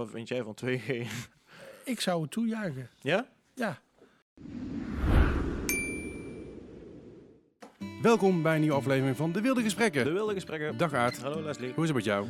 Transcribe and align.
Wat 0.00 0.10
vind 0.10 0.28
jij 0.28 0.42
van 0.42 0.54
2G? 0.64 1.06
Ik 1.84 2.00
zou 2.00 2.22
het 2.22 2.30
toejuichen. 2.30 2.88
Ja? 3.00 3.26
Ja. 3.54 3.78
Welkom 8.02 8.42
bij 8.42 8.54
een 8.54 8.60
nieuwe 8.60 8.76
aflevering 8.76 9.16
van 9.16 9.32
De 9.32 9.40
Wilde 9.40 9.62
Gesprekken. 9.62 10.04
De 10.04 10.12
wilde 10.12 10.34
gesprekken. 10.34 10.76
Dag 10.76 10.92
Aard, 10.94 11.22
Hallo 11.22 11.42
Leslie. 11.42 11.72
hoe 11.74 11.82
is 11.82 11.88
het 11.88 11.96
met 11.96 12.04
jou? 12.04 12.26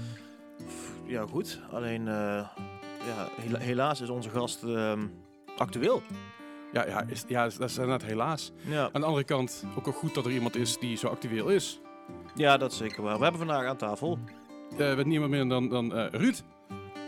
Ja, 1.06 1.26
goed. 1.26 1.60
Alleen, 1.72 2.08
eh, 2.08 2.48
ja, 3.06 3.28
hela- 3.40 3.58
helaas 3.58 4.00
is 4.00 4.08
onze 4.08 4.30
gast 4.30 4.62
ehm, 4.62 5.06
actueel. 5.56 6.02
Ja, 6.72 6.86
ja, 6.86 7.02
is, 7.06 7.24
ja 7.28 7.48
dat 7.48 7.70
is 7.70 7.78
inderdaad 7.78 8.08
helaas. 8.08 8.52
Ja. 8.66 8.90
Aan 8.92 9.00
de 9.00 9.06
andere 9.06 9.24
kant 9.24 9.64
ook 9.76 9.84
wel 9.84 9.94
goed 9.94 10.14
dat 10.14 10.24
er 10.26 10.32
iemand 10.32 10.56
is 10.56 10.78
die 10.78 10.96
zo 10.96 11.06
actueel 11.08 11.48
is. 11.48 11.80
ja, 12.34 12.56
dat 12.56 12.72
is 12.72 12.78
zeker 12.78 13.02
waar. 13.02 13.16
We 13.16 13.22
hebben 13.22 13.40
vandaag 13.46 13.66
aan 13.66 13.76
tafel 13.76 14.18
Eh 14.78 14.96
met 14.96 15.06
niemand 15.06 15.30
minder 15.30 15.48
dan, 15.48 15.68
dan 15.68 15.94
eh, 15.98 16.20
Ruud. 16.20 16.42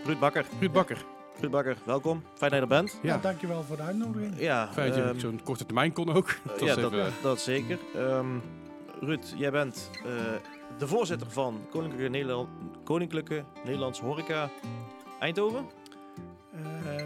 Ruud 0.04 0.18
Bakker. 0.18 0.44
Ruud 0.60 0.72
Bakker. 0.72 1.04
Ruud 1.40 1.50
Bakker, 1.50 1.76
welkom. 1.84 2.22
Fijn 2.34 2.50
dat 2.50 2.60
je 2.60 2.66
er 2.66 2.66
bent. 2.82 2.98
Ja, 3.02 3.14
Ja. 3.14 3.18
dankjewel 3.20 3.62
voor 3.62 3.76
de 3.76 3.82
uitnodiging. 3.82 4.38
Ja, 4.38 4.68
fijn 4.72 4.88
dat 4.92 4.96
je 5.04 5.10
op 5.10 5.18
zo'n 5.18 5.40
korte 5.44 5.64
termijn 5.66 5.92
kon 5.92 6.12
ook. 6.12 6.34
Dat 6.46 6.60
ja, 6.60 6.74
dat, 6.74 6.92
even, 6.92 7.12
dat 7.22 7.40
zeker. 7.40 7.78
Ehm, 7.94 8.26
Ruud, 9.00 9.32
jij 9.36 9.50
bent 9.50 9.90
eh, 9.94 10.10
de 10.78 10.86
voorzitter 10.86 11.30
van 11.30 11.60
Koninklijke, 11.70 12.08
Nederland, 12.10 12.48
Koninklijke 12.84 13.44
Nederlands 13.64 14.00
Horeca 14.00 14.50
Eindhoven, 15.20 15.66
Eh, 16.52 17.04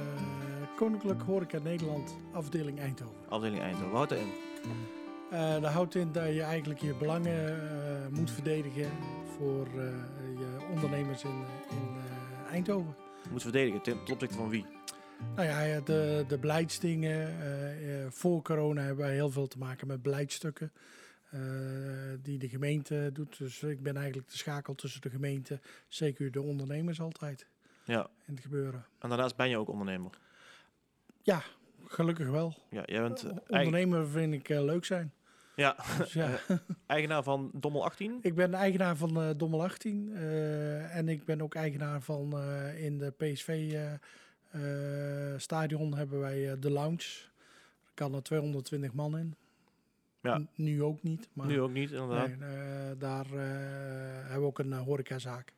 Koninklijk 0.76 1.22
Horeca 1.22 1.58
Nederland, 1.62 2.16
afdeling 2.32 2.80
Eindhoven. 2.80 3.16
afdeling 3.28 3.62
Eindhoven. 3.62 3.90
Wat 3.90 3.96
houdt 3.96 4.10
dat 4.10 4.18
in? 4.18 4.32
Eh 5.30 5.62
dat 5.62 5.72
houdt 5.72 5.94
in 5.94 6.12
dat 6.12 6.26
je 6.34 6.42
eigenlijk 6.42 6.80
je 6.80 6.94
belangen 6.94 7.48
eh, 7.48 8.18
moet 8.18 8.30
verdedigen 8.30 8.90
voor 9.38 9.66
eh, 9.66 9.82
je 10.38 10.46
ondernemers 10.74 11.24
in, 11.24 11.30
in 11.70 11.76
eh, 11.76 11.85
Eindhoven. 12.46 12.96
Moet 13.30 13.42
verdedigen 13.42 13.82
ten 13.82 14.04
ten 14.04 14.12
opzichte 14.14 14.36
van 14.36 14.48
wie? 14.48 14.66
Nou 15.34 15.48
ja, 15.48 15.80
de, 15.80 16.24
de 16.28 16.38
beleidsdingen. 16.38 17.40
eh, 17.40 18.04
eh, 18.04 18.10
voor 18.10 18.42
corona 18.42 18.82
hebben 18.82 19.04
wij 19.04 19.14
heel 19.14 19.30
veel 19.30 19.46
te 19.46 19.58
maken 19.58 19.86
met 19.86 20.02
beleidstukken. 20.02 20.72
eh, 21.30 21.40
die 22.22 22.38
de 22.38 22.48
gemeente 22.48 23.10
doet. 23.12 23.38
Dus 23.38 23.62
ik 23.62 23.82
ben 23.82 23.96
eigenlijk 23.96 24.30
de 24.30 24.36
schakel 24.36 24.74
tussen 24.74 25.00
de 25.00 25.10
gemeente, 25.10 25.60
zeker 25.88 26.30
de 26.30 26.40
ondernemers 26.42 27.00
altijd 27.00 27.46
Ja, 27.84 28.08
in 28.26 28.34
het 28.34 28.42
gebeuren. 28.42 28.84
en 28.98 29.08
daarnaast 29.08 29.36
ben 29.36 29.48
je 29.48 29.58
ook 29.58 29.68
ondernemer. 29.68 30.10
Ja, 31.22 31.42
gelukkig 31.86 32.28
wel. 32.28 32.54
Ja, 32.70 32.82
jij 32.84 33.00
bent 33.02 33.24
Ondernemer 33.48 34.08
vind 34.08 34.32
ik 34.32 34.48
leuk 34.48 34.84
zijn. 34.84 35.12
Ja, 35.56 35.76
Dus 35.98 36.12
ja, 36.12 36.38
eigenaar 36.86 37.22
van 37.22 37.50
Dommel 37.54 37.84
18. 37.84 38.18
ik 38.22 38.34
ben 38.34 38.54
eigenaar 38.54 38.96
van 38.96 39.22
eh 39.22 39.30
Dommel 39.36 39.62
18 39.62 40.10
eh, 40.16 40.96
en 40.96 41.08
ik 41.08 41.24
ben 41.24 41.42
ook 41.42 41.54
eigenaar 41.54 42.00
van 42.00 42.38
eh, 42.38 42.84
in 42.84 42.98
de 42.98 43.10
PSV 43.10 43.48
eh, 43.72 43.92
eh, 45.32 45.38
stadion 45.38 45.94
hebben 45.96 46.20
wij 46.20 46.50
eh, 46.50 46.56
de 46.60 46.70
lounge. 46.70 47.04
Er 47.84 47.92
kan 47.94 48.14
er 48.14 48.22
220 48.22 48.92
man 48.92 49.18
in. 49.18 49.34
Ja. 50.22 50.38
N- 50.38 50.48
Nu 50.54 50.82
ook 50.82 51.02
niet, 51.02 51.28
maar 51.32 51.46
Nu 51.46 51.60
ook 51.60 51.72
niet, 51.72 51.90
inderdaad. 51.90 52.26
nee, 52.38 52.48
eh, 52.48 52.90
daar 52.98 53.26
eh, 53.26 53.32
hebben 54.22 54.40
we 54.40 54.46
ook 54.46 54.58
een 54.58 54.72
eh, 54.72 54.80
horecazaak. 54.80 55.52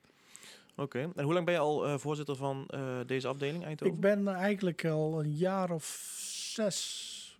Oké. 0.76 0.98
En 1.16 1.24
hoe 1.24 1.32
lang 1.32 1.44
ben 1.44 1.54
je 1.54 1.60
al 1.60 1.86
eh, 1.86 1.98
voorzitter 1.98 2.36
van 2.36 2.64
eh, 2.68 2.98
deze 3.06 3.28
afdeling 3.28 3.64
Eindhoven? 3.64 3.94
Ik 3.94 4.00
ben 4.00 4.28
eigenlijk 4.28 4.84
al 4.84 5.20
een 5.24 5.32
jaar 5.32 5.70
of 5.70 6.14
zes 6.54 7.38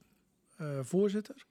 eh, 0.56 0.78
voorzitter. 0.82 1.46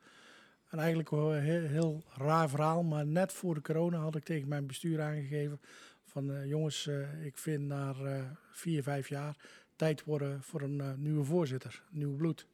En 0.70 0.80
eigenlijk 0.80 1.12
een 1.12 1.42
heel, 1.42 1.68
heel 1.68 2.04
raar 2.16 2.50
verhaal, 2.50 2.84
maar 2.84 3.06
net 3.06 3.34
voor 3.34 3.54
de 3.54 3.62
corona 3.62 3.98
had 3.98 4.16
ik 4.16 4.24
tegen 4.24 4.48
mijn 4.48 4.68
bestuur 4.68 5.02
aangegeven 5.02 5.60
van 6.06 6.32
eh, 6.32 6.46
jongens, 6.46 6.88
eh, 6.88 7.26
ik 7.26 7.38
vind 7.38 7.64
na 7.64 7.94
eh, 8.04 8.24
vier, 8.52 8.84
vijf 8.84 9.10
jaar 9.10 9.36
tijd 9.76 10.04
worden 10.04 10.44
voor 10.44 10.62
een 10.62 10.94
nieuwe 10.98 11.24
voorzitter, 11.24 11.84
nieuw 11.90 12.16
bloed. 12.16 12.48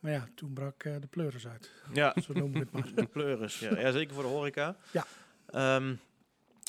Maar 0.00 0.12
ja, 0.12 0.28
toen 0.34 0.52
brak 0.52 0.82
de 0.82 1.06
pleuris 1.10 1.46
uit, 1.46 1.72
Ja, 1.92 2.14
zo 2.22 2.32
noem 2.32 2.54
ik 2.54 2.58
het 2.58 2.70
maar. 2.70 2.94
de 2.94 3.06
pleuris. 3.06 3.58
Ja. 3.58 3.78
ja, 3.78 3.90
zeker 3.90 4.14
voor 4.14 4.22
de 4.22 4.28
horeca. 4.28 4.76
Ja. 4.92 5.06
Ehm, 5.46 5.94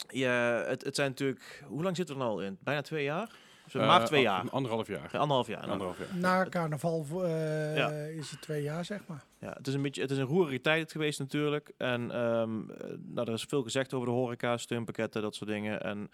ja, 0.09 0.63
het, 0.67 0.83
het 0.83 0.95
zijn 0.95 1.09
natuurlijk... 1.09 1.63
Hoe 1.65 1.83
lang 1.83 1.95
zitten 1.95 2.15
we 2.15 2.21
er 2.21 2.27
al 2.27 2.41
in? 2.41 2.57
Bijna 2.61 2.81
twee 2.81 3.03
jaar? 3.03 3.31
Eh, 3.71 3.87
maar 3.87 4.05
twee 4.05 4.29
an- 4.29 4.35
jaar. 4.43 4.49
Anderhalf 4.51 4.87
jaar. 4.87 5.09
Ja, 5.11 5.19
anderhalf 5.19 5.47
jaar. 5.47 5.59
Nou, 5.59 5.71
Anderhalf 5.71 5.97
jaar. 5.99 6.17
Na 6.17 6.45
carnaval 6.49 7.05
eh, 7.23 7.75
Ja. 7.77 7.89
is 7.91 8.31
het 8.31 8.41
twee 8.41 8.63
jaar, 8.63 8.85
zeg 8.85 9.01
maar. 9.07 9.23
Ja, 9.39 9.53
het 9.57 9.67
is 9.67 9.73
een 9.73 9.81
beetje, 9.81 10.01
het 10.01 10.11
is 10.11 10.17
een 10.17 10.25
roerige 10.25 10.61
tijd 10.61 10.91
geweest 10.91 11.19
natuurlijk. 11.19 11.71
En 11.77 12.11
ehm, 12.11 12.69
eh, 12.69 12.87
nou, 12.99 13.27
er 13.27 13.33
is 13.33 13.43
veel 13.43 13.63
gezegd 13.63 13.93
over 13.93 14.07
de 14.07 14.13
horeca, 14.13 14.57
steunpakketten, 14.57 15.21
dat 15.21 15.35
soort 15.35 15.49
dingen. 15.49 15.81
En 15.81 16.09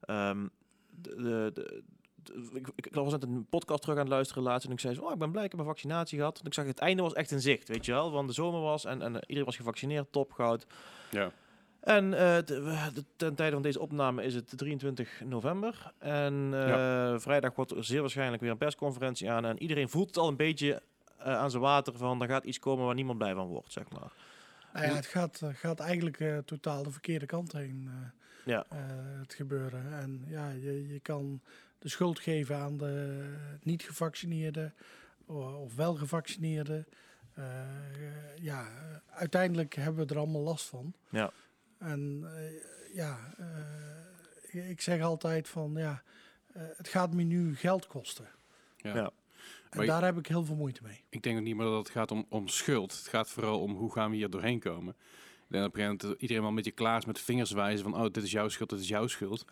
ehm, 0.00 0.46
de, 0.90 1.14
de, 1.16 1.50
de- 1.54 1.82
de- 2.22 2.50
ik, 2.54 2.68
ik 2.74 2.86
ik 2.86 2.94
was 2.94 3.12
net 3.12 3.22
een 3.22 3.46
podcast 3.50 3.80
terug 3.82 3.96
aan 3.96 4.02
het 4.04 4.12
luisteren 4.12 4.42
laatst 4.42 4.66
en 4.66 4.72
ik 4.72 4.80
zei 4.80 4.94
zo, 4.94 5.02
oh, 5.02 5.12
ik 5.12 5.18
ben 5.18 5.30
blij, 5.30 5.44
ik 5.44 5.50
heb 5.50 5.60
mijn 5.60 5.72
vaccinatie 5.72 6.18
gehad. 6.18 6.38
En 6.40 6.46
ik 6.46 6.54
zag 6.54 6.66
het 6.66 6.78
einde 6.78 7.02
was 7.02 7.12
echt 7.12 7.30
in 7.30 7.40
zicht, 7.40 7.68
weet 7.68 7.84
je 7.86 7.92
wel. 7.92 8.10
Want 8.12 8.28
de 8.28 8.34
zomer 8.34 8.60
was 8.60 8.84
en, 8.84 9.02
en 9.02 9.14
eh, 9.14 9.20
iedereen 9.20 9.44
was 9.44 9.56
gevaccineerd, 9.56 10.12
top, 10.12 10.32
goud. 10.32 10.66
Ja. 11.10 11.30
En 11.82 12.14
eh, 12.14 12.36
de- 12.44 12.60
we- 12.60 12.90
de- 12.94 13.04
ten 13.16 13.34
tijde 13.34 13.52
van 13.52 13.62
deze 13.62 13.80
opname 13.80 14.24
is 14.24 14.34
het 14.34 14.52
23 14.58 15.20
november. 15.24 15.92
En 15.98 16.50
eh, 16.54 17.18
vrijdag 17.18 17.54
wordt 17.54 17.70
er 17.70 17.84
zeer 17.84 18.00
waarschijnlijk 18.00 18.42
weer 18.42 18.50
een 18.50 18.56
persconferentie 18.58 19.30
aan. 19.30 19.44
En 19.44 19.62
iedereen 19.62 19.88
voelt 19.88 20.06
het 20.06 20.16
al 20.16 20.28
een 20.28 20.36
beetje 20.36 20.82
eh, 21.18 21.24
aan 21.38 21.50
zijn 21.50 21.62
water 21.62 21.96
van 21.96 22.22
er 22.22 22.28
gaat 22.28 22.44
iets 22.44 22.58
komen 22.58 22.84
waar 22.86 22.94
niemand 22.94 23.18
blij 23.18 23.34
van 23.34 23.46
wordt, 23.46 23.72
zeg 23.72 23.84
maar. 23.90 24.12
Nou 24.72 24.86
ja, 24.86 24.94
het 24.94 25.06
gaat, 25.06 25.40
gaat 25.52 25.80
eigenlijk 25.80 26.20
eh, 26.20 26.38
totaal 26.38 26.82
de 26.82 26.90
verkeerde 26.90 27.26
kant 27.26 27.52
heen. 27.52 27.88
eh, 27.90 28.08
Ja. 28.44 28.66
eh, 28.68 28.78
het 29.20 29.34
gebeuren. 29.34 29.92
En 30.00 30.24
ja, 30.26 30.50
je, 30.50 30.88
je 30.88 31.00
kan 31.00 31.40
de 31.78 31.88
schuld 31.88 32.18
geven 32.20 32.56
aan 32.56 32.76
de 32.76 33.24
niet 33.62 33.82
gevaccineerden 33.82 34.74
o- 35.26 35.60
of 35.64 35.74
wel 35.74 35.94
gevaccineerden. 35.94 36.86
Eh, 37.34 37.44
ja, 38.40 38.66
uiteindelijk 39.10 39.74
hebben 39.74 40.06
we 40.06 40.12
er 40.14 40.20
allemaal 40.20 40.40
last 40.42 40.66
van. 40.66 40.92
Ja. 41.10 41.30
En 41.82 42.22
eh, 42.24 42.94
ja, 42.94 43.34
eh, 44.52 44.70
ik- 44.70 44.80
zeg 44.80 45.00
altijd 45.00 45.48
van 45.48 45.72
ja, 45.76 46.02
eh, 46.52 46.62
het 46.76 46.88
gaat 46.88 47.14
me 47.14 47.22
nu 47.22 47.56
geld 47.56 47.86
kosten. 47.86 48.28
Ja. 48.76 48.94
Ja. 48.94 49.04
En 49.04 49.78
Maar 49.78 49.80
ik- 49.86 49.90
daar 49.90 50.04
heb 50.04 50.18
ik 50.18 50.26
heel 50.26 50.44
veel 50.44 50.54
moeite 50.56 50.82
mee. 50.82 51.04
Ik 51.08 51.22
denk 51.22 51.38
ook 51.38 51.44
niet 51.44 51.56
meer 51.56 51.66
dat 51.66 51.78
het 51.78 51.90
gaat 51.90 52.10
om, 52.10 52.26
om 52.28 52.48
schuld. 52.48 52.92
Het 52.96 53.08
gaat 53.08 53.28
vooral 53.30 53.60
om 53.60 53.74
hoe 53.74 53.92
gaan 53.92 54.10
we 54.10 54.16
hier 54.16 54.30
doorheen 54.30 54.60
komen. 54.60 54.94
Ik 54.94 55.58
denk 55.58 55.62
dat 55.62 55.66
op 55.66 55.74
een 55.74 55.80
gegeven 55.80 56.06
moment 56.08 56.20
iedereen 56.22 56.40
wel 56.42 56.50
een 56.50 56.56
beetje 56.56 56.70
klaar 56.70 56.98
is 56.98 57.04
met 57.04 57.20
vingers 57.20 57.50
wijzen 57.50 57.90
van... 57.90 57.94
oh, 58.04 58.10
dit 58.12 58.22
is 58.22 58.30
jouw 58.30 58.48
schuld, 58.48 58.70
dit 58.70 58.78
is 58.80 58.88
jouw 58.88 59.06
schuld. 59.06 59.44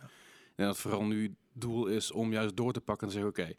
En 0.55 0.67
dat 0.67 0.79
vooral 0.79 1.05
nu 1.05 1.23
het 1.23 1.33
doel 1.53 1.87
is 1.87 2.11
om 2.13 2.33
juist 2.33 2.57
door 2.57 2.73
te 2.73 2.81
pakken 2.81 3.07
en 3.09 3.13
te 3.15 3.21
zeggen... 3.21 3.43
oké, 3.43 3.55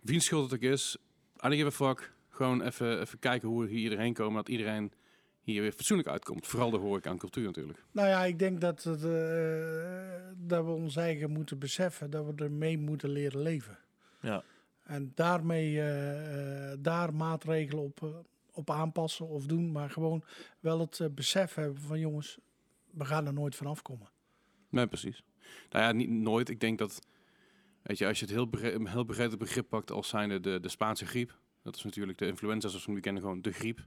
wiens 0.00 0.24
schuld 0.24 0.50
het 0.50 0.54
ook 0.64 0.70
is, 0.70 0.96
I 1.36 1.40
don't 1.40 1.54
give 1.54 1.66
a 1.66 1.70
fuck. 1.70 2.12
Gewoon 2.28 2.62
even, 2.62 3.00
even 3.00 3.18
kijken 3.18 3.48
hoe 3.48 3.62
we 3.64 3.70
hier 3.70 3.90
doorheen 3.90 4.12
komen. 4.14 4.34
Dat 4.34 4.48
iedereen 4.48 4.92
hier 5.52 5.62
weer 5.62 5.72
fatsoenlijk 5.72 6.08
uitkomt. 6.08 6.46
Vooral 6.46 6.70
de 6.70 6.76
horeca 6.76 7.10
en 7.10 7.18
cultuur 7.18 7.44
natuurlijk. 7.44 7.84
Nou 7.90 8.08
ja, 8.08 8.24
ik 8.24 8.38
denk 8.38 8.60
dat, 8.60 8.82
het, 8.82 9.04
eh, 9.04 9.10
dat 10.36 10.64
we 10.64 10.70
ons 10.70 10.96
eigen 10.96 11.30
moeten 11.30 11.58
beseffen 11.58 12.10
dat 12.10 12.24
we 12.26 12.44
ermee 12.44 12.78
moeten 12.78 13.10
leren 13.10 13.42
leven. 13.42 13.78
Ja. 14.20 14.44
En 14.88 15.12
daarmee 15.14 15.80
eh, 15.80 16.72
eh, 16.72 16.78
daar 16.80 17.14
maatregelen 17.14 17.82
op, 17.82 18.24
op 18.52 18.70
aanpassen 18.70 19.28
of 19.28 19.46
doen, 19.46 19.72
maar 19.72 19.90
gewoon 19.90 20.24
wel 20.60 20.80
het 20.80 21.00
eh, 21.00 21.08
besef 21.10 21.54
hebben 21.54 21.80
van 21.80 21.98
jongens, 21.98 22.38
we 22.90 23.04
gaan 23.04 23.26
er 23.26 23.32
nooit 23.32 23.56
van 23.56 23.66
afkomen. 23.66 24.08
Nee, 24.68 24.86
precies. 24.86 25.22
Nou 25.70 25.84
ja, 25.84 25.92
niet 25.92 26.08
nooit. 26.08 26.48
Ik 26.48 26.60
denk 26.60 26.78
dat, 26.78 27.06
weet 27.82 27.98
je, 27.98 28.06
als 28.06 28.18
je 28.18 28.24
het 28.24 28.34
heel, 28.34 28.46
bre 28.46 28.88
heel 28.88 29.04
breed 29.04 29.30
het 29.30 29.38
begrip 29.38 29.68
pakt 29.68 29.90
als 29.90 30.08
zijnde 30.08 30.40
de, 30.40 30.60
de 30.60 30.68
Spaanse 30.68 31.06
griep. 31.06 31.38
Dat 31.62 31.76
is 31.76 31.82
natuurlijk 31.82 32.18
de 32.18 32.26
influenza, 32.26 32.68
zoals 32.68 32.86
we 32.86 32.92
nu 32.92 33.00
kennen, 33.00 33.22
gewoon 33.22 33.42
de 33.42 33.52
griep. 33.52 33.86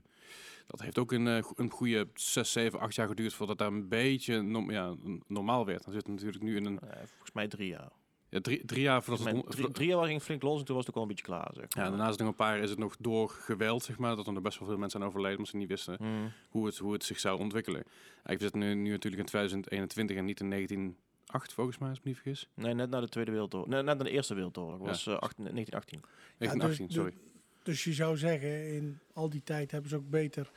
Dat 0.66 0.80
heeft 0.80 0.98
ook 0.98 1.12
een, 1.12 1.26
eh, 1.26 1.44
een 1.54 1.70
goede 1.70 2.08
6, 2.14 2.52
7, 2.52 2.80
8 2.80 2.94
jaar 2.94 3.08
geduurd 3.08 3.34
voordat 3.34 3.58
daar 3.58 3.68
een 3.68 3.88
beetje 3.88 4.64
ja, 4.68 4.94
normaal 5.26 5.66
werd. 5.66 5.84
Dan 5.84 5.92
zit 5.92 6.02
het 6.06 6.14
natuurlijk 6.14 6.42
nu 6.42 6.56
in 6.56 6.64
een 6.64 6.78
Eh, 6.80 6.96
volgens 6.96 7.32
mij 7.32 7.48
drie 7.48 7.68
jaar. 7.68 7.90
ja, 8.28 8.40
drie, 8.40 8.64
drie 8.64 8.82
jaar 8.82 9.02
voordat 9.02 9.26
het... 9.26 9.50
drie, 9.50 9.70
drie 9.70 9.88
jaar 9.88 10.06
ging 10.06 10.22
flink 10.22 10.42
los 10.42 10.58
en 10.58 10.64
toen 10.64 10.76
was 10.76 10.86
het 10.86 10.94
ook 10.94 11.02
al 11.02 11.08
een 11.08 11.14
beetje 11.14 11.24
klaar, 11.24 11.50
zeg 11.54 11.64
ja, 11.68 11.80
maar. 11.80 11.88
daarna 11.88 12.04
is 12.04 12.10
het 12.10 12.18
nog 12.18 12.28
een 12.28 12.34
paar 12.34 12.54
jaar 12.54 12.62
is 12.62 12.70
het 12.70 12.78
nog 12.78 12.96
door 12.98 13.28
geweld, 13.28 13.82
zeg 13.82 13.98
maar. 13.98 14.16
Dat 14.16 14.26
er 14.26 14.32
nog 14.32 14.42
best 14.42 14.58
wel 14.58 14.68
veel 14.68 14.78
mensen 14.78 15.00
aan 15.00 15.06
overleden, 15.06 15.36
omdat 15.36 15.50
ze 15.50 15.56
niet 15.56 15.68
wisten 15.68 15.96
Hmm. 15.98 16.32
hoe 16.50 16.66
het, 16.66 16.78
hoe 16.78 16.92
het 16.92 17.04
zich 17.04 17.20
zou 17.20 17.38
ontwikkelen. 17.40 17.82
Eigenlijk 18.24 18.38
we 18.38 18.42
zitten 18.42 18.60
nu, 18.60 18.74
nu 18.74 18.90
natuurlijk 18.90 19.22
in 19.22 19.28
2021 19.28 20.16
en 20.16 20.24
niet 20.24 20.40
in 20.40 20.48
1908 20.50 21.52
volgens 21.52 21.78
mij, 21.78 21.88
als 21.88 21.98
ik 21.98 22.04
me 22.04 22.10
niet 22.10 22.20
vergis. 22.20 22.48
Nee, 22.54 22.74
net 22.74 22.90
na 22.90 23.00
de 23.00 23.08
Tweede 23.08 23.30
Wereldoorlog. 23.30 23.68
Nee, 23.68 23.82
net 23.82 23.98
na 23.98 24.04
de 24.04 24.10
Eerste 24.10 24.34
Wereldoorlog. 24.34 24.78
Dat 24.78 24.86
was 24.86 25.06
eh, 25.06 25.14
18 25.18 25.44
1918. 25.44 26.00
1918, 26.38 26.86
dus- 26.86 26.94
sorry. 26.96 27.14
Dus 27.62 27.84
je 27.84 27.92
zou 27.92 28.16
zeggen, 28.16 28.72
in 28.74 28.98
al 29.12 29.30
die 29.30 29.42
tijd 29.44 29.70
hebben 29.70 29.90
ze 29.90 29.96
ook 29.96 30.10
beter 30.10 30.50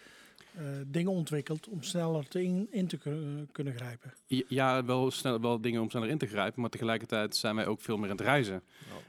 eh, 0.56 0.62
dingen 0.88 1.12
ontwikkeld 1.12 1.68
om 1.68 1.84
sneller 1.84 2.28
te 2.28 2.44
in, 2.44 2.68
in 2.72 2.88
te 2.88 2.98
kun- 2.98 3.50
kunnen 3.52 3.74
grijpen. 3.74 4.14
Ja, 4.48 4.86
wel, 4.86 5.12
snel, 5.12 5.42
wel 5.42 5.62
dingen 5.62 5.82
om 5.82 5.90
sneller 5.90 6.10
in 6.10 6.18
te 6.18 6.28
grijpen, 6.28 6.62
maar 6.62 6.70
tegelijkertijd 6.70 7.36
zijn 7.36 7.56
wij 7.56 7.66
ook 7.68 7.82
veel 7.82 7.98
meer 7.98 8.10
aan 8.10 8.16
het 8.16 8.26
reizen. 8.26 8.62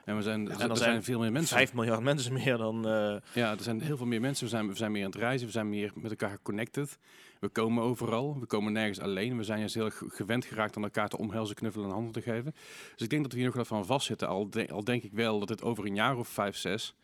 En 0.04 0.16
we 0.16 0.22
zijn, 0.22 0.40
Ja, 0.44 0.46
er, 0.48 0.54
en 0.54 0.60
er 0.64 0.70
er 0.70 0.76
zijn 0.76 0.90
zijn 0.90 1.04
veel 1.04 1.18
meer 1.20 1.32
mensen. 1.32 1.56
5 1.56 1.74
miljard 1.74 2.00
mensen 2.02 2.32
meer 2.32 2.56
dan... 2.56 2.86
eh, 2.88 3.16
Ja, 3.32 3.50
er 3.50 3.62
zijn 3.62 3.80
heel 3.80 3.96
veel 3.96 4.06
meer 4.06 4.20
mensen. 4.20 4.44
We 4.44 4.50
zijn, 4.50 4.68
we 4.68 4.74
zijn 4.76 4.92
meer 4.92 5.04
aan 5.04 5.10
het 5.10 5.18
reizen. 5.20 5.46
We 5.46 5.52
zijn 5.52 5.68
meer 5.68 5.92
met 5.94 6.10
elkaar 6.10 6.30
geconnected. 6.30 6.98
We 7.40 7.48
komen 7.48 7.82
overal. 7.82 8.38
We 8.40 8.46
komen 8.46 8.72
nergens 8.72 9.00
alleen. 9.00 9.36
We 9.36 9.42
zijn 9.44 9.58
juist 9.58 9.74
heel 9.74 9.90
gewend 9.90 10.44
geraakt 10.44 10.76
aan 10.76 10.82
elkaar 10.82 11.08
te 11.08 11.18
omhelzen, 11.18 11.54
knuffelen 11.54 11.86
en 11.88 11.92
handen 11.94 12.12
te 12.12 12.22
geven. 12.22 12.54
Dus 12.94 13.02
ik 13.02 13.10
denk 13.10 13.22
dat 13.22 13.30
we 13.32 13.36
hier 13.38 13.46
nog 13.46 13.54
wel 13.56 13.64
van 13.64 13.86
vastzitten. 13.86 14.28
Al, 14.28 14.50
de- 14.50 14.68
al 14.70 14.84
denk 14.84 15.02
ik 15.02 15.12
wel 15.12 15.38
dat 15.38 15.48
het 15.48 15.62
over 15.62 15.86
een 15.86 15.94
jaar 15.94 16.16
of 16.16 16.28
vijf, 16.28 16.56
zes... 16.56 16.94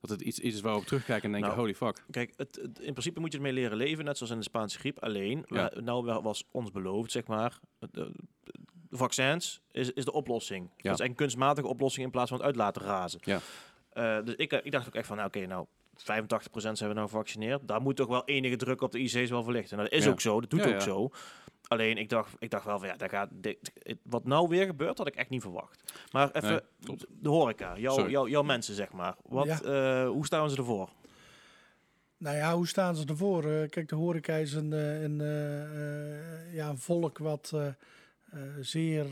dat 0.00 0.10
het 0.10 0.20
iets, 0.20 0.38
iets 0.38 0.54
is 0.54 0.60
we 0.60 0.74
op 0.74 0.84
terugkijken 0.84 1.24
en 1.24 1.30
denken, 1.32 1.48
Nou, 1.50 1.60
holy 1.60 1.74
fuck. 1.74 2.04
Kijk, 2.10 2.32
het, 2.36 2.58
het- 2.62 2.78
in 2.78 2.92
principe 2.92 3.20
moet 3.20 3.30
je 3.32 3.36
ermee 3.38 3.52
leren 3.52 3.76
leven, 3.76 4.04
net 4.04 4.16
zoals 4.16 4.32
in 4.32 4.38
de 4.38 4.44
Spaanse 4.44 4.78
griep. 4.78 4.98
Alleen, 4.98 5.44
Ja. 5.48 5.70
wa- 5.74 5.80
nou 5.80 6.04
wel- 6.04 6.22
was 6.22 6.44
ons 6.50 6.70
beloofd, 6.70 7.10
zeg 7.10 7.26
maar, 7.26 7.58
de, 7.78 7.88
de 7.92 8.96
vaccins 8.96 9.60
is, 9.72 9.92
is 9.92 10.04
de 10.04 10.12
oplossing. 10.12 10.70
Dat 10.76 11.00
is 11.00 11.06
een 11.06 11.14
kunstmatige 11.14 11.66
oplossing 11.66 12.04
in 12.04 12.10
plaats 12.12 12.28
van 12.28 12.38
het 12.38 12.46
uit 12.46 12.56
laten 12.56 12.82
razen. 12.82 13.20
Ja. 13.22 13.40
Eh, 13.92 14.24
dus 14.24 14.34
ik, 14.34 14.52
ik 14.52 14.72
dacht 14.72 14.86
ook 14.86 14.94
echt 14.94 15.06
van, 15.06 15.16
nou, 15.16 15.28
oké, 15.28 15.46
nou, 15.46 15.66
85% 15.96 16.78
zijn 16.78 16.88
we 16.88 16.94
nou 16.94 17.08
gevaccineerd. 17.08 17.68
Daar 17.68 17.80
moet 17.82 17.96
toch 17.96 18.08
wel 18.08 18.24
enige 18.24 18.56
druk 18.56 18.80
op 18.82 18.92
de 18.92 18.98
IC's 18.98 19.30
wel 19.30 19.42
verlichten. 19.42 19.76
Nou, 19.76 19.88
dat 19.88 19.98
is 19.98 20.04
Ja. 20.04 20.10
ook 20.10 20.20
zo, 20.20 20.40
dat 20.40 20.50
doet 20.50 20.60
Ja, 20.60 20.66
ook 20.66 20.72
ja. 20.72 20.80
zo. 20.80 21.10
Alleen, 21.70 21.96
ik 21.98 22.08
dacht, 22.08 22.34
ik 22.38 22.50
dacht 22.50 22.64
wel 22.64 22.78
van, 22.78 22.88
ja, 22.88 22.96
daar 22.96 23.08
gaat, 23.08 23.28
dit, 23.32 23.72
wat 24.02 24.24
nou 24.24 24.48
weer 24.48 24.66
gebeurt, 24.66 24.98
had 24.98 25.06
ik 25.06 25.14
echt 25.16 25.30
niet 25.30 25.42
verwacht. 25.42 25.92
Maar 26.12 26.30
even, 26.30 26.62
Nee, 26.80 26.96
de 27.08 27.28
horeca, 27.28 27.78
jouw, 27.78 28.08
jouw, 28.08 28.28
jouw 28.28 28.42
mensen, 28.42 28.74
zeg 28.74 28.92
maar. 28.92 29.14
Wat, 29.22 29.46
Ja. 29.46 29.60
eh, 29.62 30.08
hoe 30.08 30.26
staan 30.26 30.50
ze 30.50 30.56
ervoor? 30.56 30.90
Nou 32.16 32.36
ja, 32.36 32.54
hoe 32.54 32.66
staan 32.68 32.96
ze 32.96 33.06
ervoor? 33.06 33.44
Eh, 33.44 33.68
kijk, 33.68 33.88
de 33.88 33.94
horeca 33.94 34.34
is 34.34 34.52
een, 34.52 34.72
eh, 34.72 35.02
een, 35.02 35.16
ja, 36.52 36.68
een 36.68 36.78
volk 36.78 37.18
wat 37.18 37.50
eh, 37.54 37.66
eh, 37.66 37.74
zeer 38.60 39.06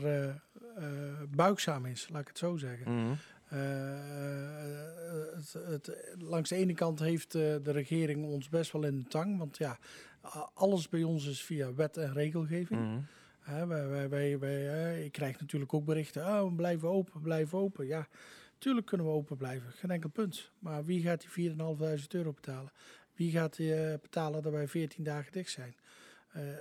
buigzaam 1.29 1.85
is, 1.85 2.09
laat 2.09 2.21
ik 2.21 2.27
het 2.27 2.37
zo 2.37 2.57
zeggen. 2.57 2.93
Mhm. 2.95 3.13
Eh, 3.49 3.59
het, 5.35 5.53
het, 5.53 6.15
langs 6.19 6.49
de 6.49 6.55
ene 6.55 6.73
kant 6.73 6.99
heeft 6.99 7.35
eh, 7.35 7.41
de 7.63 7.71
regering 7.71 8.25
ons 8.25 8.49
best 8.49 8.71
wel 8.71 8.83
in 8.83 8.97
de 8.99 9.07
tang, 9.07 9.37
want 9.37 9.57
ja, 9.57 9.77
alles 10.53 10.89
bij 10.89 11.03
ons 11.03 11.27
is 11.27 11.41
via 11.41 11.73
wet 11.73 11.97
en 11.97 12.13
regelgeving. 12.13 12.81
Mhm. 12.81 12.99
Hè, 13.39 13.67
wij, 13.67 13.87
wij, 13.87 14.09
wij, 14.09 14.39
wij, 14.39 15.05
ik 15.05 15.11
krijg 15.11 15.39
natuurlijk 15.39 15.73
ook 15.73 15.85
berichten, 15.85 16.25
oh, 16.25 16.43
we 16.43 16.53
blijven 16.55 16.89
open, 16.89 17.21
blijven 17.21 17.57
open. 17.57 17.85
Ja, 17.85 18.07
tuurlijk 18.57 18.85
kunnen 18.85 19.05
we 19.07 19.11
open 19.11 19.37
blijven, 19.37 19.71
geen 19.71 19.91
enkel 19.91 20.09
punt. 20.09 20.51
Maar 20.59 20.85
wie 20.85 21.01
gaat 21.01 21.25
die 21.33 21.49
4.500 21.49 21.55
euro 22.07 22.33
betalen? 22.33 22.71
Wie 23.13 23.31
gaat 23.31 23.55
die, 23.55 23.73
eh, 23.73 23.99
betalen 24.01 24.41
dat 24.41 24.51
wij 24.51 24.67
14 24.67 25.03
dagen 25.03 25.31
dicht 25.31 25.51
zijn? 25.51 25.75
Eh, 26.29 26.51
eh, 26.51 26.57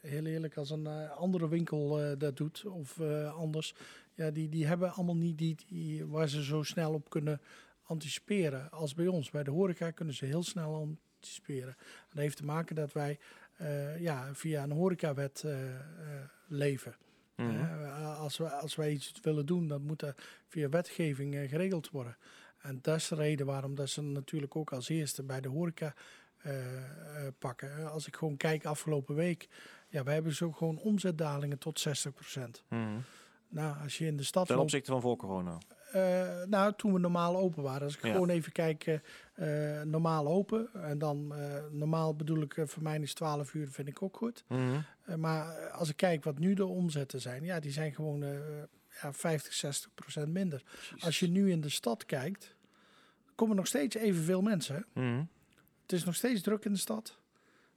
heel 0.00 0.24
eerlijk, 0.24 0.56
als 0.56 0.70
een 0.70 0.86
andere 1.08 1.48
winkel 1.48 2.16
dat 2.18 2.36
doet 2.36 2.64
of 2.64 3.00
anders, 3.34 3.74
ja, 4.14 4.30
die, 4.30 4.48
die 4.48 4.66
hebben 4.66 4.92
allemaal 4.92 5.16
niet 5.16 5.38
die, 5.38 5.56
die 5.66 6.06
waar 6.06 6.28
ze 6.28 6.44
zo 6.44 6.62
snel 6.62 6.92
op 6.92 7.10
kunnen 7.10 7.40
anticiperen 7.82 8.70
als 8.70 8.94
bij 8.94 9.06
ons. 9.06 9.30
Bij 9.30 9.42
de 9.42 9.50
horeca 9.50 9.90
kunnen 9.90 10.14
ze 10.14 10.24
heel 10.24 10.42
snel 10.42 10.96
dat 12.08 12.18
heeft 12.18 12.36
te 12.36 12.44
maken 12.44 12.74
dat 12.74 12.92
wij 12.92 13.18
eh, 13.56 14.00
ja, 14.00 14.34
via 14.34 14.62
een 14.62 14.70
horecawet 14.70 15.42
eh, 15.44 15.54
leven. 16.46 16.96
Mhm. 17.36 17.92
Als, 18.02 18.36
we, 18.38 18.50
als 18.50 18.74
wij 18.74 18.90
iets 18.90 19.12
willen 19.22 19.46
doen, 19.46 19.68
dan 19.68 19.82
moet 19.82 20.00
dat 20.00 20.22
via 20.48 20.68
wetgeving 20.68 21.34
geregeld 21.34 21.90
worden. 21.90 22.16
En 22.58 22.78
dat 22.82 22.96
is 22.96 23.08
de 23.08 23.14
reden 23.14 23.46
waarom 23.46 23.74
dat 23.74 23.88
ze 23.88 24.02
natuurlijk 24.02 24.56
ook 24.56 24.72
als 24.72 24.88
eerste 24.88 25.22
bij 25.22 25.40
de 25.40 25.48
horeca 25.48 25.94
pakken. 27.38 27.90
Als 27.90 28.06
ik 28.06 28.16
gewoon 28.16 28.36
kijk 28.36 28.64
afgelopen 28.64 29.14
week, 29.14 29.48
ja, 29.88 30.02
wij 30.02 30.14
hebben 30.14 30.34
zo 30.34 30.52
gewoon 30.52 30.78
omzetdalingen 30.78 31.58
tot 31.58 31.78
60%. 31.80 32.64
Mhm. 32.68 32.98
Nou, 33.48 33.82
als 33.82 33.98
je 33.98 34.06
in 34.06 34.16
de 34.16 34.22
stad 34.22 34.46
Ten 34.46 34.58
opzichte 34.58 34.90
van 34.90 35.00
voor 35.00 35.16
corona. 35.16 35.58
Eh, 35.92 36.42
nou, 36.46 36.72
toen 36.76 36.92
we 36.92 36.98
normaal 36.98 37.36
open 37.36 37.62
waren. 37.62 37.82
Als 37.82 37.96
ik 37.96 38.04
Ja. 38.04 38.12
gewoon 38.12 38.28
even 38.28 38.52
kijk, 38.52 38.86
eh, 38.86 39.80
eh, 39.80 39.86
normaal 39.86 40.26
open. 40.26 40.68
En 40.74 40.98
dan 40.98 41.34
normaal 41.70 42.16
bedoel 42.16 42.42
ik, 42.42 42.54
voor 42.64 42.82
mij 42.82 42.98
is 42.98 43.14
12 43.14 43.54
uur, 43.54 43.68
vind 43.70 43.88
ik 43.88 44.02
ook 44.02 44.16
goed. 44.16 44.44
Mhm. 44.48 44.80
Maar 45.16 45.70
als 45.70 45.88
ik 45.88 45.96
kijk 45.96 46.24
wat 46.24 46.38
nu 46.38 46.54
de 46.54 46.66
omzetten 46.66 47.20
zijn, 47.20 47.44
ja, 47.44 47.60
die 47.60 47.70
zijn 47.70 47.94
gewoon 47.94 48.20
ja, 49.02 49.12
50, 49.12 49.52
60 49.52 49.94
procent 49.94 50.28
minder. 50.28 50.62
Als 50.98 51.18
je 51.20 51.28
nu 51.28 51.50
in 51.50 51.60
de 51.60 51.68
stad 51.68 52.04
kijkt, 52.06 52.54
komen 53.34 53.56
nog 53.56 53.66
steeds 53.66 53.96
evenveel 53.96 54.42
mensen. 54.42 54.86
Mhm. 54.92 55.24
Het 55.82 55.92
is 55.92 56.04
nog 56.04 56.14
steeds 56.14 56.40
druk 56.40 56.64
in 56.64 56.72
de 56.72 56.78
stad. 56.78 57.18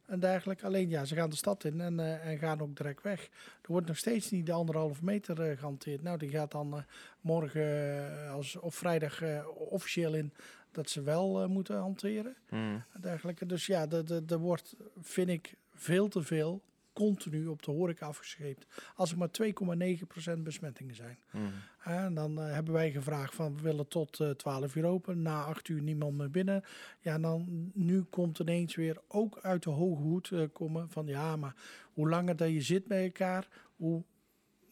En 0.06 0.20
dergelijke. 0.20 0.66
Alleen 0.66 0.88
ja, 0.88 1.04
ze 1.04 1.14
gaan 1.14 1.30
de 1.30 1.36
stad 1.36 1.64
in 1.64 1.80
en, 1.80 2.00
eh, 2.00 2.26
en 2.26 2.38
gaan 2.38 2.60
ook 2.60 2.76
direct 2.76 3.02
weg. 3.02 3.22
Er 3.62 3.72
wordt 3.72 3.86
nog 3.86 3.96
steeds 3.96 4.30
niet 4.30 4.46
de 4.46 4.52
anderhalve 4.52 5.04
meter 5.04 5.42
eh, 5.42 5.58
gehanteerd. 5.58 6.02
Nou, 6.02 6.18
die 6.18 6.30
gaat 6.30 6.50
dan 6.50 6.76
eh, 6.76 6.82
morgen 7.20 8.30
als, 8.30 8.56
of 8.56 8.74
vrijdag 8.74 9.22
officieel 9.46 10.14
in 10.14 10.32
dat 10.70 10.90
ze 10.90 11.02
wel 11.02 11.48
moeten 11.48 11.78
hanteren. 11.78 12.36
Mhm. 12.48 12.78
En 12.92 13.00
dergelijke. 13.00 13.46
Dus 13.46 13.66
ja, 13.66 13.86
er 14.28 14.38
wordt, 14.38 14.76
vind 15.00 15.28
ik, 15.28 15.54
veel 15.74 16.08
te 16.08 16.22
veel 16.22 16.62
continu 16.96 17.46
op 17.46 17.62
de 17.62 17.70
horeca 17.70 18.06
afgescheept. 18.06 18.66
Als 18.94 19.12
er 19.12 19.18
maar 19.18 19.30
2,9% 19.30 20.42
besmettingen 20.42 20.94
zijn. 20.94 21.18
Mhm. 21.30 21.44
En 21.82 22.14
dan 22.14 22.40
eh, 22.40 22.52
hebben 22.52 22.72
wij 22.72 22.90
gevraagd 22.90 23.34
van 23.34 23.56
we 23.56 23.62
willen 23.62 23.88
tot 23.88 24.20
eh 24.20 24.30
12 24.30 24.74
uur 24.74 24.84
open. 24.84 25.22
Na 25.22 25.44
8 25.44 25.68
uur 25.68 25.82
niemand 25.82 26.16
meer 26.16 26.30
binnen. 26.30 26.64
Ja, 27.00 27.14
en 27.14 27.22
dan 27.22 27.70
nu 27.74 28.02
komt 28.02 28.38
ineens 28.38 28.74
weer 28.74 28.98
ook 29.08 29.38
uit 29.38 29.62
de 29.62 29.70
hoge 29.70 30.02
hoed 30.02 30.30
eh, 30.30 30.42
komen 30.52 30.90
van 30.90 31.06
ja, 31.06 31.36
maar 31.36 31.54
hoe 31.92 32.08
langer 32.08 32.36
dat 32.36 32.50
je 32.50 32.62
zit 32.62 32.86
bij 32.86 33.04
elkaar, 33.04 33.48
hoe 33.76 34.02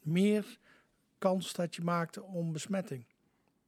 meer 0.02 0.58
kans 1.18 1.52
dat 1.52 1.74
je 1.74 1.82
maakt 1.82 2.20
om 2.20 2.52
besmetting. 2.52 3.04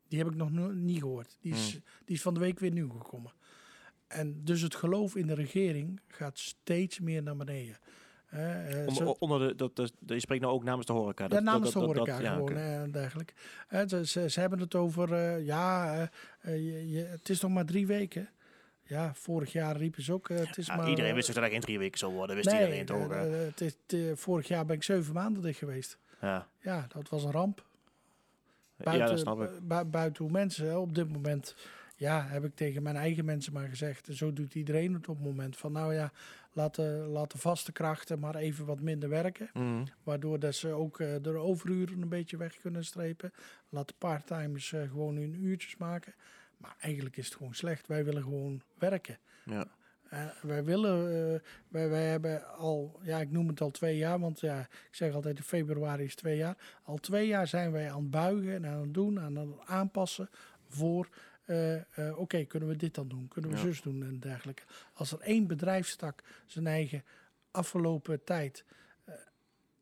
Die 0.08 0.19
heb 0.19 0.29
ik 0.29 0.35
nog 0.35 0.50
no- 0.50 0.73
niet 0.73 0.99
gehoord. 1.00 1.38
Die 1.41 1.53
is, 1.53 1.70
die 2.05 2.17
is 2.17 2.23
van 2.23 2.35
de 2.35 2.41
week 2.41 2.58
weer 2.58 2.73
nieuw 2.73 2.91
gekomen. 2.91 3.32
En 4.06 4.44
dus 4.44 4.61
het 4.61 4.75
geloof 4.75 5.17
in 5.17 5.26
de 5.26 5.35
regering 5.35 6.00
gaat 6.08 6.38
steeds 6.38 7.00
meer 7.00 7.23
naar 7.23 7.37
beneden. 7.37 7.79
Eh, 8.31 9.17
Onder, 9.19 9.49
de, 9.49 9.55
dat, 9.55 9.76
dat, 9.76 9.93
je 10.06 10.20
spreekt 10.20 10.43
nou 10.43 10.55
ook 10.55 10.64
namens 10.64 10.87
de 10.87 10.93
horeca. 10.93 11.23
ja, 11.23 11.28
Dat- 11.28 11.43
namens 11.43 11.73
dat- 11.73 11.82
de 11.82 11.88
horeca 11.88 12.12
dat- 12.12 12.23
ja, 12.23 12.32
gewoon 12.32 12.43
oké. 12.50 12.55
eh, 12.55 12.81
en 12.82 12.90
dergelijke. 12.90 13.32
Ze, 13.87 14.06
ze, 14.06 14.31
ze 14.31 14.40
hebben 14.40 14.58
het 14.58 14.75
over, 14.75 15.12
eh, 15.12 15.44
ja, 15.46 15.94
je, 16.43 16.90
je- 16.90 17.05
het 17.05 17.28
is 17.28 17.40
nog 17.40 17.50
maar 17.50 17.64
drie 17.64 17.87
weken. 17.87 18.28
Ja, 18.82 19.14
vorig 19.14 19.52
jaar 19.52 19.76
riepen 19.76 20.02
ze 20.02 20.12
ook, 20.12 20.28
het 20.28 20.56
is 20.58 20.67
Ja, 20.67 20.76
maar... 20.76 20.88
iedereen 20.88 21.14
wist 21.14 21.26
dat 21.26 21.37
hij 21.37 21.50
geen 21.50 21.61
drie 21.61 21.78
weken 21.78 21.99
zou 21.99 22.12
worden. 22.12 22.37
Wist 22.37 22.49
nee, 22.50 22.61
iedereen 22.61 22.87
toch? 22.87 23.08
het 23.55 23.61
is, 23.61 23.76
vorig 24.20 24.49
jaar 24.49 24.64
ben 24.67 24.76
ik 24.76 24.82
zeven 24.82 25.14
maanden 25.14 25.43
dicht 25.43 25.58
geweest. 25.58 25.99
ja. 26.20 26.46
Ja, 26.61 26.87
dat 26.94 27.08
was 27.08 27.25
een 27.25 27.31
ramp. 27.31 27.64
ja, 28.76 29.06
dat 29.06 29.19
snap 29.19 29.40
ik. 29.43 29.49
bu- 29.49 29.61
bu- 29.76 29.84
buiten 29.84 30.22
hoe 30.25 30.32
mensen 30.32 30.81
op 30.81 30.94
dit 30.94 31.12
moment... 31.12 31.55
Ja, 31.99 32.26
heb 32.29 32.44
ik 32.44 32.55
tegen 32.55 32.82
mijn 32.82 32.96
eigen 32.96 33.25
mensen 33.25 33.52
maar 33.52 33.69
gezegd. 33.69 34.08
Zo 34.12 34.32
doet 34.32 34.55
iedereen 34.55 34.94
het 34.94 35.08
op 35.08 35.17
het 35.17 35.25
moment. 35.25 35.56
Van 35.56 35.72
nou 35.72 35.94
ja, 35.94 36.12
laat 36.56 37.32
de 37.32 37.38
vaste 37.38 37.73
krachten 37.73 38.19
maar 38.19 38.35
even 38.35 38.64
wat 38.67 38.81
minder 38.81 39.08
werken. 39.08 39.50
Mhm. 39.53 39.85
Waardoor 40.03 40.38
dat 40.38 40.55
ze 40.55 40.69
ook 40.69 41.00
eh, 41.00 41.14
de 41.23 41.31
overuren 41.37 42.03
een 42.03 42.08
beetje 42.08 42.37
weg 42.37 42.56
kunnen 42.56 42.85
strepen. 42.85 43.32
Laat 43.69 43.88
de 43.88 43.94
parttimers 43.99 44.73
eh, 44.73 44.81
gewoon 44.81 45.17
hun 45.17 45.35
uurtjes 45.44 45.76
maken. 45.76 46.14
Maar 46.56 46.76
eigenlijk 46.79 47.17
is 47.17 47.25
het 47.25 47.34
gewoon 47.34 47.55
slecht. 47.55 47.86
Wij 47.86 48.05
willen 48.05 48.22
gewoon 48.22 48.63
werken. 48.79 49.19
Ja. 49.44 49.67
Eh, 50.08 50.27
wij 50.43 50.65
willen, 50.65 51.03
wij, 51.69 51.89
wij 51.89 52.06
hebben 52.06 52.56
al, 52.56 53.01
ja, 53.03 53.20
ik 53.20 53.31
noem 53.31 53.48
het 53.48 53.60
al 53.60 53.70
twee 53.70 53.96
jaar, 53.96 54.19
want 54.19 54.41
ja, 54.41 54.60
ik 54.60 54.94
zeg 54.94 55.15
altijd 55.15 55.36
in 55.36 55.43
februari 55.44 56.05
is 56.05 56.15
twee 56.15 56.36
jaar. 56.36 56.56
Al 56.82 56.96
twee 56.96 57.27
jaar 57.27 57.46
zijn 57.46 57.72
wij 57.72 57.91
aan 57.91 58.03
het 58.03 58.10
buigen 58.10 58.55
en 58.55 58.67
aan 58.67 58.81
het 58.81 58.94
doen, 58.94 59.20
aan 59.20 59.36
het 59.36 59.48
aanpassen 59.67 60.29
voor, 60.69 61.08
eh, 61.46 62.08
eh, 62.08 62.19
oké, 62.19 62.44
kunnen 62.44 62.69
we 62.69 62.76
dit 62.76 62.94
dan 62.94 63.08
doen? 63.08 63.29
Kunnen 63.29 63.50
we 63.50 63.56
Ja. 63.56 63.62
zus 63.62 63.82
doen 63.82 64.03
en 64.03 64.19
dergelijke. 64.20 64.62
Als 64.93 65.12
er 65.12 65.20
één 65.20 65.46
bedrijfstak 65.46 66.22
zijn 66.46 66.67
eigen 66.67 67.05
afgelopen 67.50 68.24
tijd 68.24 68.65
eh, 69.05 69.15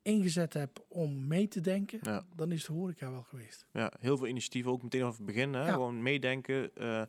ingezet 0.03 0.53
hebt 0.53 0.81
om 0.89 1.27
mee 1.27 1.49
te 1.49 1.61
denken, 1.61 1.99
Ja. 2.03 2.25
dan 2.37 2.53
is 2.53 2.65
de 2.65 2.73
horeca 2.73 3.11
wel 3.11 3.23
geweest. 3.23 3.67
ja, 3.73 3.93
heel 4.01 4.17
veel 4.17 4.27
initiatieven, 4.27 4.71
ook 4.73 4.83
meteen 4.83 5.01
vanaf 5.01 5.17
het 5.17 5.27
begin. 5.27 5.53
Hè? 5.55 5.67
Ja. 5.67 5.73
Gewoon 5.73 6.03
meedenken. 6.03 6.77
eh, 6.77 7.03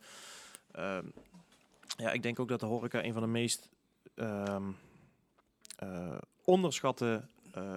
ehm, 0.71 1.05
ja, 1.97 2.11
ik 2.11 2.23
denk 2.23 2.39
ook 2.39 2.47
dat 2.47 2.59
de 2.59 2.65
horeca 2.65 3.03
een 3.03 3.13
van 3.13 3.21
de 3.21 3.27
meest 3.27 3.69
ehm, 4.15 4.63
eh, 5.77 6.17
onderschatte 6.43 7.27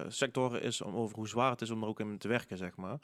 sectoren 0.07 0.61
is 0.61 0.81
om 0.81 0.95
over 0.95 1.15
hoe 1.15 1.27
zwaar 1.27 1.51
het 1.51 1.61
is 1.61 1.69
om 1.69 1.81
er 1.81 1.87
ook 1.87 1.99
in 1.99 2.17
te 2.17 2.27
werken, 2.27 2.57
zeg 2.57 2.75
maar. 2.75 2.99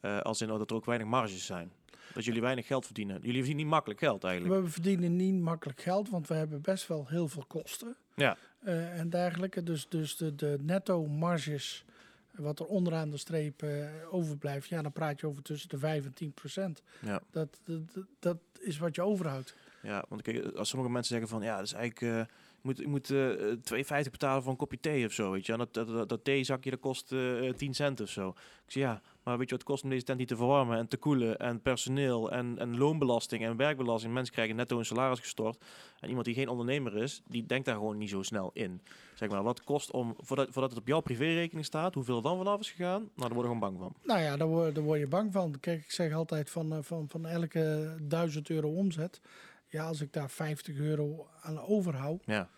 Eh, 0.00 0.20
als 0.20 0.40
in 0.40 0.48
dat 0.48 0.70
er 0.70 0.76
ook 0.76 0.84
weinig 0.84 1.08
marges 1.08 1.46
zijn. 1.46 1.72
Dat 2.14 2.24
jullie 2.24 2.40
weinig 2.40 2.66
geld 2.66 2.84
verdienen. 2.84 3.14
Jullie 3.16 3.34
verdienen 3.36 3.62
niet 3.62 3.72
makkelijk 3.72 4.00
geld 4.00 4.24
eigenlijk. 4.24 4.62
We 4.62 4.70
verdienen 4.70 5.16
niet 5.16 5.34
makkelijk 5.40 5.80
geld, 5.80 6.08
want 6.10 6.28
we 6.28 6.34
hebben 6.34 6.60
best 6.60 6.86
wel 6.86 7.06
heel 7.08 7.28
veel 7.28 7.44
kosten. 7.46 7.96
Ja. 8.14 8.36
eh, 8.58 8.98
en 8.98 9.10
dergelijke. 9.10 9.62
Dus, 9.62 9.88
dus 9.88 10.16
de, 10.16 10.34
de 10.34 10.58
netto 10.62 11.06
marges, 11.06 11.84
wat 12.30 12.58
er 12.60 12.66
onderaan 12.66 13.10
de 13.10 13.16
streep 13.16 13.62
eh, 13.62 13.86
overblijft, 14.10 14.68
ja, 14.68 14.82
dan 14.82 14.92
praat 14.92 15.20
je 15.20 15.26
over 15.26 15.42
tussen 15.42 15.68
de 15.68 15.78
5 15.78 16.04
en 16.04 16.14
10 16.14 16.32
procent. 16.32 16.82
Ja. 17.00 17.20
Dat, 17.30 17.60
dat, 17.64 17.80
dat- 18.18 18.38
is 18.60 18.78
wat 18.78 18.94
je 18.94 19.02
overhoudt. 19.02 19.56
Ja, 19.82 20.04
want 20.08 20.22
kijk, 20.22 20.44
als 20.56 20.68
sommige 20.68 20.92
mensen 20.92 21.10
zeggen 21.12 21.28
van 21.38 21.42
ja, 21.42 21.56
dat 21.56 21.64
is 21.66 21.72
eigenlijk, 21.72 22.28
eh, 22.28 22.34
moet, 22.60 22.80
ik 22.80 22.86
moet 22.86 23.10
eh, 23.10 23.30
2,50 24.04 24.10
betalen 24.10 24.42
voor 24.42 24.52
een 24.52 24.58
kopje 24.58 24.80
thee 24.80 25.06
of 25.06 25.12
zo. 25.12 25.30
Weet 25.30 25.46
je? 25.46 25.52
En 25.52 25.58
dat, 25.58 25.74
dat, 25.74 25.86
dat, 25.88 26.08
dat 26.08 26.24
theezakje 26.24 26.70
dat 26.70 26.80
kost 26.80 27.12
eh 27.12 27.52
10 27.52 27.74
cent 27.74 28.00
of 28.00 28.08
zo. 28.08 28.28
Ik 28.28 28.34
zeg 28.72 28.82
ja, 28.82 29.02
maar 29.24 29.38
weet 29.38 29.48
je 29.48 29.56
wat 29.56 29.60
het 29.60 29.70
kost 29.70 29.82
om 29.82 29.90
deze 29.90 30.04
tent 30.04 30.18
niet 30.18 30.28
te 30.28 30.36
verwarmen 30.36 30.78
en 30.78 30.88
te 30.88 30.96
koelen 30.96 31.38
en 31.38 31.60
personeel 31.60 32.30
en, 32.32 32.58
en 32.58 32.78
loonbelasting 32.78 33.44
en 33.44 33.56
werkbelasting. 33.56 34.12
Mensen 34.12 34.34
krijgen 34.34 34.56
netto 34.56 34.78
een 34.78 34.84
salaris 34.84 35.18
gestort. 35.18 35.64
En 36.00 36.08
iemand 36.08 36.26
die 36.26 36.34
geen 36.34 36.48
ondernemer 36.48 36.96
is, 36.96 37.22
die 37.28 37.46
denkt 37.46 37.66
daar 37.66 37.74
gewoon 37.74 37.98
niet 37.98 38.10
zo 38.10 38.22
snel 38.22 38.50
in. 38.52 38.80
Zeg 39.14 39.28
maar, 39.28 39.42
wat 39.42 39.64
kost 39.64 39.90
om, 39.90 40.14
voordat, 40.18 40.48
voordat 40.50 40.70
het 40.70 40.80
op 40.80 40.86
jouw 40.86 41.00
privérekening 41.00 41.66
staat, 41.66 41.94
hoeveel 41.94 42.16
er 42.16 42.22
dan 42.22 42.36
vanaf 42.36 42.60
is 42.60 42.70
gegaan? 42.70 43.00
Nou, 43.00 43.10
daar 43.14 43.28
word 43.28 43.46
ik 43.46 43.52
gewoon 43.52 43.58
bang 43.58 43.78
van. 43.78 43.94
Nou 44.02 44.20
ja, 44.20 44.36
daar 44.36 44.48
word, 44.48 44.74
daar 44.74 44.84
word 44.84 45.00
je 45.00 45.06
bang 45.06 45.32
van. 45.32 45.60
Kijk, 45.60 45.80
ik 45.84 45.90
zeg 45.90 46.12
altijd 46.12 46.50
van, 46.50 46.72
eh, 46.72 46.78
van, 46.82 47.08
van 47.08 47.26
elke 47.26 47.96
1000 48.02 48.50
euro 48.50 48.68
omzet. 48.68 49.20
Ja, 49.66 49.86
als 49.86 50.00
ik 50.00 50.12
daar 50.12 50.30
50 50.30 50.76
euro 50.76 51.28
aan 51.40 51.60
overhoud, 51.60 52.22
Ja, 52.24 52.48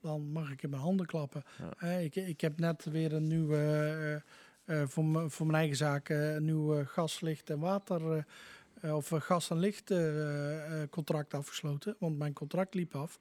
dan 0.00 0.32
mag 0.32 0.50
ik 0.50 0.62
in 0.62 0.70
mijn 0.70 0.82
handen 0.82 1.06
klappen. 1.06 1.42
Ja. 1.58 1.72
Eh, 1.78 2.04
ik, 2.04 2.16
ik 2.16 2.40
heb 2.40 2.58
net 2.58 2.84
weer 2.84 3.12
een 3.12 3.26
nieuwe, 3.26 3.56
eh, 3.56 4.30
voor, 4.66 5.04
m- 5.04 5.30
voor 5.30 5.46
mijn 5.46 5.58
eigen 5.58 5.76
zaak, 5.76 6.08
eh, 6.08 6.34
een 6.34 6.44
nieuw 6.44 6.78
eh, 6.78 6.86
gas, 6.86 7.20
licht 7.20 7.50
en 7.50 7.58
water, 7.58 8.12
eh, 8.12 8.22
eh, 8.80 8.96
of 8.96 9.12
eh, 9.12 9.20
gas 9.20 9.50
en 9.50 9.58
licht 9.58 9.90
eh, 9.90 10.82
eh, 10.82 10.88
contract 10.90 11.34
afgesloten. 11.34 11.96
Want 11.98 12.18
mijn 12.18 12.32
contract 12.32 12.74
liep 12.74 12.94
af. 12.94 13.18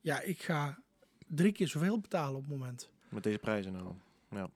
Ja, 0.00 0.20
ik 0.20 0.42
ga 0.42 0.78
drie 1.26 1.52
keer 1.52 1.68
zoveel 1.68 2.00
betalen 2.00 2.34
op 2.36 2.40
het 2.42 2.50
moment. 2.50 2.88
met 3.08 3.22
deze 3.22 3.38
prijzen 3.38 3.72
nou. 3.72 4.48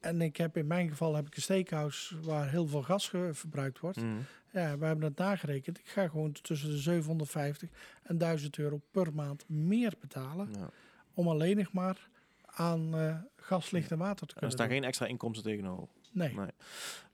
En 0.00 0.20
ik 0.20 0.36
heb 0.36 0.56
in 0.56 0.66
mijn 0.66 0.88
geval 0.88 1.14
heb 1.14 1.26
ik 1.26 1.36
een 1.36 1.42
steakhouse 1.42 2.20
waar 2.20 2.50
heel 2.50 2.66
veel 2.66 2.82
gas 2.82 3.08
verbruikt 3.32 3.78
wordt. 3.80 3.96
Mhm. 4.00 4.16
Ja, 4.52 4.78
we 4.78 4.84
hebben 4.84 5.04
het 5.04 5.16
nagerekend. 5.18 5.78
Ik 5.78 5.88
ga 5.88 6.08
gewoon 6.08 6.32
tussen 6.32 6.70
de 6.70 6.76
750 6.78 7.68
en 8.02 8.18
1000 8.18 8.58
euro 8.58 8.80
per 8.90 9.14
maand 9.14 9.48
meer 9.48 9.92
betalen. 10.00 10.48
Ja. 10.58 10.70
Om 11.14 11.28
alleen 11.28 11.56
nog 11.56 11.72
maar 11.72 12.08
aan 12.54 12.94
eh, 12.94 13.16
gas, 13.36 13.70
licht 13.70 13.90
en 13.90 13.98
water 13.98 14.16
te 14.16 14.22
En 14.22 14.28
er 14.28 14.34
kunnen 14.34 14.50
staan 14.50 14.68
doen. 14.68 14.76
geen 14.76 14.86
extra 14.86 15.06
inkomsten 15.06 15.44
tegenover. 15.50 15.88
Nee. 16.12 16.34
Nee. 16.34 16.50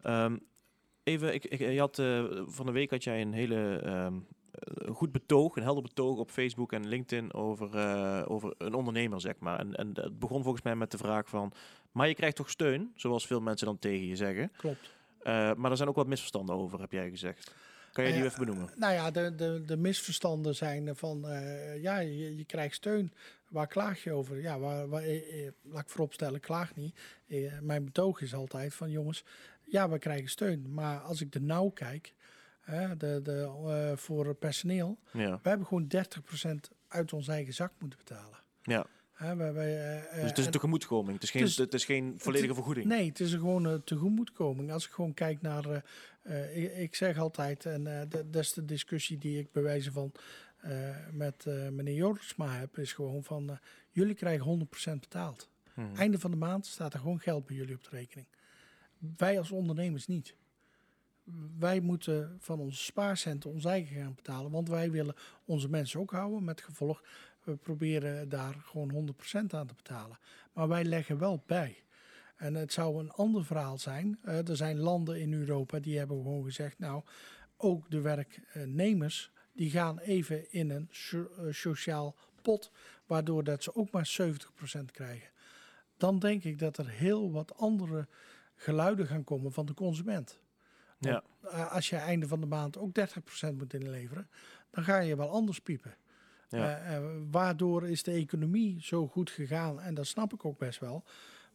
Ehm, 0.02 0.36
even, 1.02 1.34
ik, 1.34 1.44
ik, 1.44 1.58
je 1.58 1.78
had, 1.78 1.98
eh, 1.98 2.24
van 2.46 2.66
de 2.66 2.72
week 2.72 2.90
had 2.90 3.04
jij 3.04 3.20
een 3.20 3.32
hele 3.32 3.80
ehm, 3.84 4.18
eh, 4.50 4.94
goed 4.94 5.12
betoog, 5.12 5.56
een 5.56 5.62
helder 5.62 5.82
betoog 5.82 6.18
op 6.18 6.30
Facebook 6.30 6.72
en 6.72 6.88
LinkedIn 6.88 7.32
over, 7.34 7.68
over 8.28 8.54
een 8.58 8.74
ondernemer, 8.74 9.20
zeg 9.20 9.38
maar. 9.38 9.58
En, 9.58 9.74
en 9.74 9.90
het 9.94 10.18
begon 10.18 10.42
volgens 10.42 10.64
mij 10.64 10.76
met 10.76 10.90
de 10.90 10.98
vraag 10.98 11.28
van, 11.28 11.52
maar 11.92 12.08
je 12.08 12.14
krijgt 12.14 12.36
toch 12.36 12.50
steun, 12.50 12.92
zoals 12.94 13.26
veel 13.26 13.40
mensen 13.40 13.66
dan 13.66 13.78
tegen 13.78 14.06
je 14.06 14.16
zeggen. 14.16 14.52
Klopt. 14.56 14.98
Maar 15.56 15.70
er 15.70 15.76
zijn 15.76 15.88
ook 15.88 15.96
wat 15.96 16.06
misverstanden 16.06 16.54
over, 16.54 16.80
heb 16.80 16.92
jij 16.92 17.10
gezegd. 17.10 17.54
Kan 17.92 18.04
je 18.04 18.10
die 18.12 18.20
Eh, 18.20 18.26
even 18.26 18.38
benoemen? 18.38 18.70
Nou 18.76 18.92
ja, 18.92 19.10
de, 19.10 19.34
de, 19.34 19.62
de 19.66 19.76
misverstanden 19.76 20.54
zijn 20.54 20.96
van, 20.96 21.28
eh, 21.28 21.82
ja, 21.82 21.98
je, 21.98 22.36
je 22.36 22.44
krijgt 22.44 22.74
steun. 22.74 23.12
Waar 23.48 23.66
klaag 23.66 24.02
je 24.02 24.12
over? 24.12 24.40
Ja, 24.40 24.58
waar, 24.58 24.88
waar, 24.88 25.02
eh, 25.02 25.48
laat 25.62 25.82
ik 25.82 25.88
vooropstellen, 25.88 26.40
klaag 26.40 26.76
niet. 26.76 26.98
Eh, 27.28 27.58
mijn 27.60 27.84
betoog 27.84 28.20
is 28.20 28.34
altijd 28.34 28.74
van, 28.74 28.90
jongens, 28.90 29.24
ja, 29.64 29.88
we 29.88 29.98
krijgen 29.98 30.28
steun. 30.28 30.74
Maar 30.74 30.98
als 30.98 31.20
ik 31.20 31.32
de 31.32 31.40
nauw 31.40 31.68
kijk, 31.68 32.14
hè, 32.60 32.96
de, 32.96 33.20
de, 33.22 33.92
voor 33.96 34.34
personeel, 34.34 34.98
Ja. 35.12 35.40
we 35.42 35.48
hebben 35.48 35.66
gewoon 35.66 35.86
30% 35.88 36.70
uit 36.88 37.12
onze 37.12 37.32
eigen 37.32 37.54
zak 37.54 37.72
moeten 37.78 37.98
betalen. 37.98 38.38
ja. 38.62 38.86
Hè, 39.12 39.36
we, 39.36 39.52
we, 39.52 40.00
Dus 40.12 40.20
het 40.20 40.32
is 40.32 40.38
een 40.38 40.44
en- 40.44 40.50
tegemoetkoming. 40.50 41.14
Het 41.14 41.22
is 41.22 41.30
geen, 41.30 41.40
het 41.42 41.50
is- 41.50 41.56
het 41.56 41.74
is 41.74 41.84
geen 41.84 42.14
volledige 42.18 42.54
vergoeding. 42.54 42.86
Nee, 42.86 43.08
het 43.08 43.20
is 43.20 43.32
een 43.32 43.38
gewoon 43.38 43.64
een 43.64 43.84
tegemoetkoming. 43.84 44.72
Als 44.72 44.86
ik 44.86 44.90
gewoon 44.92 45.14
kijk 45.14 45.42
naar, 45.42 45.84
eh, 46.22 46.62
ik, 46.62 46.76
ik 46.76 46.94
zeg 46.94 47.18
altijd, 47.18 47.66
en 47.66 48.00
eh, 48.00 48.22
dat, 48.30 48.42
is 48.42 48.52
de 48.52 48.64
discussie 48.64 49.18
die 49.18 49.38
ik 49.38 49.52
bij 49.52 49.62
wijze 49.62 49.92
van 49.92 50.12
eh, 50.56 50.96
met 51.12 51.44
meneer 51.70 51.94
Jorisma 51.94 52.58
heb, 52.58 52.78
is 52.78 52.92
gewoon 52.92 53.24
van, 53.24 53.58
jullie 53.90 54.14
krijgen 54.14 54.68
100% 54.90 54.92
betaald. 55.00 55.48
Mhm. 55.74 55.96
Einde 55.96 56.18
van 56.18 56.30
de 56.30 56.36
maand 56.36 56.66
staat 56.66 56.94
er 56.94 57.00
gewoon 57.00 57.20
geld 57.20 57.46
bij 57.46 57.56
jullie 57.56 57.74
op 57.74 57.84
de 57.84 57.90
rekening. 57.90 58.26
Wij 59.16 59.38
als 59.38 59.50
ondernemers 59.50 60.06
niet. 60.06 60.34
Wij 61.58 61.80
moeten 61.80 62.36
van 62.38 62.60
onze 62.60 62.84
spaarcenten 62.84 63.50
ons 63.50 63.64
eigen 63.64 63.96
gaan 63.96 64.14
betalen, 64.14 64.50
want 64.50 64.68
wij 64.68 64.90
willen 64.90 65.14
onze 65.44 65.68
mensen 65.68 66.00
ook 66.00 66.10
houden. 66.10 66.44
Met 66.44 66.60
gevolg, 66.60 67.02
we 67.42 67.56
proberen 67.56 68.28
daar 68.28 68.54
gewoon 68.54 68.90
100% 68.92 69.54
aan 69.54 69.66
te 69.66 69.74
betalen. 69.74 70.18
Maar 70.52 70.68
wij 70.68 70.84
leggen 70.84 71.18
wel 71.18 71.42
bij. 71.46 71.82
En 72.40 72.54
het 72.54 72.72
zou 72.72 72.98
een 72.98 73.10
ander 73.10 73.44
verhaal 73.44 73.78
zijn. 73.78 74.18
Eh, 74.22 74.48
er 74.48 74.56
zijn 74.56 74.78
landen 74.78 75.20
in 75.20 75.32
Europa 75.32 75.78
die 75.78 75.98
hebben 75.98 76.22
gewoon 76.22 76.44
gezegd, 76.44 76.78
nou, 76.78 77.02
ook 77.56 77.90
de 77.90 78.00
werknemers, 78.00 79.30
die 79.52 79.70
gaan 79.70 79.98
even 79.98 80.52
in 80.52 80.70
een 80.70 80.88
so- 80.90 81.30
eh, 81.38 81.44
sociaal 81.50 82.14
pot, 82.42 82.70
waardoor 83.06 83.44
dat 83.44 83.62
ze 83.62 83.74
ook 83.74 83.90
maar 83.90 84.06
70% 84.06 84.90
krijgen. 84.90 85.28
Dan 85.96 86.18
denk 86.18 86.44
ik 86.44 86.58
dat 86.58 86.78
er 86.78 86.88
heel 86.88 87.32
wat 87.32 87.56
andere 87.56 88.08
geluiden 88.54 89.06
gaan 89.06 89.24
komen 89.24 89.52
van 89.52 89.66
de 89.66 89.74
consument. 89.74 90.38
Ja. 90.98 91.22
Eh, 91.42 91.72
als 91.72 91.88
je 91.88 91.96
einde 91.96 92.28
van 92.28 92.40
de 92.40 92.46
maand 92.46 92.78
ook 92.78 92.94
30% 92.94 93.58
moet 93.58 93.74
inleveren, 93.74 94.28
dan 94.70 94.84
ga 94.84 94.98
je 94.98 95.16
wel 95.16 95.30
anders 95.30 95.60
piepen. 95.60 95.94
Ja. 96.48 97.00
Waardoor 97.30 97.88
is 97.88 98.02
de 98.02 98.12
economie 98.12 98.82
zo 98.82 99.06
goed 99.08 99.30
gegaan? 99.30 99.80
En 99.80 99.94
dat 99.94 100.06
snap 100.06 100.32
ik 100.32 100.44
ook 100.44 100.58
best 100.58 100.80
wel. 100.80 101.04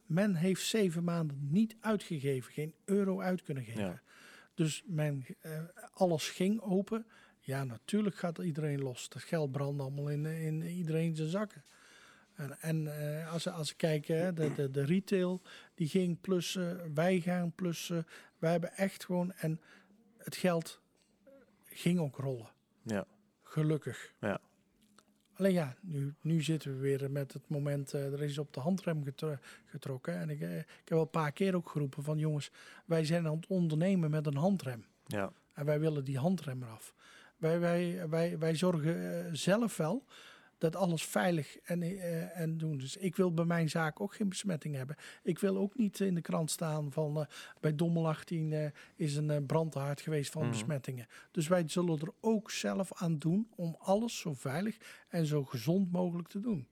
Men 0.06 0.34
heeft 0.34 0.66
zeven 0.66 1.04
maanden 1.04 1.48
niet 1.50 1.76
uitgegeven, 1.80 2.52
geen 2.52 2.74
euro 2.84 3.20
uit 3.20 3.42
kunnen 3.42 3.64
geven. 3.64 3.80
Ja. 3.80 4.00
Dus 4.54 4.82
men, 4.86 5.24
eh, 5.40 5.60
alles 5.92 6.28
ging 6.28 6.60
open. 6.60 7.06
Ja, 7.40 7.64
natuurlijk 7.64 8.16
gaat 8.16 8.38
iedereen 8.38 8.82
los. 8.82 9.08
Dat 9.08 9.22
geld 9.22 9.52
brandt 9.52 9.80
allemaal 9.80 10.08
in, 10.08 10.26
in 10.26 10.62
iedereen 10.62 11.16
zijn 11.16 11.28
zakken. 11.28 11.64
En, 12.34 12.60
en 12.60 12.98
eh, 13.00 13.32
als, 13.32 13.48
als 13.48 13.70
ik 13.70 13.76
kijk, 13.76 14.06
hè, 14.06 14.32
de, 14.32 14.54
de, 14.54 14.70
de 14.70 14.84
retail, 14.84 15.42
die 15.74 15.88
ging 15.88 16.20
plussen, 16.20 16.94
wij 16.94 17.20
gaan 17.20 17.52
plussen. 17.52 18.06
Wij 18.38 18.50
hebben 18.50 18.76
echt 18.76 19.04
gewoon, 19.04 19.32
en 19.32 19.60
het 20.18 20.36
geld 20.36 20.80
ging 21.64 21.98
ook 21.98 22.16
rollen. 22.16 22.50
Ja. 22.82 23.06
Gelukkig. 23.42 24.14
Ja. 24.20 24.40
Alleen 25.36 25.52
ja, 25.52 25.74
nu, 25.80 26.14
nu 26.20 26.42
zitten 26.42 26.72
we 26.72 26.78
weer 26.78 27.10
met 27.10 27.32
het 27.32 27.48
moment, 27.48 27.94
eh, 27.94 28.12
er 28.12 28.22
is 28.22 28.38
op 28.38 28.52
de 28.52 28.60
handrem 28.60 29.04
getro- 29.04 29.38
getrokken. 29.66 30.18
En 30.18 30.30
ik, 30.30 30.40
eh, 30.40 30.56
ik 30.58 30.64
heb 30.66 30.88
wel 30.88 31.00
een 31.00 31.10
paar 31.10 31.32
keer 31.32 31.54
ook 31.54 31.68
geroepen 31.68 32.02
van 32.02 32.18
jongens, 32.18 32.50
wij 32.84 33.04
zijn 33.04 33.26
aan 33.26 33.36
het 33.36 33.46
ondernemen 33.46 34.10
met 34.10 34.26
een 34.26 34.36
handrem. 34.36 34.84
Ja. 35.06 35.32
En 35.52 35.64
wij 35.64 35.80
willen 35.80 36.04
die 36.04 36.18
handrem 36.18 36.62
eraf. 36.62 36.94
Wij, 37.36 37.60
wij, 37.60 38.08
wij, 38.08 38.38
wij 38.38 38.54
zorgen 38.54 39.24
eh, 39.26 39.32
zelf 39.32 39.76
wel 39.76 40.04
dat 40.58 40.76
alles 40.76 41.04
veilig 41.04 41.58
en, 41.58 41.82
eh, 41.82 42.40
en 42.40 42.58
doen. 42.58 42.78
Dus 42.78 42.96
ik 42.96 43.16
wil 43.16 43.34
bij 43.34 43.44
mijn 43.44 43.70
zaak 43.70 44.00
ook 44.00 44.14
geen 44.14 44.28
besmetting 44.28 44.74
hebben. 44.74 44.96
Ik 45.22 45.38
wil 45.38 45.56
ook 45.56 45.76
niet 45.76 46.00
in 46.00 46.14
de 46.14 46.20
krant 46.20 46.50
staan 46.50 46.92
van 46.92 47.16
eh, 47.20 47.26
bij 47.60 47.74
Dommel 47.74 48.08
18 48.08 48.52
eh, 48.52 48.70
is 48.96 49.16
een 49.16 49.46
brandhaard 49.46 50.00
geweest 50.00 50.32
van 50.32 50.42
Mhm. 50.42 50.50
besmettingen. 50.50 51.06
Dus 51.30 51.48
wij 51.48 51.62
zullen 51.66 51.98
er 52.00 52.12
ook 52.20 52.50
zelf 52.50 52.92
aan 52.94 53.18
doen 53.18 53.48
om 53.56 53.76
alles 53.78 54.18
zo 54.18 54.34
veilig 54.34 54.76
en 55.08 55.26
zo 55.26 55.44
gezond 55.44 55.92
mogelijk 55.92 56.28
te 56.28 56.40
doen. 56.40 56.68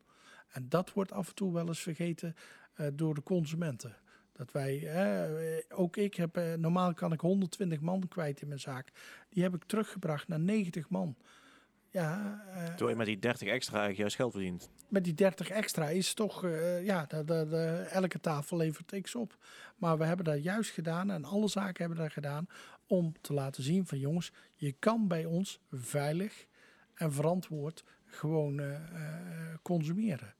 En 0.48 0.68
dat 0.68 0.92
wordt 0.92 1.12
af 1.12 1.28
en 1.28 1.34
toe 1.34 1.52
wel 1.52 1.66
eens 1.66 1.80
vergeten 1.80 2.34
door 2.94 3.14
de 3.14 3.22
consumenten. 3.22 3.96
Dat 4.32 4.52
wij, 4.52 4.86
eh, 4.88 5.78
ook 5.78 5.96
ik 5.96 6.14
heb, 6.14 6.36
eh, 6.36 6.54
normaal 6.54 6.94
kan 6.94 7.12
ik 7.12 7.20
120 7.20 7.80
man 7.80 8.08
kwijt 8.08 8.40
in 8.40 8.48
mijn 8.48 8.60
zaak. 8.60 8.92
Die 9.28 9.42
heb 9.42 9.54
ik 9.54 9.64
teruggebracht 9.64 10.28
naar 10.28 10.40
90 10.40 10.88
man. 10.90 11.16
Ja, 11.94 12.42
eh, 12.54 12.88
je 12.88 12.94
met 12.96 13.06
die 13.06 13.18
30 13.18 13.48
extra 13.48 13.72
eigenlijk 13.72 13.98
juist 14.00 14.16
geld 14.16 14.32
verdient. 14.32 14.70
met 14.88 15.04
die 15.04 15.14
30 15.14 15.48
extra 15.48 15.88
is 15.88 16.14
toch, 16.14 16.44
eh, 16.44 16.84
ja, 16.84 17.04
de, 17.06 17.24
de, 17.24 17.46
de- 17.48 17.86
elke 17.90 18.20
tafel 18.20 18.56
levert 18.56 19.00
x 19.02 19.14
op. 19.14 19.36
Maar 19.76 19.98
we 19.98 20.04
hebben 20.04 20.24
dat 20.24 20.42
juist 20.42 20.70
gedaan 20.70 21.10
en 21.10 21.24
alle 21.24 21.48
zaken 21.48 21.84
hebben 21.84 22.02
dat 22.02 22.12
gedaan 22.12 22.46
om 22.86 23.12
te 23.20 23.32
laten 23.32 23.62
zien 23.62 23.86
van 23.86 23.98
jongens, 23.98 24.32
je 24.54 24.72
kan 24.72 25.08
bij 25.08 25.24
ons 25.24 25.60
veilig 25.70 26.46
en 26.94 27.12
verantwoord 27.12 27.84
gewoon 28.06 28.60
eh, 28.60 28.80
consumeren. 29.62 30.34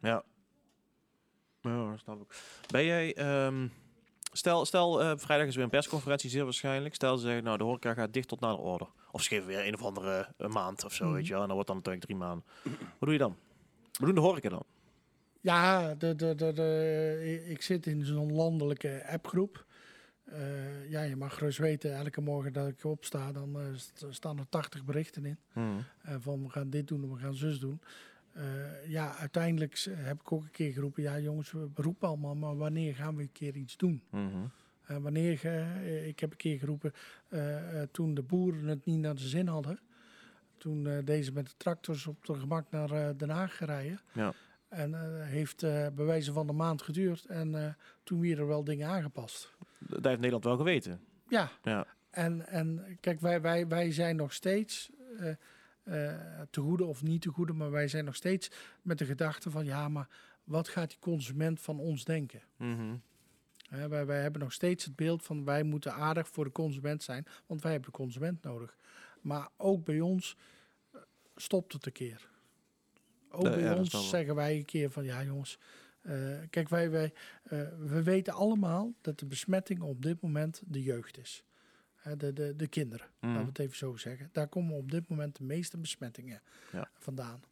Ja. 0.00 0.24
Ja, 1.60 1.90
dat 1.90 1.98
snap 1.98 2.20
ik. 2.20 2.36
Ben 2.70 2.84
jij... 2.84 3.14
ehm, 3.14 3.68
stel, 4.32 4.64
stel 4.64 5.18
vrijdag 5.18 5.46
is 5.46 5.54
weer 5.54 5.64
een 5.64 5.70
persconferentie, 5.70 6.30
zeer 6.30 6.44
waarschijnlijk. 6.44 6.94
Stel 6.94 7.16
ze 7.16 7.24
zeggen, 7.26 7.44
nou, 7.44 7.58
de 7.58 7.64
horeca 7.64 7.94
gaat 7.94 8.12
dicht 8.12 8.28
tot 8.28 8.40
na 8.40 8.50
de 8.50 8.58
orde. 8.62 8.86
Of 9.14 9.22
ze 9.22 9.28
geven 9.28 9.46
weer 9.46 9.66
een 9.66 9.74
of 9.74 9.82
andere 9.82 10.28
eh, 10.36 10.48
maand 10.48 10.84
of 10.84 10.94
zo, 10.94 11.04
Mhm. 11.04 11.14
weet 11.14 11.26
je 11.26 11.32
wel. 11.32 11.40
En 11.40 11.46
dan 11.46 11.54
wordt 11.54 11.68
dan 11.68 11.76
natuurlijk 11.76 12.04
drie 12.04 12.16
maanden. 12.16 12.44
Wat 12.62 12.98
doe 13.00 13.12
je 13.12 13.18
dan? 13.18 13.36
Wat 13.92 14.06
doen 14.06 14.14
de 14.14 14.20
horeca 14.20 14.48
dan? 14.48 14.64
Ja, 15.40 15.94
de, 15.94 16.14
de, 16.14 16.34
de, 16.34 16.52
de, 16.52 17.44
ik 17.48 17.62
zit 17.62 17.86
in 17.86 18.04
zo'n 18.04 18.32
landelijke 18.32 19.04
appgroep. 19.08 19.64
Eh, 20.24 20.90
ja, 20.90 21.02
je 21.02 21.16
mag 21.16 21.34
gerust 21.34 21.58
weten, 21.58 21.94
elke 21.96 22.20
morgen 22.20 22.52
dat 22.52 22.68
ik 22.68 22.84
opsta, 22.84 23.32
dan 23.32 23.60
eh, 23.60 23.66
st- 23.74 24.06
staan 24.10 24.38
er 24.38 24.48
80 24.48 24.84
berichten 24.84 25.24
in. 25.24 25.38
Mhm. 25.52 25.68
Eh, 26.02 26.14
van 26.20 26.42
we 26.42 26.48
gaan 26.50 26.70
dit 26.70 26.88
doen, 26.88 27.12
we 27.12 27.18
gaan 27.18 27.34
zus 27.34 27.58
doen. 27.58 27.80
Ja, 28.86 29.16
uiteindelijk 29.16 29.86
heb 29.90 30.20
ik 30.20 30.32
ook 30.32 30.42
een 30.42 30.50
keer 30.50 30.72
geroepen, 30.72 31.02
ja 31.02 31.18
jongens, 31.18 31.52
we 31.52 31.68
roepen 31.74 32.08
allemaal, 32.08 32.34
maar 32.34 32.56
wanneer 32.56 32.94
gaan 32.94 33.16
we 33.16 33.22
een 33.22 33.32
keer 33.32 33.56
iets 33.56 33.76
doen? 33.76 34.02
Mhm. 34.10 34.44
Eh, 34.86 34.96
wanneer, 34.96 35.40
eh, 35.44 36.06
ik 36.06 36.20
heb 36.20 36.30
een 36.30 36.36
keer 36.36 36.58
geroepen, 36.58 36.92
eh, 37.28 37.82
toen 37.90 38.14
de 38.14 38.22
boeren 38.22 38.66
het 38.66 38.84
niet 38.84 38.98
naar 38.98 39.14
de 39.14 39.28
zin 39.28 39.46
hadden, 39.46 39.80
toen 40.58 41.04
deze 41.04 41.32
met 41.32 41.46
de 41.46 41.54
tractors 41.56 42.06
op 42.06 42.24
de 42.24 42.34
gemak 42.34 42.70
naar 42.70 43.16
Den 43.16 43.30
Haag 43.30 43.58
rijden. 43.58 44.00
Ja. 44.12 44.32
En 44.68 45.22
heeft 45.26 45.60
bij 45.60 46.04
wijze 46.04 46.32
van 46.32 46.46
de 46.46 46.52
maand 46.52 46.82
geduurd. 46.82 47.24
En 47.24 47.76
toen 48.02 48.20
weer 48.20 48.38
er 48.38 48.46
wel 48.46 48.64
dingen 48.64 48.88
aangepast. 48.88 49.52
Dat 49.78 50.04
heeft 50.04 50.16
Nederland 50.16 50.44
wel 50.44 50.56
geweten. 50.56 51.00
Ja, 51.28 51.50
Ja. 51.62 51.86
en, 52.10 52.46
en 52.46 52.96
kijk, 53.00 53.20
wij, 53.20 53.40
wij, 53.40 53.68
wij 53.68 53.92
zijn 53.92 54.16
nog 54.16 54.32
steeds, 54.32 54.90
eh, 55.84 56.20
te 56.50 56.60
goede 56.60 56.84
of 56.84 57.02
niet 57.02 57.22
te 57.22 57.28
goede, 57.28 57.52
maar 57.52 57.70
wij 57.70 57.88
zijn 57.88 58.04
nog 58.04 58.14
steeds 58.14 58.50
met 58.82 58.98
de 58.98 59.04
gedachte 59.04 59.50
van 59.50 59.64
ja, 59.64 59.88
maar 59.88 60.08
wat 60.44 60.68
gaat 60.68 60.88
die 60.88 60.98
consument 60.98 61.60
van 61.60 61.78
ons 61.78 62.04
denken? 62.04 62.42
Mhm. 62.56 62.94
Wij, 63.88 64.06
wij 64.06 64.22
hebben 64.22 64.40
nog 64.40 64.52
steeds 64.52 64.84
het 64.84 64.96
beeld 64.96 65.22
van 65.22 65.44
wij 65.44 65.62
moeten 65.62 65.92
aardig 65.94 66.28
voor 66.28 66.44
de 66.44 66.52
consument 66.52 67.02
zijn, 67.02 67.26
want 67.46 67.62
wij 67.62 67.72
hebben 67.72 67.90
de 67.90 67.96
consument 67.96 68.42
nodig. 68.42 68.76
Maar 69.20 69.48
ook 69.56 69.84
bij 69.84 70.00
ons 70.00 70.36
eh, 70.92 71.00
stopt 71.36 71.72
het 71.72 71.86
een 71.86 71.92
keer. 71.92 72.28
Ook 73.30 73.42
Nee, 73.42 73.52
bij 73.52 73.62
ja, 73.62 73.76
ons 73.76 74.08
zeggen 74.10 74.34
wij 74.34 74.56
een 74.56 74.64
keer 74.64 74.90
van 74.90 75.04
ja 75.04 75.22
jongens, 75.24 75.58
eh, 76.00 76.38
kijk 76.50 76.68
wij, 76.68 76.90
wij 76.90 77.12
eh, 77.42 77.58
we 77.78 78.02
weten 78.02 78.32
allemaal 78.34 78.92
dat 79.00 79.18
de 79.18 79.26
besmetting 79.26 79.80
op 79.80 80.02
dit 80.02 80.20
moment 80.20 80.62
de 80.66 80.82
jeugd 80.82 81.18
is. 81.18 81.44
De, 82.16 82.32
de, 82.32 82.56
de 82.56 82.66
kinderen, 82.66 83.06
laten 83.20 83.28
we 83.32 83.38
Mhm. 83.38 83.46
het 83.48 83.58
even 83.58 83.76
zo 83.76 83.96
zeggen. 83.96 84.28
Daar 84.32 84.48
komen 84.48 84.76
op 84.76 84.90
dit 84.90 85.08
moment 85.08 85.36
de 85.36 85.44
meeste 85.44 85.78
besmettingen 85.78 86.42
Ja. 86.72 86.90
vandaan. 86.98 87.42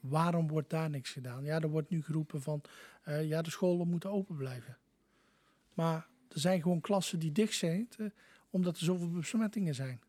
Waarom 0.00 0.48
wordt 0.48 0.70
daar 0.70 0.90
niks 0.90 1.10
gedaan? 1.12 1.44
Ja, 1.44 1.60
er 1.60 1.68
wordt 1.70 1.90
nu 1.90 2.02
geroepen 2.02 2.42
van 2.42 2.62
ja, 3.22 3.42
de 3.42 3.50
scholen 3.50 3.88
moeten 3.88 4.10
open 4.10 4.36
blijven. 4.36 4.76
Maar 5.78 6.06
er 6.28 6.40
zijn 6.40 6.62
gewoon 6.62 6.80
klassen 6.80 7.18
die 7.18 7.32
dicht 7.32 7.54
zijn, 7.54 7.88
eh, 7.98 8.06
omdat 8.50 8.76
er 8.76 8.84
zoveel 8.84 9.10
besmettingen 9.10 9.74
zijn. 9.74 10.00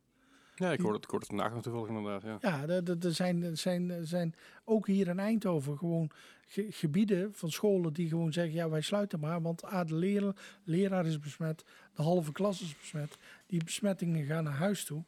Ja, 0.55 0.71
ik 0.71 0.79
hoorde 0.79 0.97
het, 1.01 1.11
het 1.11 1.25
vandaag 1.25 1.53
nog 1.53 1.61
toevallig 1.61 1.87
inderdaad. 1.87 2.21
Ja. 2.21 2.37
Ja, 2.41 2.67
er, 2.67 3.05
er- 3.05 3.13
zijn, 3.13 3.43
er 3.43 3.57
zijn, 3.57 3.89
er 3.89 4.07
zijn 4.07 4.35
ook 4.63 4.87
hier 4.87 5.07
in 5.07 5.19
Eindhoven 5.19 5.77
gewoon 5.77 6.09
ge- 6.47 6.67
gebieden 6.69 7.33
van 7.33 7.51
scholen 7.51 7.93
die 7.93 8.09
gewoon 8.09 8.33
zeggen, 8.33 8.53
ja, 8.53 8.69
wij 8.69 8.81
sluiten 8.81 9.19
maar, 9.19 9.41
want 9.41 9.65
A, 9.65 9.83
de 9.83 9.95
leraar, 9.95 10.33
leraar 10.63 11.05
is 11.05 11.19
besmet, 11.19 11.63
de 11.93 12.01
halve 12.01 12.31
klas 12.31 12.61
is 12.61 12.77
besmet, 12.77 13.17
die 13.45 13.63
besmettingen 13.63 14.25
gaan 14.25 14.43
naar 14.43 14.53
huis 14.53 14.83
toe. 14.85 15.03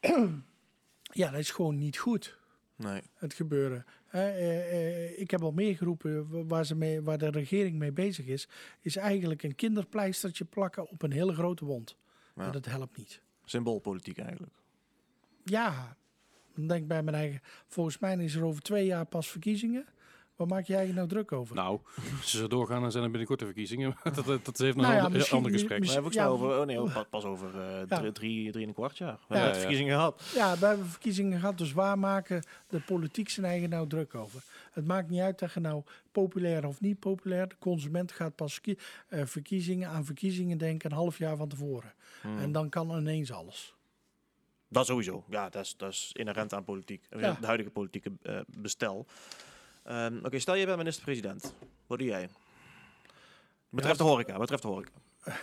ja, 1.20 1.30
dat 1.30 1.40
is 1.40 1.50
gewoon 1.50 1.78
niet 1.78 1.98
goed, 1.98 2.38
Nee. 2.76 3.02
het 3.14 3.34
gebeuren. 3.34 3.84
Eh, 4.08 4.72
eh, 5.06 5.18
ik 5.18 5.30
heb 5.30 5.42
al 5.42 5.52
meer 5.52 5.76
geroepen 5.76 6.28
wa- 6.30 6.44
waar, 6.44 6.66
ze 6.66 6.74
mee, 6.74 7.02
waar 7.02 7.18
de 7.18 7.30
regering 7.30 7.78
mee 7.78 7.92
bezig 7.92 8.26
is, 8.26 8.48
is 8.80 8.96
eigenlijk 8.96 9.42
een 9.42 9.54
kinderpleistertje 9.54 10.44
plakken 10.44 10.88
op 10.90 11.02
een 11.02 11.12
hele 11.12 11.32
grote 11.34 11.64
wond. 11.64 11.96
Ja. 12.36 12.44
En 12.46 12.52
dat 12.52 12.64
helpt 12.64 12.96
niet. 12.96 13.20
Symboolpolitiek 13.44 14.18
eigenlijk. 14.18 14.52
Ja, 15.44 15.96
dan 16.54 16.66
denk 16.66 16.82
ik 16.82 16.88
bij 16.88 17.02
mijn 17.02 17.16
eigen. 17.16 17.40
Volgens 17.66 17.98
mij 17.98 18.16
is 18.16 18.34
er 18.34 18.44
over 18.44 18.62
twee 18.62 18.86
jaar 18.86 19.04
pas 19.06 19.28
verkiezingen. 19.30 19.86
Waar 20.36 20.46
maak 20.46 20.66
jij 20.66 20.86
je 20.86 20.92
nou 20.92 21.08
druk 21.08 21.32
over? 21.32 21.54
Nou, 21.54 21.80
als 22.20 22.30
ze 22.30 22.36
zo 22.36 22.46
doorgaan, 22.46 22.80
dan 22.80 22.90
zijn 22.90 23.02
er 23.04 23.08
binnenkort 23.10 23.38
de 23.38 23.44
verkiezingen. 23.44 23.96
dat, 24.02 24.14
dat, 24.14 24.44
dat 24.44 24.58
heeft 24.58 24.76
nog 24.76 24.86
Nou 24.86 24.96
ja, 24.96 25.04
een 25.18 25.30
ander 25.30 25.52
gesprek. 25.52 25.80
We 25.84 25.86
hebben 25.86 26.04
ook 26.04 26.12
ja, 26.12 26.22
snel 26.22 26.32
over, 26.32 26.58
oh 26.60 26.66
nee, 26.66 26.82
oh, 26.82 26.96
pas, 27.10 27.24
over 27.24 27.60
eh, 27.60 27.78
Ja. 27.88 27.98
drie, 27.98 28.12
drie, 28.12 28.50
drie 28.50 28.62
en 28.62 28.68
een 28.68 28.74
kwart 28.74 28.98
jaar. 28.98 29.18
We 29.28 29.34
Ja, 29.34 29.40
hebben 29.40 29.52
ja. 29.54 29.58
verkiezingen 29.60 29.94
gehad. 29.94 30.22
Ja, 30.34 30.58
we 30.58 30.66
hebben 30.66 30.86
verkiezingen 30.86 31.38
gehad. 31.40 31.58
Dus 31.58 31.72
waar 31.72 31.98
maken 31.98 32.42
de 32.68 32.80
politiek 32.80 33.28
zijn 33.28 33.46
eigen 33.46 33.68
nou 33.68 33.88
druk 33.88 34.14
over? 34.14 34.42
Het 34.72 34.86
maakt 34.86 35.10
niet 35.10 35.20
uit 35.20 35.38
dat 35.38 35.52
je 35.52 35.60
nou 35.60 35.82
populair 36.12 36.66
of 36.66 36.80
niet 36.80 36.98
populair. 36.98 37.48
De 37.48 37.56
consument 37.58 38.12
gaat 38.12 38.34
pas 38.34 38.60
eh, 39.08 39.20
verkiezingen 39.24 39.88
aan 39.88 40.04
verkiezingen 40.04 40.58
denken 40.58 40.90
een 40.90 40.96
half 40.96 41.18
jaar 41.18 41.36
van 41.36 41.48
tevoren. 41.48 41.92
Hmm. 42.22 42.38
En 42.38 42.52
dan 42.52 42.68
kan 42.68 42.90
ineens 42.98 43.32
alles. 43.32 43.74
Dat 44.68 44.86
sowieso. 44.86 45.24
Ja, 45.28 45.48
dat 45.48 45.64
is, 45.64 45.74
dat 45.76 45.92
is 45.92 46.10
inherent 46.12 46.52
aan 46.54 46.64
politiek. 46.64 47.06
Eh, 47.10 47.20
Ja. 47.20 47.36
De 47.40 47.46
huidige 47.46 47.70
politieke 47.70 48.12
eh, 48.22 48.40
bestel. 48.46 49.06
Ehm, 49.86 50.18
Oké, 50.24 50.38
stel 50.38 50.54
je 50.54 50.64
bent 50.66 50.76
minister-president. 50.78 51.54
Wat 51.86 51.98
doe 51.98 52.08
jij? 52.08 52.28
Betreft 53.68 53.98
de 53.98 54.04
horeca. 54.04 54.38
Betreft 54.38 54.62
de 54.62 54.68
horeca. 54.68 54.90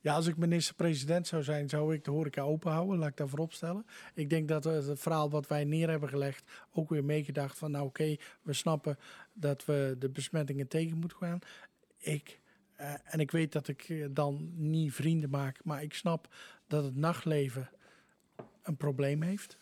Ja, 0.00 0.14
als 0.14 0.26
ik 0.26 0.36
minister-president 0.36 1.26
zou 1.26 1.42
zijn, 1.42 1.68
zou 1.68 1.94
ik 1.94 2.04
de 2.04 2.10
horeca 2.10 2.42
open 2.42 2.70
houden. 2.72 2.98
Laat 2.98 3.08
ik 3.08 3.16
dat 3.16 3.28
voorop 3.28 3.52
stellen. 3.52 3.86
Ik 4.14 4.30
denk 4.30 4.48
dat 4.48 4.64
we 4.64 4.70
het 4.70 5.00
verhaal 5.00 5.30
wat 5.30 5.46
wij 5.46 5.64
neer 5.64 5.88
hebben 5.90 6.08
gelegd 6.08 6.50
ook 6.72 6.88
weer 6.88 7.04
meegedacht 7.04 7.58
van... 7.58 7.70
nou 7.70 7.86
oké, 7.86 8.16
we 8.42 8.52
snappen 8.52 8.98
dat 9.32 9.64
we 9.64 9.96
de 9.98 10.08
besmettingen 10.08 10.68
tegen 10.68 10.98
moeten 10.98 11.18
gaan. 11.18 11.38
Ik, 11.96 12.40
eh, 12.76 12.92
en 13.04 13.20
ik 13.20 13.30
weet 13.30 13.52
dat 13.52 13.68
ik 13.68 13.82
eh, 13.88 14.06
dan 14.10 14.50
niet 14.54 14.92
vrienden 14.94 15.30
maak, 15.30 15.64
maar 15.64 15.82
ik 15.82 15.94
snap 15.94 16.34
dat 16.66 16.84
het 16.84 16.96
nachtleven 16.96 17.70
een 18.62 18.76
probleem 18.76 19.22
heeft. 19.22 19.56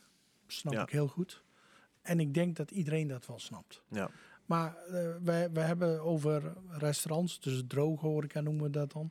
Snap 0.47 0.73
Ja. 0.73 0.83
ik 0.83 0.91
heel 0.91 1.09
goed. 1.09 1.43
En 2.07 2.21
ik 2.21 2.35
denk 2.35 2.57
dat 2.57 2.71
iedereen 2.71 3.09
dat 3.09 3.27
wel 3.27 3.39
snapt. 3.39 3.83
Ja. 3.89 4.11
Maar 4.47 4.77
eh 4.77 5.15
wij, 5.23 5.53
wij 5.53 5.67
hebben 5.67 6.01
over 6.03 6.53
restaurants, 6.71 7.41
dus 7.41 7.63
droge 7.67 8.07
horeca 8.07 8.41
noemen 8.41 8.63
we 8.63 8.71
dat 8.71 8.93
dan. 8.93 9.11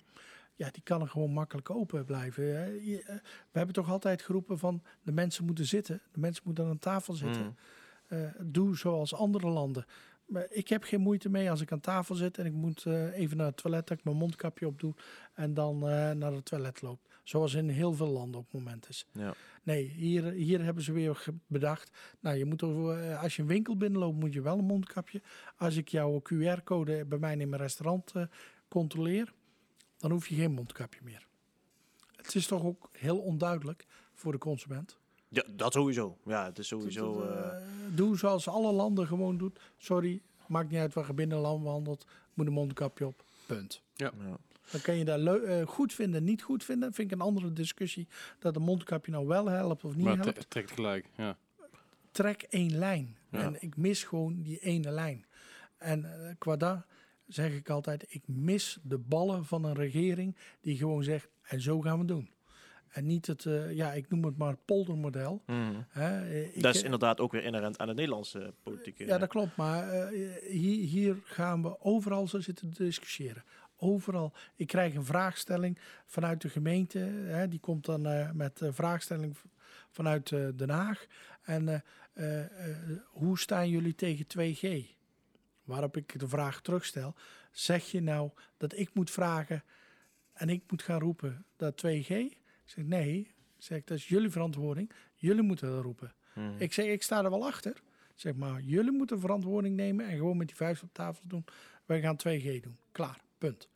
Ja, 0.56 0.70
die 0.72 0.84
kan 0.84 1.02
er 1.02 1.08
gewoon 1.08 1.32
makkelijk 1.32 1.70
open 1.70 2.06
blijven. 2.06 2.44
hè. 2.44 2.66
Je, 2.66 3.02
eh, 3.06 3.16
We 3.52 3.58
hebben 3.58 3.76
toch 3.76 3.90
altijd 3.90 4.22
geroepen 4.22 4.58
van 4.60 4.82
de 5.04 5.12
mensen 5.12 5.46
moeten 5.46 5.66
zitten. 5.66 6.02
De 6.12 6.20
mensen 6.20 6.44
moeten 6.46 6.66
aan 6.66 6.80
tafel 6.80 7.14
zitten. 7.14 7.42
Hmm. 7.42 7.56
Eh, 8.08 8.30
doe 8.40 8.78
zoals 8.78 9.14
andere 9.14 9.48
landen. 9.48 9.86
Maar 10.26 10.46
ik 10.50 10.68
heb 10.68 10.84
geen 10.84 11.02
moeite 11.02 11.30
mee 11.30 11.50
als 11.50 11.62
ik 11.62 11.72
aan 11.72 11.80
tafel 11.80 12.16
zit 12.16 12.38
en 12.38 12.46
ik 12.46 12.54
moet 12.54 12.86
even 13.14 13.38
naar 13.38 13.46
het 13.46 13.58
toilet, 13.58 13.88
dat 13.88 13.98
ik 13.98 14.04
mijn 14.04 14.18
mondkapje 14.18 14.68
opdoe 14.68 14.94
en 15.34 15.54
dan 15.54 15.80
naar 16.18 16.32
het 16.32 16.46
toilet 16.46 16.82
loop. 16.82 17.00
Zoals 17.26 17.54
in 17.54 17.70
heel 17.70 17.94
veel 17.94 18.08
landen 18.08 18.40
op 18.40 18.46
het 18.46 18.54
moment 18.54 18.90
is. 18.90 19.06
Ja. 19.12 19.34
Nee, 19.64 19.84
hier, 19.86 20.24
hier 20.24 20.64
hebben 20.64 20.84
ze 20.84 20.92
weer 20.92 21.26
bedacht. 21.48 21.92
Nou, 22.20 22.38
je 22.38 22.46
moet 22.46 22.62
er, 22.62 22.90
eh, 22.90 23.22
als 23.22 23.36
je 23.36 23.42
een 23.42 23.48
winkel 23.48 23.78
binnenloopt, 23.78 24.20
moet 24.20 24.34
je 24.34 24.42
wel 24.42 24.58
een 24.58 24.66
mondkapje. 24.66 25.22
Als 25.58 25.76
ik 25.76 25.88
jouw 25.88 26.22
QR-code 26.22 27.06
bij 27.06 27.18
mij 27.18 27.38
in 27.38 27.50
mijn 27.50 27.62
restaurant 27.62 28.12
eh, 28.12 28.24
controleer, 28.68 29.34
dan 29.98 30.12
hoef 30.12 30.28
je 30.28 30.36
geen 30.36 30.52
mondkapje 30.52 31.00
meer. 31.04 31.28
Het 32.16 32.36
is 32.36 32.48
toch 32.48 32.64
ook 32.64 32.90
heel 32.92 33.18
onduidelijk 33.18 33.86
voor 34.14 34.32
de 34.32 34.38
consument. 34.38 34.98
ja, 35.28 35.44
dat 35.50 35.74
sowieso. 35.74 36.18
Ja, 36.26 36.46
het 36.46 36.60
is 36.60 36.68
sowieso... 36.68 37.22
Eh, 37.22 37.58
doe 37.96 38.18
zoals 38.18 38.48
alle 38.48 38.72
landen 38.72 39.08
gewoon 39.08 39.38
doen. 39.38 39.56
Sorry, 39.78 40.22
maakt 40.48 40.70
niet 40.70 40.80
uit 40.80 40.94
waar 40.94 41.08
je 41.08 41.14
binnen 41.14 41.38
land 41.38 41.64
wandelt. 41.64 42.06
Moet 42.34 42.48
een 42.48 42.54
mondkapje 42.54 43.06
op. 43.06 43.24
Punt. 43.46 43.82
ja. 43.94 44.12
Dan 44.72 44.82
kan 44.82 44.98
je 44.98 45.06
dat 45.06 45.20
leu- 45.20 45.44
eh, 45.44 45.68
goed 45.68 45.94
vinden, 45.94 46.24
niet 46.24 46.42
goed 46.42 46.64
vinden. 46.64 46.94
Vind 46.94 47.12
ik 47.12 47.18
een 47.20 47.26
andere 47.26 47.54
discussie. 47.54 48.08
Dat 48.40 48.56
een 48.56 48.62
mondkapje 48.62 49.12
nou 49.12 49.28
wel 49.28 49.46
helpt 49.46 49.84
of 49.84 49.96
niet 49.96 50.06
maar 50.06 50.14
helpt. 50.14 50.28
het 50.28 50.38
het 50.38 50.50
trekt 50.50 50.72
gelijk. 50.72 51.06
Ja. 51.18 51.38
Trek 52.12 52.42
één 52.50 52.78
lijn. 52.78 53.18
Ja. 53.32 53.42
En 53.42 53.56
ik 53.60 53.78
mis 53.78 54.04
gewoon 54.04 54.42
die 54.42 54.60
ene 54.60 54.92
lijn. 54.92 55.26
En 55.78 56.06
eh, 56.28 56.34
qua 56.38 56.56
daar 56.56 56.86
zeg 57.28 57.54
ik 57.54 57.70
altijd, 57.70 58.06
ik 58.10 58.24
mis 58.28 58.78
de 58.84 58.98
ballen 58.98 59.46
van 59.46 59.64
een 59.66 59.76
regering 59.76 60.36
die 60.62 60.78
gewoon 60.78 61.04
zegt, 61.04 61.28
en 61.42 61.62
zo 61.62 61.82
gaan 61.82 61.94
we 61.94 61.98
het 62.00 62.08
doen. 62.08 62.30
En 62.88 63.06
niet 63.06 63.28
het, 63.28 63.46
eh, 63.46 63.72
ja, 63.74 63.94
ik 63.94 64.10
noem 64.10 64.24
het 64.26 64.38
maar 64.38 64.50
het 64.50 64.66
poldermodel. 64.66 65.42
Hè. 65.90 66.22
Eh, 66.28 66.56
ik, 66.56 66.62
Dat 66.62 66.76
is 66.76 66.84
inderdaad 66.84 67.20
ook 67.20 67.32
weer 67.32 67.44
inherent 67.44 67.78
aan 67.78 67.88
de 67.88 67.94
Nederlandse 67.94 68.54
politieke... 68.64 69.06
Ja, 69.06 69.18
dat 69.18 69.30
klopt. 69.30 69.56
Maar 69.56 69.90
eh, 69.90 70.08
hier, 70.52 70.88
hier 70.88 71.18
gaan 71.24 71.62
we 71.62 71.82
overal 71.82 72.28
zo 72.28 72.40
zitten 72.40 72.74
te 72.74 72.84
discussiëren. 72.84 73.44
Overal. 73.86 74.34
Ik 74.56 74.68
krijg 74.68 74.94
een 74.94 75.06
vraagstelling 75.06 75.80
vanuit 76.06 76.42
de 76.42 76.50
gemeente. 76.50 77.00
Hè, 77.00 77.48
die 77.48 77.60
komt 77.60 77.86
dan 77.86 78.06
eh, 78.06 78.32
met 78.32 78.62
een 78.62 78.74
vraagstelling 78.74 79.38
v- 79.38 79.44
vanuit 79.90 80.32
eh, 80.32 80.48
Den 80.56 80.70
Haag. 80.70 81.06
En 81.42 81.70
eh, 81.70 81.80
eh, 82.14 82.70
eh, 82.70 82.78
hoe 83.08 83.40
staan 83.40 83.70
jullie 83.70 83.96
tegen 83.96 84.26
2G? 84.28 84.94
Waarop 85.64 85.98
ik 85.98 86.20
de 86.20 86.28
vraag 86.28 86.62
terugstel. 86.62 87.16
Zeg 87.52 87.92
je 87.92 88.02
nou 88.02 88.30
dat 88.58 88.78
ik 88.78 88.90
moet 88.94 89.12
vragen 89.12 89.64
en 90.34 90.50
ik 90.50 90.64
moet 90.72 90.82
gaan 90.84 91.00
roepen 91.00 91.46
dat 91.56 91.78
2G? 91.86 92.10
Ik 92.10 92.38
zeg 92.66 92.86
nee. 92.86 93.20
Ik 93.58 93.64
zeg, 93.72 93.84
dat 93.84 93.98
is 93.98 94.08
jullie 94.08 94.30
verantwoording. 94.30 94.92
Jullie 95.16 95.42
moeten 95.42 95.70
dat 95.70 95.84
roepen. 95.84 96.14
Hmm. 96.34 96.56
Ik 96.58 96.74
zeg, 96.74 96.86
ik 96.86 97.04
sta 97.04 97.24
er 97.24 97.30
wel 97.30 97.46
achter. 97.46 97.82
Zeg 98.16 98.36
maar, 98.36 98.62
jullie 98.62 98.92
moeten 98.92 99.20
verantwoording 99.20 99.76
nemen 99.76 100.06
en 100.08 100.18
gewoon 100.18 100.38
met 100.38 100.48
die 100.48 100.56
vuist 100.56 100.84
op 100.84 100.94
tafel 100.94 101.24
doen. 101.28 101.46
Wij 101.86 102.02
gaan 102.02 102.16
2G 102.28 102.62
doen. 102.62 102.78
Klaar, 102.92 103.20
punt. 103.38 103.70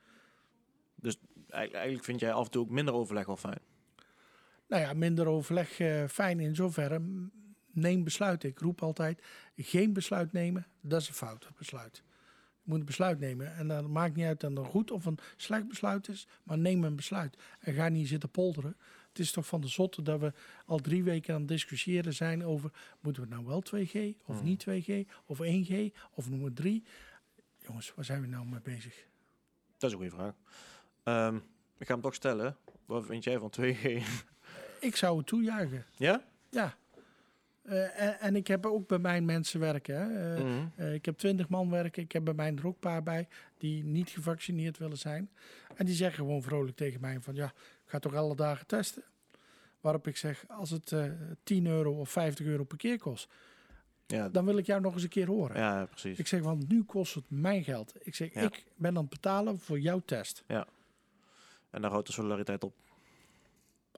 Eigen- 1.02 1.76
Eigenlijk 1.76 2.04
vind 2.04 2.20
jij 2.20 2.34
af 2.34 2.46
en 2.46 2.52
toe 2.52 2.62
ook 2.64 2.70
minder 2.70 2.94
overleg 2.94 3.26
wel 3.26 3.38
fijn. 3.38 3.60
Nou 4.68 4.82
ja, 4.82 4.94
minder 4.94 5.28
overleg, 5.28 5.80
eh, 5.80 6.06
fijn 6.08 6.40
in 6.40 6.56
zoverre. 6.56 7.02
Neem 7.72 8.04
besluiten. 8.04 8.50
Ik 8.50 8.60
roep 8.60 8.82
altijd, 8.84 9.22
geen 9.56 9.94
besluit 9.94 10.32
nemen, 10.32 10.68
dat 10.82 11.02
is 11.02 11.08
een 11.08 11.14
fout 11.14 11.50
besluit. 11.58 12.04
Je 12.62 12.76
moet 12.76 12.80
een 12.80 12.86
besluit 12.86 13.20
nemen. 13.20 13.56
En 13.56 13.68
dan 13.68 13.92
maakt 13.92 14.16
niet 14.16 14.26
uit 14.26 14.40
dat 14.40 14.50
het 14.50 14.60
een 14.60 14.66
goed 14.66 14.92
of 14.92 15.06
een 15.06 15.18
slecht 15.38 15.68
besluit 15.68 16.08
is, 16.08 16.28
maar 16.44 16.58
neem 16.58 16.84
een 16.84 16.96
besluit. 16.96 17.38
En 17.60 17.74
ga 17.74 17.88
niet 17.90 18.08
zitten 18.08 18.30
polderen. 18.30 18.78
Het 19.10 19.20
is 19.20 19.32
toch 19.32 19.48
van 19.48 19.62
de 19.62 19.68
zotte 19.68 20.02
dat 20.02 20.20
we 20.20 20.34
al 20.66 20.80
drie 20.80 21.04
weken 21.04 21.34
aan 21.34 21.40
het 21.40 21.50
discussiëren 21.50 22.14
zijn 22.14 22.46
over... 22.46 22.72
moeten 23.00 23.24
we 23.24 23.30
nou 23.30 23.46
wel 23.46 23.62
2G 23.62 24.16
of 24.26 24.36
Hmm. 24.36 24.44
niet 24.46 24.60
2G 24.60 25.08
of 25.26 25.40
1G 25.42 25.94
of 26.12 26.30
noem 26.30 26.44
het 26.44 26.56
3? 26.56 26.84
Jongens, 27.58 27.94
waar 27.96 28.06
zijn 28.06 28.22
we 28.22 28.28
nou 28.28 28.46
mee 28.46 28.62
bezig? 28.62 29.08
Dat 29.78 29.90
is 29.90 29.92
een 29.98 30.02
goede 30.04 30.16
vraag. 30.16 30.34
Ehm, 31.04 31.36
ik 31.78 31.88
ga 31.88 31.94
hem 31.94 32.02
toch 32.02 32.14
stellen. 32.16 32.58
Wat 32.86 33.06
vind 33.06 33.24
jij 33.24 33.40
van 33.40 33.50
2G? 33.62 34.02
Ik 34.80 34.96
zou 34.96 35.18
het 35.18 35.28
toejuichen. 35.28 35.86
ja? 35.98 36.24
Ja. 36.50 36.76
Eh, 37.62 38.02
en, 38.02 38.20
en 38.20 38.36
ik 38.36 38.48
heb 38.48 38.66
ook 38.66 38.88
bij 38.88 39.00
mijn 39.00 39.26
mensen 39.26 39.60
werken. 39.60 39.96
Hè. 39.96 40.36
Eh, 40.36 40.44
Mhm. 40.44 40.66
eh, 40.76 40.94
ik 40.94 41.06
heb 41.06 41.18
twintig 41.18 41.50
man 41.50 41.70
werken. 41.70 42.04
Ik 42.04 42.12
heb 42.12 42.24
bij 42.24 42.34
mij 42.34 42.54
er 42.56 42.68
ook 42.68 42.74
een 42.74 42.80
paar 42.80 43.04
bij 43.04 43.28
die 43.58 43.84
niet 43.84 44.10
gevaccineerd 44.10 44.78
willen 44.78 44.98
zijn. 44.98 45.30
En 45.76 45.86
die 45.86 45.96
zeggen 45.96 46.18
gewoon 46.24 46.42
vrolijk 46.42 46.76
tegen 46.78 47.02
mij 47.02 47.20
van 47.20 47.36
ja, 47.36 47.46
ik 47.46 47.90
ga 47.90 48.00
toch 48.00 48.16
alle 48.16 48.36
dagen 48.36 48.68
testen. 48.68 49.04
Waarop 49.82 50.08
ik 50.08 50.18
zeg, 50.18 50.44
als 50.48 50.70
het 50.70 50.92
eh 50.92 51.04
10 51.44 51.66
euro 51.68 51.92
of 52.00 52.10
50 52.10 52.46
euro 52.46 52.64
per 52.64 52.78
keer 52.78 53.00
kost, 53.00 53.28
Ja, 54.06 54.30
dan 54.30 54.46
wil 54.46 54.58
ik 54.58 54.66
jou 54.66 54.82
nog 54.82 54.94
eens 54.94 55.04
een 55.04 55.10
keer 55.10 55.28
horen. 55.28 55.58
ja, 55.58 55.86
precies. 55.86 56.18
Ik 56.20 56.28
zeg, 56.28 56.42
want 56.42 56.68
nu 56.70 56.84
kost 56.84 57.14
het 57.16 57.24
mijn 57.28 57.64
geld. 57.64 57.94
Ik 58.00 58.16
zeg, 58.16 58.34
Ja. 58.34 58.42
ik 58.42 58.64
ben 58.76 58.96
aan 58.96 59.02
het 59.02 59.10
betalen 59.10 59.60
voor 59.60 59.80
jouw 59.80 60.02
test. 60.06 60.44
En 61.70 61.82
daar 61.82 61.92
houdt 61.92 62.08
de 62.08 62.14
solidariteit 62.14 62.64
op. 62.64 62.74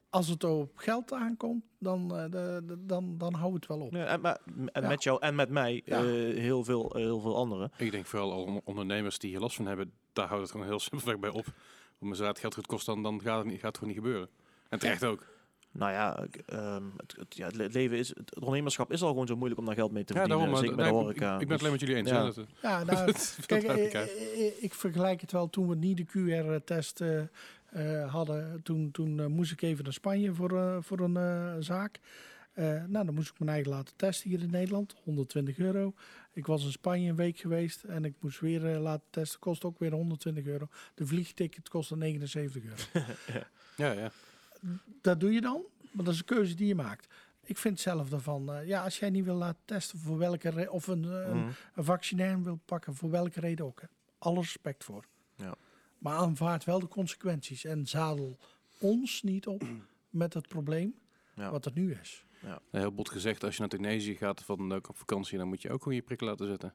Als 0.09 0.27
het 0.27 0.43
op 0.43 0.71
geld 0.77 1.13
aankomt, 1.13 1.63
dan, 1.79 2.15
eh, 2.17 2.23
de, 2.31 2.61
de- 2.65 2.85
dan, 2.85 3.17
dan 3.17 3.33
hou 3.33 3.53
het 3.53 3.67
wel 3.67 3.79
op. 3.79 3.91
Ja, 3.93 4.05
en, 4.05 4.21
maar, 4.21 4.37
en 4.71 4.81
Ja. 4.81 4.87
met 4.87 5.03
jou 5.03 5.21
en 5.21 5.35
met 5.35 5.49
mij 5.49 5.81
Ja. 5.85 5.97
eh, 5.97 6.03
heel, 6.37 6.63
veel, 6.63 6.91
heel 6.95 7.19
veel 7.19 7.35
anderen. 7.35 7.71
Ik 7.77 7.91
denk 7.91 8.05
vooral 8.05 8.31
al 8.31 8.43
on- 8.43 8.61
ondernemers 8.63 9.19
die 9.19 9.29
hier 9.29 9.39
last 9.39 9.55
van 9.55 9.65
hebben, 9.65 9.91
daar 10.13 10.27
houdt 10.27 10.41
het 10.43 10.51
gewoon 10.51 10.65
heel 10.67 10.79
simpelweg 10.89 11.19
bij 11.19 11.29
op. 11.29 11.45
Om 11.99 12.13
zodra 12.13 12.27
het 12.31 12.39
geld 12.39 12.53
goed 12.53 12.65
kost, 12.67 12.85
dan, 12.85 13.03
dan 13.03 13.21
gaat, 13.21 13.37
het 13.37 13.45
niet, 13.47 13.59
gaat 13.59 13.67
het 13.67 13.77
gewoon 13.77 13.93
niet 13.93 14.03
gebeuren. 14.03 14.29
En 14.69 14.79
terecht 14.79 15.03
ook. 15.03 15.25
Nou 15.73 15.91
ja, 15.91 16.19
ik, 16.23 16.35
ehm, 16.35 16.83
het, 16.97 17.15
het- 17.17 17.35
ja, 17.35 17.45
het 17.45 17.73
leven 17.73 17.97
is, 17.97 18.07
het 18.07 18.35
ondernemerschap 18.35 18.91
is 18.91 19.01
al 19.01 19.09
gewoon 19.09 19.27
zo 19.27 19.35
moeilijk 19.35 19.59
om 19.59 19.65
daar 19.65 19.75
geld 19.75 19.91
mee 19.91 20.03
te 20.03 20.13
Ja, 20.13 20.19
verdienen. 20.19 20.45
daarom. 20.45 20.63
zeker 20.65 20.75
maar 20.77 20.91
bij 20.91 20.99
de 20.99 21.05
nee, 21.05 21.13
ik- 21.15 21.19
horeca. 21.21 21.33
Ik, 21.39 21.47
ben 21.47 21.49
het 21.51 21.59
alleen 21.59 21.71
met 21.71 21.79
jullie 21.81 21.95
eens. 21.95 22.09
ja. 22.09 22.31
Ja, 22.61 22.83
nou, 22.93 23.11
Kijk, 23.45 23.63
eh, 23.63 23.85
ik 23.85 23.93
eh, 23.93 24.63
eh, 24.63 24.71
vergelijk 24.71 25.21
het 25.21 25.31
wel 25.31 25.49
toen 25.49 25.67
we 25.67 25.75
niet 25.75 25.97
de 25.97 26.05
QR-test 26.05 27.01
eh, 27.01 27.19
eh, 27.19 27.27
hadden. 28.09 28.63
Toen, 28.63 28.91
toen 28.91 29.19
eh, 29.19 29.25
moest 29.25 29.51
ik 29.51 29.61
even 29.61 29.83
naar 29.83 29.93
Spanje 29.93 30.33
voor, 30.33 30.57
eh, 30.57 30.77
voor 30.79 30.99
een 30.99 31.17
eh, 31.17 31.55
zaak. 31.59 31.99
Eh, 32.53 32.83
nou, 32.87 33.05
dan 33.05 33.13
moest 33.13 33.29
ik 33.29 33.39
mijn 33.39 33.51
eigen 33.51 33.71
laten 33.71 33.95
testen 33.95 34.29
hier 34.29 34.41
in 34.41 34.49
Nederland. 34.49 34.95
120 35.03 35.57
euro. 35.57 35.93
Ik 36.33 36.45
was 36.45 36.63
in 36.63 36.71
Spanje 36.71 37.09
een 37.09 37.15
week 37.15 37.37
geweest 37.37 37.83
en 37.83 38.05
ik 38.05 38.13
moest 38.19 38.39
weer 38.39 38.73
eh, 38.73 38.81
laten 38.81 39.07
testen. 39.09 39.39
Kost 39.39 39.63
ook 39.63 39.79
weer 39.79 39.91
120 39.91 40.45
euro. 40.45 40.67
De 40.95 41.05
vliegticket 41.05 41.69
kostte 41.69 41.97
79 41.97 42.63
euro. 42.63 42.75
Ja, 43.77 43.91
ja. 43.91 44.11
dat 45.01 45.19
doe 45.19 45.33
je 45.33 45.41
dan, 45.41 45.63
maar 45.91 46.05
dat 46.05 46.13
is 46.13 46.19
een 46.19 46.25
keuze 46.25 46.55
die 46.55 46.67
je 46.67 46.75
maakt. 46.75 47.13
Ik 47.43 47.57
vind 47.57 47.79
zelf 47.79 48.09
daarvan, 48.09 48.53
eh, 48.53 48.67
ja, 48.67 48.83
als 48.83 48.99
jij 48.99 49.09
niet 49.09 49.25
wil 49.25 49.35
laten 49.35 49.61
testen 49.65 49.99
voor 49.99 50.17
welke 50.17 50.49
reden, 50.49 50.71
of 50.71 50.87
een, 50.87 51.03
eh, 51.03 51.27
een, 51.27 51.53
een 51.75 51.83
vaccinair 51.83 52.43
wil 52.43 52.59
pakken, 52.65 52.95
voor 52.95 53.09
welke 53.09 53.39
reden 53.39 53.65
ook. 53.65 53.81
Hè. 53.81 53.87
Alle 54.17 54.39
respect 54.39 54.83
voor. 54.83 55.05
Ja. 55.35 55.55
Maar 56.01 56.15
aanvaard 56.17 56.63
wel 56.63 56.79
de 56.79 56.87
consequenties 56.87 57.63
en 57.65 57.85
zadel 57.87 58.37
ons 58.79 59.21
niet 59.23 59.47
op 59.47 59.63
met 60.09 60.33
het 60.33 60.47
probleem 60.47 60.95
Ja. 61.35 61.51
wat 61.51 61.65
er 61.65 61.71
nu 61.75 61.91
is. 62.01 62.25
Heel 62.71 62.91
bot 62.91 63.09
gezegd, 63.09 63.43
als 63.43 63.53
je 63.53 63.59
naar 63.59 63.69
Tunesië 63.69 64.15
gaat 64.15 64.43
van, 64.43 64.73
ook 64.73 64.89
op 64.89 64.97
vakantie, 64.97 65.37
dan 65.37 65.47
moet 65.47 65.61
je 65.61 65.71
ook 65.71 65.81
gewoon 65.81 65.95
je 65.97 66.01
prik 66.03 66.21
laten 66.21 66.47
zetten. 66.47 66.73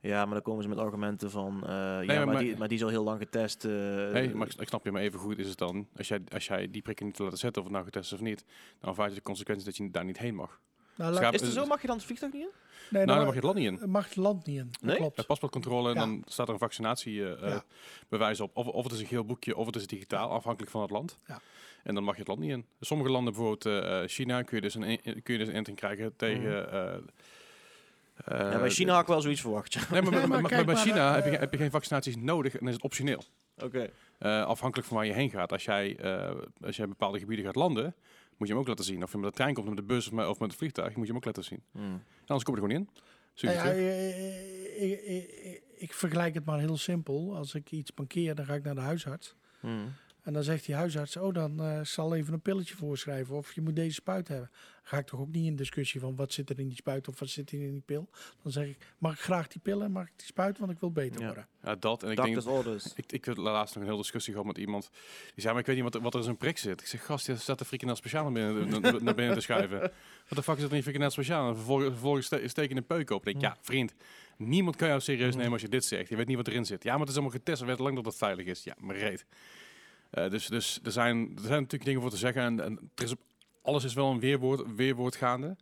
Ja, 0.00 0.24
maar 0.24 0.34
dan 0.34 0.42
komen 0.42 0.62
ze 0.62 0.68
met 0.68 0.78
argumenten 0.78 1.30
van... 1.30 1.62
eh, 1.62 1.68
ja, 1.70 2.02
maar- 2.04 2.26
maar, 2.26 2.38
die, 2.42 2.56
maar 2.56 2.68
die 2.68 2.76
is 2.76 2.84
al 2.84 2.90
heel 2.90 3.04
lang 3.04 3.18
getest. 3.18 3.64
eh, 3.64 3.70
Nee, 4.12 4.34
maar 4.34 4.46
ik, 4.58 4.68
snap 4.68 4.84
je, 4.84 4.92
maar 4.92 5.02
even 5.02 5.18
goed 5.18 5.38
is 5.38 5.48
het 5.48 5.58
dan, 5.58 5.88
als 5.96 6.08
jij, 6.08 6.20
als 6.32 6.46
jij 6.46 6.70
die 6.70 6.82
prikken 6.82 7.06
niet 7.06 7.14
te 7.14 7.22
laten 7.22 7.38
zetten, 7.38 7.62
of 7.62 7.68
het 7.68 7.76
nou 7.76 7.88
getest 7.88 8.12
is 8.12 8.18
of 8.18 8.24
niet, 8.24 8.44
dan 8.80 8.88
ervaar 8.90 9.08
je 9.08 9.14
de 9.14 9.22
consequentie 9.22 9.64
dat 9.64 9.76
je 9.76 9.90
daar 9.90 10.04
niet 10.04 10.18
heen 10.18 10.34
mag. 10.34 10.60
Nou, 10.94 11.14
Schaap- 11.14 11.34
Is 11.34 11.40
het 11.40 11.52
zo? 11.52 11.66
Mag 11.66 11.80
je 11.80 11.86
dan 11.86 11.96
het 11.96 12.04
vliegtuig 12.04 12.32
niet 12.32 12.42
in? 12.42 12.48
nee, 12.90 13.04
nou, 13.04 13.16
dan 13.18 13.26
mag 13.26 13.34
je 13.34 13.40
het 13.40 13.44
land 13.44 13.58
niet 13.58 13.80
in. 13.82 13.90
mag 13.90 14.04
het 14.04 14.16
land 14.16 14.46
niet 14.46 14.58
in. 14.58 14.68
Dat 14.70 14.82
Nee? 14.82 14.96
klopt. 14.96 15.16
Bij 15.16 15.24
paspoortcontrole 15.24 15.88
en 15.88 15.94
Ja. 15.94 16.00
dan 16.00 16.22
staat 16.26 16.46
er 16.46 16.52
een 16.52 16.58
vaccinatiebewijs 16.58 17.52
Ja. 17.52 17.64
bewijs 18.08 18.40
op. 18.40 18.56
Of, 18.56 18.66
of 18.66 18.84
het 18.84 18.92
is 18.92 19.00
een 19.00 19.06
geel 19.06 19.24
boekje, 19.24 19.56
of 19.56 19.66
het 19.66 19.76
is 19.76 19.86
digitaal, 19.86 20.30
afhankelijk 20.30 20.70
van 20.70 20.82
het 20.82 20.90
land. 20.90 21.18
Ja. 21.26 21.40
En 21.82 21.94
dan 21.94 22.04
mag 22.04 22.12
je 22.14 22.18
het 22.20 22.28
land 22.28 22.40
niet 22.40 22.50
in. 22.50 22.66
Sommige 22.80 23.10
landen, 23.10 23.32
bijvoorbeeld 23.32 23.66
eh, 23.66 24.02
eh, 24.02 24.08
China, 24.08 24.42
kun 24.42 24.56
je 24.56 24.62
dus 24.62 24.74
een, 24.74 24.82
in- 24.82 25.22
kun 25.22 25.32
je 25.34 25.38
dus 25.38 25.48
een 25.48 25.54
inting 25.54 25.76
krijgen 25.76 26.16
tegen... 26.16 26.72
eh, 26.72 26.94
eh, 26.94 27.00
ja, 28.52 28.58
bij 28.58 28.70
China 28.70 28.92
had 28.92 29.02
ik 29.02 29.06
wel 29.08 29.20
zoiets 29.20 29.40
verwacht. 29.40 29.72
ja. 29.72 29.80
Nee, 29.90 30.02
maar, 30.02 30.10
Nee, 30.10 30.20
maar, 30.20 30.28
maar 30.28 30.40
maar 30.40 30.50
kijk 30.50 30.66
bij 30.66 30.74
China 30.76 31.14
heb, 31.14 31.24
je, 31.24 31.30
eh, 31.30 31.40
heb 31.40 31.52
je 31.52 31.58
geen 31.58 31.70
vaccinaties 31.70 32.16
nodig 32.16 32.56
en 32.58 32.66
is 32.66 32.74
het 32.74 32.82
optioneel. 32.82 33.22
Oké. 33.58 33.90
Eh, 34.18 34.44
afhankelijk 34.44 34.88
van 34.88 34.96
waar 34.96 35.06
je 35.06 35.12
heen 35.12 35.30
gaat. 35.30 35.52
Als 35.52 35.64
jij, 35.64 35.96
eh, 35.96 36.30
als 36.64 36.76
jij 36.76 36.84
in 36.84 36.90
bepaalde 36.90 37.18
gebieden 37.18 37.44
gaat 37.44 37.54
landen, 37.56 37.94
moet 38.36 38.48
je 38.48 38.52
hem 38.54 38.62
ook 38.62 38.68
laten 38.68 38.84
zien. 38.84 39.02
Of 39.02 39.12
je 39.12 39.18
met 39.18 39.30
de 39.30 39.36
trein 39.36 39.54
komt, 39.54 39.66
met 39.66 39.76
de 39.76 39.82
bus 39.82 40.06
of 40.06 40.12
met, 40.12 40.26
of 40.26 40.38
met 40.38 40.48
het 40.48 40.58
vliegtuig, 40.58 40.88
moet 40.96 41.00
je 41.06 41.12
hem 41.12 41.16
ook 41.16 41.24
laten 41.24 41.44
zien. 41.44 41.62
Hmm. 41.72 42.02
Anders 42.26 42.42
kom 42.44 42.54
je 42.56 42.60
er 42.60 42.66
gewoon 42.68 42.70
in. 42.86 42.88
Ja, 43.34 43.62
ik, 43.72 45.00
ik- 45.04 45.30
ik- 45.44 45.62
ik 45.76 45.92
vergelijk 45.92 46.34
het 46.34 46.44
maar 46.44 46.58
heel 46.58 46.76
simpel. 46.76 47.36
Als 47.36 47.54
ik 47.54 47.70
iets 47.70 47.92
mankeer, 47.96 48.34
dan 48.34 48.44
ga 48.44 48.54
ik 48.54 48.62
naar 48.62 48.74
de 48.74 48.80
huisarts. 48.80 49.34
Hmm. 49.60 49.92
En 50.22 50.32
dan 50.32 50.42
zegt 50.42 50.66
die 50.66 50.74
huisarts, 50.74 51.16
oh 51.16 51.34
dan 51.34 51.60
eh, 51.62 51.80
zal 51.84 52.14
even 52.14 52.32
een 52.32 52.40
pilletje 52.40 52.74
voorschrijven. 52.76 53.36
Of 53.36 53.52
je 53.52 53.60
moet 53.60 53.76
deze 53.76 53.94
spuit 53.94 54.28
hebben. 54.28 54.50
Ga 54.82 54.98
ik 54.98 55.06
toch 55.06 55.20
ook 55.20 55.32
niet 55.32 55.46
in 55.46 55.56
discussie 55.56 56.00
van 56.00 56.16
wat 56.16 56.32
zit 56.32 56.50
er 56.50 56.58
in 56.58 56.68
die 56.68 56.76
spuit 56.76 57.08
of 57.08 57.18
wat 57.18 57.28
zit 57.28 57.50
er 57.52 57.60
in 57.62 57.72
die 57.72 57.82
pil. 57.86 58.08
Dan 58.42 58.52
zeg 58.52 58.66
ik, 58.66 58.76
mag 58.98 59.12
ik 59.12 59.18
graag 59.20 59.48
die 59.48 59.60
pillen, 59.62 59.90
mag 59.92 60.06
ik 60.06 60.12
die 60.16 60.26
spuit, 60.26 60.58
want 60.58 60.70
ik 60.70 60.78
wil 60.80 60.90
beter 60.92 61.20
Ja. 61.20 61.26
worden. 61.26 61.46
Ja, 61.62 61.74
dat. 61.74 62.02
En 62.02 62.10
ik 62.10 62.16
denk, 62.16 62.34
Doctor's 62.34 62.56
orders. 62.56 62.92
Ik, 62.96 63.12
ik 63.12 63.24
heb 63.24 63.36
laatst 63.36 63.74
nog 63.74 63.82
een 63.84 63.88
hele 63.90 64.02
discussie 64.02 64.32
gehad 64.32 64.46
met 64.48 64.58
iemand. 64.58 64.90
Die 64.92 65.32
zei, 65.42 65.52
maar 65.52 65.60
ik 65.60 65.66
weet 65.66 65.74
niet 65.76 65.84
wat, 65.84 65.94
er- 65.94 66.00
wat 66.00 66.12
er 66.14 66.18
in 66.20 66.24
zo'n 66.26 66.36
prik 66.36 66.58
zit. 66.58 66.80
Ik 66.80 66.86
zeg, 66.86 67.04
gast, 67.04 67.26
je 67.26 67.36
staat 67.36 67.58
de 67.58 67.64
frikandel 67.64 67.96
speciaal 67.96 68.30
naar 68.30 68.32
binnen, 68.32 68.80
naar, 69.04 69.14
binnen 69.14 69.34
te 69.34 69.40
schuiven. 69.40 69.80
Wat 70.28 70.38
de 70.38 70.42
fuck 70.42 70.54
is 70.56 70.62
dat 70.62 70.70
in 70.70 70.76
je 70.76 70.82
frikandel 70.82 71.10
speciaal? 71.10 71.48
En 71.48 71.54
vervolgens, 71.56 71.88
vervolgens 71.90 72.26
ste- 72.26 72.48
steek 72.48 72.68
je 72.68 72.76
een 72.76 72.86
peuk 72.86 73.10
op. 73.10 73.26
Ik 73.26 73.40
denk, 73.40 73.40
ja, 73.54 73.56
vriend, 73.60 73.94
niemand 74.36 74.76
kan 74.76 74.88
jou 74.88 75.00
serieus 75.00 75.34
nemen 75.36 75.52
als 75.52 75.62
je 75.62 75.68
dit 75.68 75.84
zegt. 75.84 76.08
Je 76.08 76.16
weet 76.16 76.26
niet 76.26 76.36
wat 76.36 76.48
erin 76.48 76.64
zit. 76.64 76.82
Ja, 76.82 76.90
maar 76.90 77.00
het 77.00 77.08
is 77.08 77.14
allemaal 77.14 77.34
getest. 77.36 77.60
We 77.60 77.66
weten 77.66 77.82
lang 77.82 77.96
dat 77.96 78.04
het 78.04 78.16
veilig 78.16 78.46
is. 78.46 78.64
Ja, 78.64 78.74
maar 78.78 78.96
reet. 78.96 79.26
Eh, 80.12 80.30
dus 80.30 80.46
dus 80.46 80.80
er, 80.82 80.92
zijn, 80.92 81.16
er 81.34 81.42
zijn 81.42 81.60
natuurlijk 81.60 81.84
dingen 81.84 82.00
voor 82.00 82.10
te 82.10 82.16
zeggen. 82.16 82.42
En, 82.42 82.60
en 82.60 82.90
is 82.94 83.14
alles 83.62 83.84
is 83.84 83.94
wel 83.94 84.10
een 84.10 84.20
weerwoord, 84.20 84.74
weerwoord 84.74 85.16
gaande. 85.16 85.56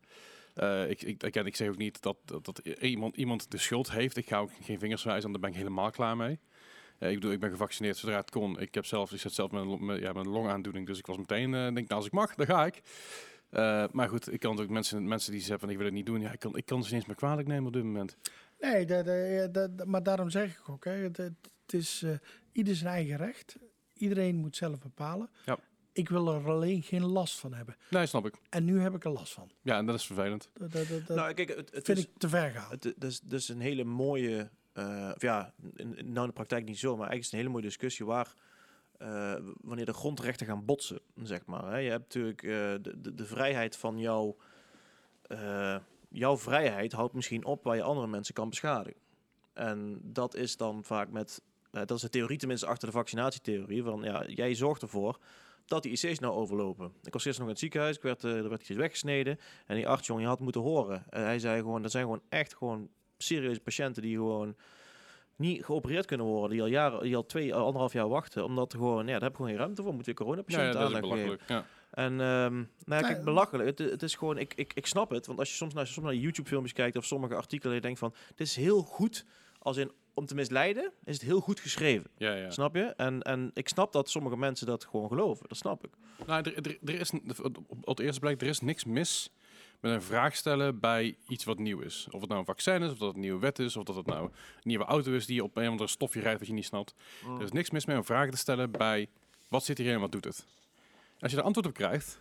Eh, 0.54 0.90
ik, 0.90 1.02
ik, 1.02 1.22
ik, 1.22 1.34
ik 1.34 1.56
zeg 1.56 1.68
ook 1.68 1.76
niet 1.76 2.02
dat, 2.02 2.16
dat, 2.24 2.58
iemand, 2.80 3.16
iemand 3.16 3.50
de 3.50 3.58
schuld 3.58 3.90
heeft. 3.90 4.16
Ik 4.16 4.28
ga 4.28 4.38
ook 4.38 4.50
geen 4.62 4.78
vingers 4.78 5.02
wijzen, 5.02 5.30
daar 5.30 5.40
ben 5.40 5.50
ik 5.50 5.56
helemaal 5.56 5.90
klaar 5.90 6.16
mee. 6.16 6.38
Eh, 6.98 7.08
ik 7.08 7.14
bedoel, 7.14 7.32
ik 7.32 7.40
ben 7.40 7.50
gevaccineerd 7.50 7.96
zodra 7.96 8.16
het 8.16 8.30
kon. 8.30 8.60
Ik 8.60 8.74
heb 8.74 8.86
zelf, 8.86 9.12
ik 9.12 9.20
zit 9.20 9.32
zelf 9.32 9.50
met 9.50 9.62
een, 9.62 10.00
ja, 10.00 10.12
met 10.12 10.24
een 10.24 10.32
longaandoening, 10.32 10.86
dus 10.86 10.98
ik 10.98 11.06
was 11.06 11.16
meteen, 11.16 11.50
denk, 11.50 11.74
nou, 11.74 11.88
als 11.88 12.06
ik 12.06 12.12
mag, 12.12 12.34
dan 12.34 12.46
ga 12.46 12.66
ik. 12.66 12.80
Maar 13.92 14.08
goed, 14.08 14.32
ik 14.32 14.40
kan 14.40 14.60
ook 14.60 14.68
mensen, 14.68 15.08
mensen 15.08 15.32
die 15.32 15.40
zeggen 15.40 15.60
van 15.60 15.70
ik 15.70 15.76
wil 15.76 15.86
het 15.86 15.94
niet 15.94 16.06
doen, 16.06 16.20
ja, 16.20 16.32
ik 16.32 16.38
kan, 16.38 16.56
ik 16.56 16.66
kan 16.66 16.78
ze 16.78 16.84
niet 16.84 16.94
eens 16.94 17.06
meer 17.06 17.16
kwalijk 17.16 17.48
nemen 17.48 17.66
op 17.66 17.72
dit 17.72 17.84
moment. 17.84 18.16
Nee, 18.60 18.86
maar 19.86 20.02
daarom 20.02 20.30
zeg 20.30 20.58
ik 20.58 20.68
ook, 20.68 20.84
hè, 20.84 20.92
het, 20.92 21.32
is 21.66 22.04
ieder 22.52 22.74
zijn 22.74 22.94
eigen 22.94 23.16
recht. 23.16 23.56
Iedereen 24.00 24.36
moet 24.36 24.56
zelf 24.56 24.78
bepalen. 24.80 25.30
Ja. 25.46 25.58
Ik 25.92 26.08
wil 26.08 26.34
er 26.34 26.48
alleen 26.50 26.82
geen 26.82 27.04
last 27.06 27.38
van 27.38 27.52
hebben. 27.54 27.76
Nee, 27.90 28.06
snap 28.06 28.26
ik. 28.26 28.34
En 28.48 28.64
nu 28.64 28.80
heb 28.80 28.94
ik 28.94 29.04
er 29.04 29.10
last 29.10 29.32
van. 29.32 29.50
Ja, 29.62 29.76
en 29.76 29.86
dat 29.86 29.94
is 29.94 30.06
vervelend. 30.06 30.50
Dat, 30.54 30.72
dat, 30.72 30.88
dat, 30.88 31.06
dat 31.06 31.16
Nou, 31.16 31.32
kijk, 31.34 31.48
het, 31.48 31.70
het 31.74 31.84
vind 31.84 31.98
is, 31.98 32.04
ik 32.04 32.10
te 32.18 32.28
ver 32.28 32.50
gaan. 32.50 32.70
Het, 32.70 32.84
het 32.84 33.04
is 33.04 33.20
dus 33.20 33.48
een 33.48 33.60
hele 33.60 33.84
mooie, 33.84 34.50
eh, 34.72 35.10
of 35.14 35.22
ja, 35.22 35.54
in, 35.76 35.96
in- 35.96 36.12
nou 36.12 36.20
in 36.20 36.26
de 36.26 36.32
praktijk 36.32 36.64
niet 36.64 36.78
zo, 36.78 36.96
maar 36.96 37.08
eigenlijk 37.08 37.20
is 37.20 37.24
het 37.24 37.32
een 37.32 37.38
hele 37.38 37.50
mooie 37.50 37.64
discussie 37.64 38.06
waar, 38.06 38.34
eh, 38.98 39.34
wanneer 39.60 39.86
de 39.86 39.92
grondrechten 39.92 40.46
gaan 40.46 40.64
botsen, 40.64 41.00
zeg 41.22 41.46
maar. 41.46 41.64
Hè. 41.70 41.76
Je 41.78 41.90
hebt 41.90 42.02
natuurlijk 42.02 42.42
eh, 42.42 42.48
de, 42.50 43.00
de, 43.00 43.14
de 43.14 43.24
vrijheid 43.26 43.76
van 43.76 43.98
jouw, 43.98 44.36
eh, 45.22 45.76
jouw 46.08 46.36
vrijheid 46.38 46.92
houdt 46.92 47.14
misschien 47.14 47.44
op 47.44 47.64
waar 47.64 47.76
je 47.76 47.82
andere 47.82 48.06
mensen 48.06 48.34
kan 48.34 48.48
beschadigen. 48.48 49.00
En 49.52 50.00
dat 50.02 50.34
is 50.34 50.56
dan 50.56 50.84
vaak 50.84 51.10
met, 51.10 51.42
dat 51.70 51.90
is 51.90 52.00
de 52.00 52.08
theorie 52.08 52.38
tenminste 52.38 52.66
achter 52.66 52.88
de 52.88 52.94
vaccinatietheorie, 52.94 53.82
van 53.82 54.02
ja, 54.02 54.24
jij 54.26 54.54
zorgt 54.54 54.82
ervoor 54.82 55.18
dat 55.66 55.82
die 55.82 55.92
IC's 55.92 56.18
nou 56.18 56.34
overlopen. 56.34 56.92
Ik 57.02 57.12
was 57.12 57.24
eerst 57.24 57.38
nog 57.38 57.46
in 57.46 57.52
het 57.52 57.62
ziekenhuis, 57.62 57.96
ik 57.96 58.02
werd, 58.02 58.24
eh, 58.24 58.36
er 58.36 58.48
werd 58.48 58.60
iets 58.68 58.78
weggesneden. 58.78 59.38
En 59.66 59.76
die 59.76 59.88
arts, 59.88 60.06
jongen, 60.06 60.22
je 60.22 60.28
had 60.28 60.40
moeten 60.40 60.60
horen. 60.60 61.04
En 61.10 61.22
hij 61.22 61.38
zei 61.38 61.60
gewoon, 61.60 61.82
dat 61.82 61.90
zijn 61.90 62.04
gewoon 62.04 62.22
echt 62.28 62.54
gewoon 62.56 62.88
serieuze 63.18 63.60
patiënten 63.60 64.02
die 64.02 64.16
gewoon 64.16 64.56
niet 65.36 65.64
geopereerd 65.64 66.06
kunnen 66.06 66.26
worden. 66.26 66.50
Die 66.50 66.60
al 66.62 66.66
jaren, 66.66 67.02
die 67.02 67.16
al 67.16 67.26
twee, 67.26 67.54
anderhalf 67.54 67.92
jaar 67.92 68.08
wachten. 68.08 68.44
Omdat 68.44 68.72
er 68.72 68.78
gewoon, 68.78 69.06
ja, 69.06 69.12
daar 69.12 69.20
heb 69.20 69.30
ik 69.30 69.36
gewoon 69.36 69.50
geen 69.50 69.60
ruimte 69.60 69.82
voor. 69.82 69.94
Moet 69.94 70.04
je 70.04 70.10
Ja, 70.10 70.16
coronapatiënten 70.16 70.72
ja, 70.72 70.78
dat 70.78 70.90
is 70.90 70.94
aandacht 70.96 71.12
geven. 71.12 71.38
belachelijk. 71.38 71.48
Ja. 71.48 71.64
En 71.90 72.12
ehm 72.20 72.54
nou, 72.84 73.02
ja, 73.02 73.08
kijk, 73.08 73.24
belachelijk. 73.24 73.68
Het, 73.78 73.90
het 73.90 74.02
is 74.02 74.14
gewoon, 74.14 74.38
ik, 74.38 74.54
ik, 74.54 74.72
ik 74.74 74.86
snap 74.86 75.10
het. 75.10 75.26
Want 75.26 75.38
als 75.38 75.48
je 75.50 75.54
soms 75.56 75.74
naar, 75.74 75.86
soms 75.86 76.06
naar 76.06 76.14
YouTube-filmpjes 76.14 76.72
kijkt 76.72 76.96
of 76.96 77.04
sommige 77.04 77.34
artikelen, 77.34 77.74
je 77.74 77.80
denkt 77.80 77.98
van, 77.98 78.14
dit 78.34 78.46
is 78.46 78.56
heel 78.56 78.82
goed, 78.82 79.24
als 79.58 79.76
in 79.76 79.92
om 80.14 80.26
te 80.26 80.34
misleiden, 80.34 80.92
is 81.04 81.14
het 81.14 81.24
heel 81.24 81.40
goed 81.40 81.60
geschreven. 81.60 82.10
Ja, 82.16 82.34
ja. 82.34 82.50
Snap 82.50 82.74
je? 82.74 82.82
En, 82.82 83.22
en 83.22 83.50
ik 83.54 83.68
snap 83.68 83.92
dat 83.92 84.10
sommige 84.10 84.36
mensen 84.36 84.66
dat 84.66 84.84
gewoon 84.84 85.08
geloven. 85.08 85.48
Dat 85.48 85.58
snap 85.58 85.84
ik. 85.84 85.90
Nou, 86.26 86.42
er, 86.42 86.66
er, 86.66 86.78
er 86.84 87.00
is, 87.00 87.10
op 87.66 87.86
het 87.86 88.00
eerste 88.00 88.20
blik, 88.20 88.40
er 88.40 88.48
is 88.48 88.60
niks 88.60 88.84
mis 88.84 89.30
met 89.80 89.92
een 89.92 90.02
vraag 90.02 90.36
stellen 90.36 90.80
bij 90.80 91.16
iets 91.28 91.44
wat 91.44 91.58
nieuw 91.58 91.80
is. 91.80 92.08
Of 92.10 92.20
het 92.20 92.28
nou 92.28 92.40
een 92.40 92.46
vaccin 92.46 92.82
is, 92.82 92.90
of 92.90 92.98
dat 92.98 93.06
het 93.06 93.16
een 93.16 93.20
nieuwe 93.22 93.40
wet 93.40 93.58
is, 93.58 93.76
of 93.76 93.84
dat 93.84 93.96
het 93.96 94.06
nou 94.06 94.24
een 94.24 94.32
nieuwe 94.62 94.84
auto 94.84 95.12
is 95.12 95.26
die 95.26 95.44
op 95.44 95.56
een 95.56 95.64
of 95.64 95.70
andere 95.70 95.88
stofje 95.88 96.20
rijdt 96.20 96.38
wat 96.38 96.48
je 96.48 96.54
niet 96.54 96.64
snapt. 96.64 96.94
Er 97.38 97.42
is 97.42 97.52
niks 97.52 97.70
mis 97.70 97.84
met 97.86 97.96
een 97.96 98.04
vraag 98.04 98.30
te 98.30 98.36
stellen 98.36 98.70
bij 98.70 99.08
wat 99.48 99.64
zit 99.64 99.78
hierin 99.78 99.94
en 99.94 100.00
wat 100.00 100.12
doet 100.12 100.24
het. 100.24 100.46
Als 101.20 101.32
je 101.32 101.38
er 101.38 101.44
antwoord 101.44 101.66
op 101.66 101.74
krijgt, 101.74 102.20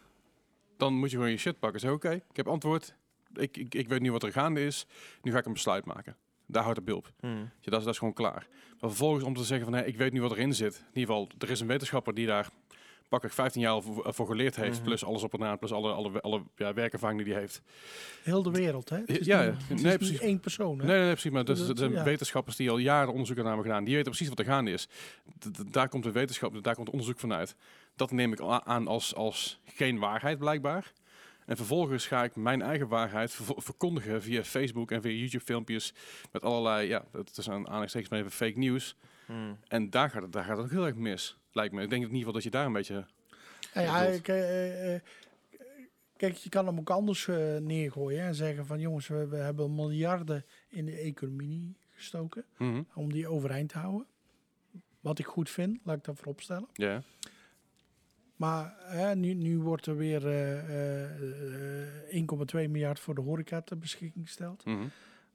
dan 0.77 0.93
moet 0.93 1.09
je 1.11 1.15
gewoon 1.15 1.31
je 1.31 1.37
shit 1.37 1.59
pakken. 1.59 1.79
Zeg, 1.79 1.91
oké, 1.91 2.11
ik 2.11 2.35
heb 2.35 2.47
antwoord. 2.47 2.95
Ik, 3.33 3.57
ik, 3.57 3.75
ik 3.75 3.87
weet 3.87 4.01
nu 4.01 4.11
wat 4.11 4.23
er 4.23 4.31
gaande 4.31 4.65
is. 4.65 4.85
Nu 5.21 5.31
ga 5.31 5.37
ik 5.37 5.45
een 5.45 5.53
besluit 5.53 5.85
maken. 5.85 6.15
Daar 6.51 6.63
houdt 6.63 6.77
het 6.77 6.85
bij 6.85 6.95
op. 6.95 7.11
Hmm. 7.19 7.37
Ja, 7.59 7.71
dat, 7.71 7.79
is, 7.79 7.83
dat 7.85 7.93
is 7.93 7.99
gewoon 7.99 8.13
klaar. 8.13 8.47
Maar 8.79 8.89
vervolgens 8.89 9.23
om 9.23 9.33
te 9.35 9.43
zeggen 9.43 9.65
van, 9.69 9.75
hé, 9.75 9.85
ik 9.85 9.97
weet 9.97 10.13
nu 10.13 10.21
wat 10.21 10.31
erin 10.31 10.53
zit. 10.53 10.75
In 10.75 10.99
ieder 10.99 11.15
geval, 11.15 11.29
er 11.39 11.49
is 11.49 11.59
een 11.59 11.67
wetenschapper 11.67 12.13
die 12.13 12.25
daar 12.27 12.47
pakweg 13.09 13.33
15 13.33 13.61
jaar 13.61 13.71
al 13.71 13.81
voor, 13.81 14.13
voor 14.13 14.27
geleerd 14.27 14.55
heeft. 14.55 14.75
Mhm. 14.77 14.83
Plus 14.87 15.05
alles 15.05 15.23
op 15.23 15.33
en 15.33 15.43
aan, 15.43 15.57
plus 15.59 15.71
alle, 15.71 15.91
alle, 15.91 16.21
alle 16.21 16.43
ja, 16.55 16.73
werkervaring 16.73 17.23
die 17.23 17.31
hij 17.31 17.41
heeft. 17.41 17.61
Heel 18.23 18.43
de 18.43 18.51
wereld, 18.51 18.89
hè? 18.89 18.97
Het 18.97 19.19
is 19.19 19.25
Ja, 19.25 19.39
het 19.41 19.81
Nee, 19.81 19.97
precies. 19.97 20.19
één 20.19 20.39
persoon, 20.39 20.79
hè? 20.79 20.85
Nee, 20.85 20.95
nee, 20.95 21.03
nee, 21.03 21.11
precies. 21.11 21.31
Maar 21.31 21.45
dat, 21.45 21.57
Dat- 21.67 21.77
zijn 21.77 21.91
ja. 21.91 22.03
wetenschappers 22.03 22.55
die 22.55 22.69
al 22.69 22.77
jaren 22.77 23.11
onderzoek 23.11 23.39
aan 23.39 23.45
hebben 23.45 23.65
gedaan. 23.65 23.83
Die 23.83 23.93
weten 23.95 24.11
precies 24.11 24.29
wat 24.29 24.39
er 24.39 24.45
gaande 24.45 24.71
is. 24.71 24.87
D- 25.39 25.73
daar 25.73 25.89
komt 25.89 26.03
de 26.03 26.11
wetenschap, 26.11 26.63
daar 26.63 26.75
komt 26.75 26.89
onderzoek 26.89 27.19
vanuit. 27.19 27.55
Dat 27.95 28.11
neem 28.11 28.31
ik 28.33 28.41
aan 28.63 28.87
als, 28.87 29.15
als 29.15 29.59
geen 29.65 29.99
waarheid, 29.99 30.37
blijkbaar. 30.39 30.91
En 31.49 31.57
vervolgens 31.57 32.07
ga 32.07 32.23
ik 32.23 32.35
mijn 32.35 32.61
eigen 32.61 32.87
waarheid 32.87 33.31
verkondigen 33.55 34.21
via 34.21 34.43
Facebook 34.43 34.91
en 34.91 35.01
via 35.01 35.11
YouTube-filmpjes. 35.11 35.93
Met 36.31 36.43
allerlei, 36.43 36.87
ja, 36.87 37.05
het 37.11 37.37
is 37.37 37.45
een 37.45 37.53
aanhalingstekens 37.53 38.09
maar 38.09 38.19
even 38.19 38.31
fake 38.31 38.57
nieuws. 38.57 38.95
Hmm. 39.25 39.57
En 39.67 39.89
daar 39.89 40.09
gaat, 40.09 40.21
het, 40.21 40.31
daar 40.31 40.43
gaat 40.43 40.57
het 40.57 40.65
ook 40.65 40.71
heel 40.71 40.85
erg 40.85 40.95
mis, 40.95 41.37
lijkt 41.51 41.73
me. 41.73 41.81
Ik 41.81 41.89
denk 41.89 42.01
in 42.01 42.07
ieder 42.07 42.17
geval 42.17 42.33
dat 42.33 42.43
je 42.43 42.49
daar 42.49 42.65
een 42.65 42.73
beetje... 42.73 43.05
Ja, 43.73 44.01
ik, 44.01 44.27
eh, 44.27 44.95
eh, 44.95 45.01
kijk, 46.17 46.35
je 46.35 46.49
kan 46.49 46.65
hem 46.65 46.79
ook 46.79 46.89
anders 46.89 47.27
eh, 47.27 47.57
neergooien 47.57 48.21
en 48.23 48.35
zeggen 48.35 48.65
van 48.65 48.79
jongens, 48.79 49.07
we, 49.07 49.27
we 49.27 49.37
hebben 49.37 49.75
miljarden 49.75 50.45
in 50.67 50.85
de 50.85 50.97
economie 50.97 51.77
gestoken 51.89 52.45
Mhm. 52.57 52.81
om 52.93 53.11
die 53.13 53.27
overeind 53.27 53.69
te 53.69 53.77
houden. 53.77 54.07
Wat 54.99 55.19
ik 55.19 55.25
goed 55.25 55.49
vind, 55.49 55.79
laat 55.83 55.97
ik 55.97 56.03
dat 56.03 56.15
voorop 56.17 56.41
stellen. 56.41 56.67
Ja, 56.73 57.01
Maar 58.39 58.73
hè, 58.77 59.15
nu, 59.15 59.33
nu 59.33 59.59
wordt 59.59 59.85
er 59.85 59.97
weer 59.97 60.27
eh, 60.27 61.03
eh, 61.03 62.11
eh, 62.11 62.25
1,2 62.65 62.69
miljard 62.69 62.99
voor 62.99 63.15
de 63.15 63.21
horeca 63.21 63.61
ter 63.61 63.77
beschikking 63.77 64.25
gesteld. 64.25 64.65
mhm. 64.65 64.87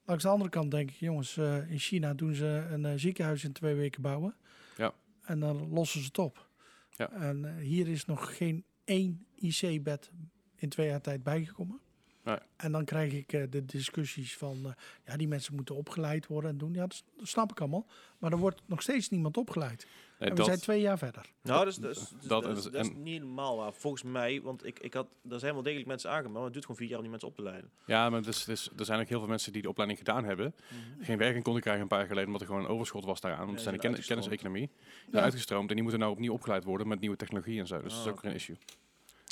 Langs 0.05 0.23
de 0.23 0.29
andere 0.29 0.49
kant 0.49 0.71
denk 0.71 0.89
ik, 0.89 0.95
jongens, 0.95 1.37
eh, 1.37 1.71
in 1.71 1.79
China 1.79 2.13
doen 2.13 2.33
ze 2.33 2.67
een 2.71 2.85
eh, 2.85 2.93
ziekenhuis 2.95 3.43
in 3.43 3.51
twee 3.51 3.75
weken 3.75 4.01
bouwen. 4.01 4.35
Ja. 4.77 4.93
En 5.21 5.39
dan 5.39 5.69
lossen 5.69 5.99
ze 5.99 6.05
het 6.05 6.17
op. 6.17 6.49
Ja. 6.89 7.11
En 7.11 7.45
eh, 7.45 7.63
hier 7.63 7.87
is 7.87 8.05
nog 8.05 8.37
geen 8.37 8.65
één 8.83 9.25
IC-bed 9.35 10.11
in 10.55 10.69
twee 10.69 10.87
jaar 10.87 11.01
tijd 11.01 11.23
bijgekomen. 11.23 11.79
Nee. 12.25 12.37
En 12.55 12.71
dan 12.71 12.85
krijg 12.85 13.13
ik 13.13 13.33
eh, 13.33 13.43
de 13.49 13.65
discussies 13.65 14.37
van, 14.37 14.57
eh, 14.65 14.71
ja, 15.05 15.17
die 15.17 15.27
mensen 15.27 15.55
moeten 15.55 15.75
opgeleid 15.75 16.27
worden 16.27 16.49
en 16.49 16.57
doen. 16.57 16.73
Ja, 16.73 16.81
dat, 16.87 17.03
snap 17.21 17.51
ik 17.51 17.59
allemaal. 17.59 17.85
Maar 18.19 18.31
er 18.31 18.37
wordt 18.37 18.61
nog 18.65 18.81
steeds 18.81 19.09
niemand 19.09 19.37
opgeleid. 19.37 19.87
Nee, 20.19 20.29
en 20.29 20.29
we 20.29 20.35
dat, 20.35 20.45
zijn 20.45 20.59
twee 20.59 20.81
jaar 20.81 20.97
verder. 20.97 21.25
Nou, 21.41 21.59
dat 21.59 21.67
is, 21.73 21.75
dat 21.79 21.95
is, 21.95 22.09
Dat- 22.27 22.43
dat 22.43 22.57
is, 22.57 22.65
en- 22.65 22.71
dat 22.71 22.81
is 22.85 22.89
en- 22.91 23.03
niet 23.03 23.23
waar. 23.35 23.73
Volgens 23.73 24.03
mij, 24.03 24.41
want 24.41 24.65
ik, 24.65 24.79
ik 24.79 24.93
had, 24.93 25.07
er 25.29 25.39
zijn 25.39 25.53
wel 25.53 25.63
degelijk 25.63 25.87
mensen 25.87 26.09
aangemeld, 26.09 26.33
maar 26.33 26.43
het 26.43 26.53
duurt 26.53 26.65
gewoon 26.65 26.79
vier 26.79 26.87
jaar 26.89 26.97
om 26.97 27.03
die 27.03 27.11
mensen 27.11 27.29
op 27.29 27.35
te 27.35 27.41
leiden. 27.43 27.69
ja, 27.85 28.09
maar 28.09 28.21
dus, 28.21 28.43
dus, 28.43 28.69
er 28.77 28.85
zijn 28.85 28.99
ook 29.01 29.07
heel 29.07 29.19
veel 29.19 29.27
mensen 29.27 29.51
die 29.53 29.61
de 29.61 29.69
opleiding 29.69 29.99
gedaan 29.99 30.23
hebben. 30.23 30.55
geen 30.99 31.17
werking 31.17 31.43
konden 31.43 31.61
krijgen 31.61 31.81
een 31.83 31.87
paar 31.87 31.99
jaar 31.99 32.07
geleden, 32.07 32.27
omdat 32.27 32.41
er 32.41 32.47
gewoon 32.47 32.63
een 32.63 32.71
overschot 32.71 33.05
was 33.05 33.21
daaraan. 33.21 33.45
Want 33.45 33.51
Ja, 33.51 33.55
er 33.57 33.63
zijn 33.63 33.75
de 33.75 33.87
uitgestroomd. 33.87 34.21
kenniseconomie 34.21 34.69
Ja. 35.11 35.21
uitgestroomd 35.21 35.67
en 35.69 35.73
die 35.73 35.83
moeten 35.83 36.01
nou 36.01 36.11
opnieuw 36.13 36.33
opgeleid 36.33 36.63
worden 36.63 36.87
met 36.87 36.99
nieuwe 36.99 37.15
technologie 37.15 37.59
en 37.59 37.67
zo. 37.67 37.81
Dus 37.81 37.91
dat 37.91 38.01
is 38.01 38.07
Ah, 38.07 38.13
ook 38.13 38.21
weer 38.21 38.31
een 38.31 38.37
issue. 38.37 38.57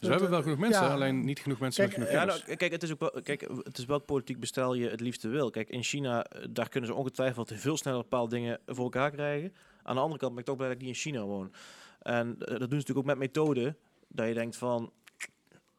Dus 0.03 0.11
we 0.11 0.21
hebben 0.21 0.29
wel 0.29 0.41
genoeg 0.41 0.57
mensen, 0.69 0.83
ja. 0.83 0.93
alleen 0.93 1.25
niet 1.25 1.39
genoeg 1.39 1.59
mensen 1.59 1.85
Kijk, 1.87 1.97
met 1.97 2.07
Ja, 2.11 2.13
genoeg 2.19 2.27
nou, 2.27 2.39
kennis. 2.39 2.57
kijk, 2.57 2.71
het 2.71 2.83
is 2.83 2.91
ook 2.91 2.99
wel, 2.99 3.21
kijk, 3.23 3.47
het 3.63 3.77
is 3.77 3.85
welk 3.85 4.05
politiek 4.05 4.39
bestel 4.39 4.73
je 4.73 4.89
het 4.89 4.99
liefste 4.99 5.27
wil. 5.27 5.49
Kijk, 5.49 5.69
in 5.69 5.83
China, 5.83 6.23
eh, 6.25 6.45
daar 6.49 6.69
kunnen 6.69 6.89
ze 6.89 6.95
ongetwijfeld 6.95 7.51
veel 7.55 7.77
sneller 7.77 8.01
bepaalde 8.01 8.35
dingen 8.35 8.59
voor 8.65 8.83
elkaar 8.83 9.11
krijgen. 9.11 9.53
Aan 9.83 9.95
de 9.95 10.01
andere 10.01 10.19
kant 10.19 10.31
ben 10.31 10.39
ik 10.41 10.45
toch 10.47 10.55
blij 10.55 10.67
dat 10.67 10.77
ik 10.77 10.83
niet 10.83 10.95
in 10.95 11.01
China 11.01 11.21
woon. 11.23 11.53
En 12.01 12.27
eh, 12.39 12.47
dat 12.47 12.59
doen 12.59 12.59
ze 12.59 12.75
natuurlijk 12.75 12.97
ook 12.97 13.05
met 13.05 13.17
methoden, 13.17 13.77
dat 14.07 14.27
je 14.27 14.33
denkt 14.33 14.55
van, 14.55 14.91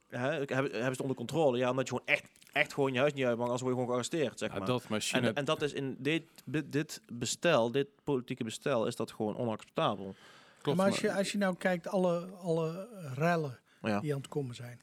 hè, 0.09 0.19
hebben, 0.31 0.71
ze 0.71 0.77
het 0.83 1.01
onder 1.01 1.17
controle? 1.17 1.59
Ja, 1.59 1.71
omdat 1.71 1.89
je 1.89 1.95
gewoon 1.95 2.07
echt, 2.17 2.29
echt 2.53 2.73
gewoon 2.75 2.93
je 2.93 2.99
huis 2.99 3.13
niet 3.13 3.25
uit 3.25 3.39
mag, 3.39 3.49
als 3.49 3.61
word 3.61 3.73
je 3.73 3.81
gewoon 3.81 3.87
gearresteerd, 3.87 4.39
zeg 4.39 4.53
Ja, 4.53 4.59
maar. 4.59 4.67
dat, 4.67 4.89
maar 4.89 5.01
China, 5.01 5.27
En, 5.29 5.35
en 5.35 5.45
dat 5.45 5.63
is 5.63 5.73
in 5.73 5.97
dit, 5.99 6.25
dit 6.65 7.01
bestel, 7.13 7.71
dit 7.71 7.87
politieke 8.05 8.45
bestel, 8.45 8.87
is 8.87 8.97
dat 8.97 9.13
gewoon 9.13 9.37
onacceptabel. 9.37 10.15
klopt. 10.63 10.79
maar 10.79 10.87
als 10.87 11.01
je, 11.01 11.13
als 11.13 11.33
je 11.33 11.39
nou 11.39 11.57
kijkt, 11.57 11.89
alle, 11.89 12.27
alle 12.43 12.89
rellen 13.15 13.59
Ja. 13.90 14.01
die 14.01 14.12
aan 14.14 14.18
het 14.20 14.29
komen 14.29 14.55
zijn. 14.55 14.81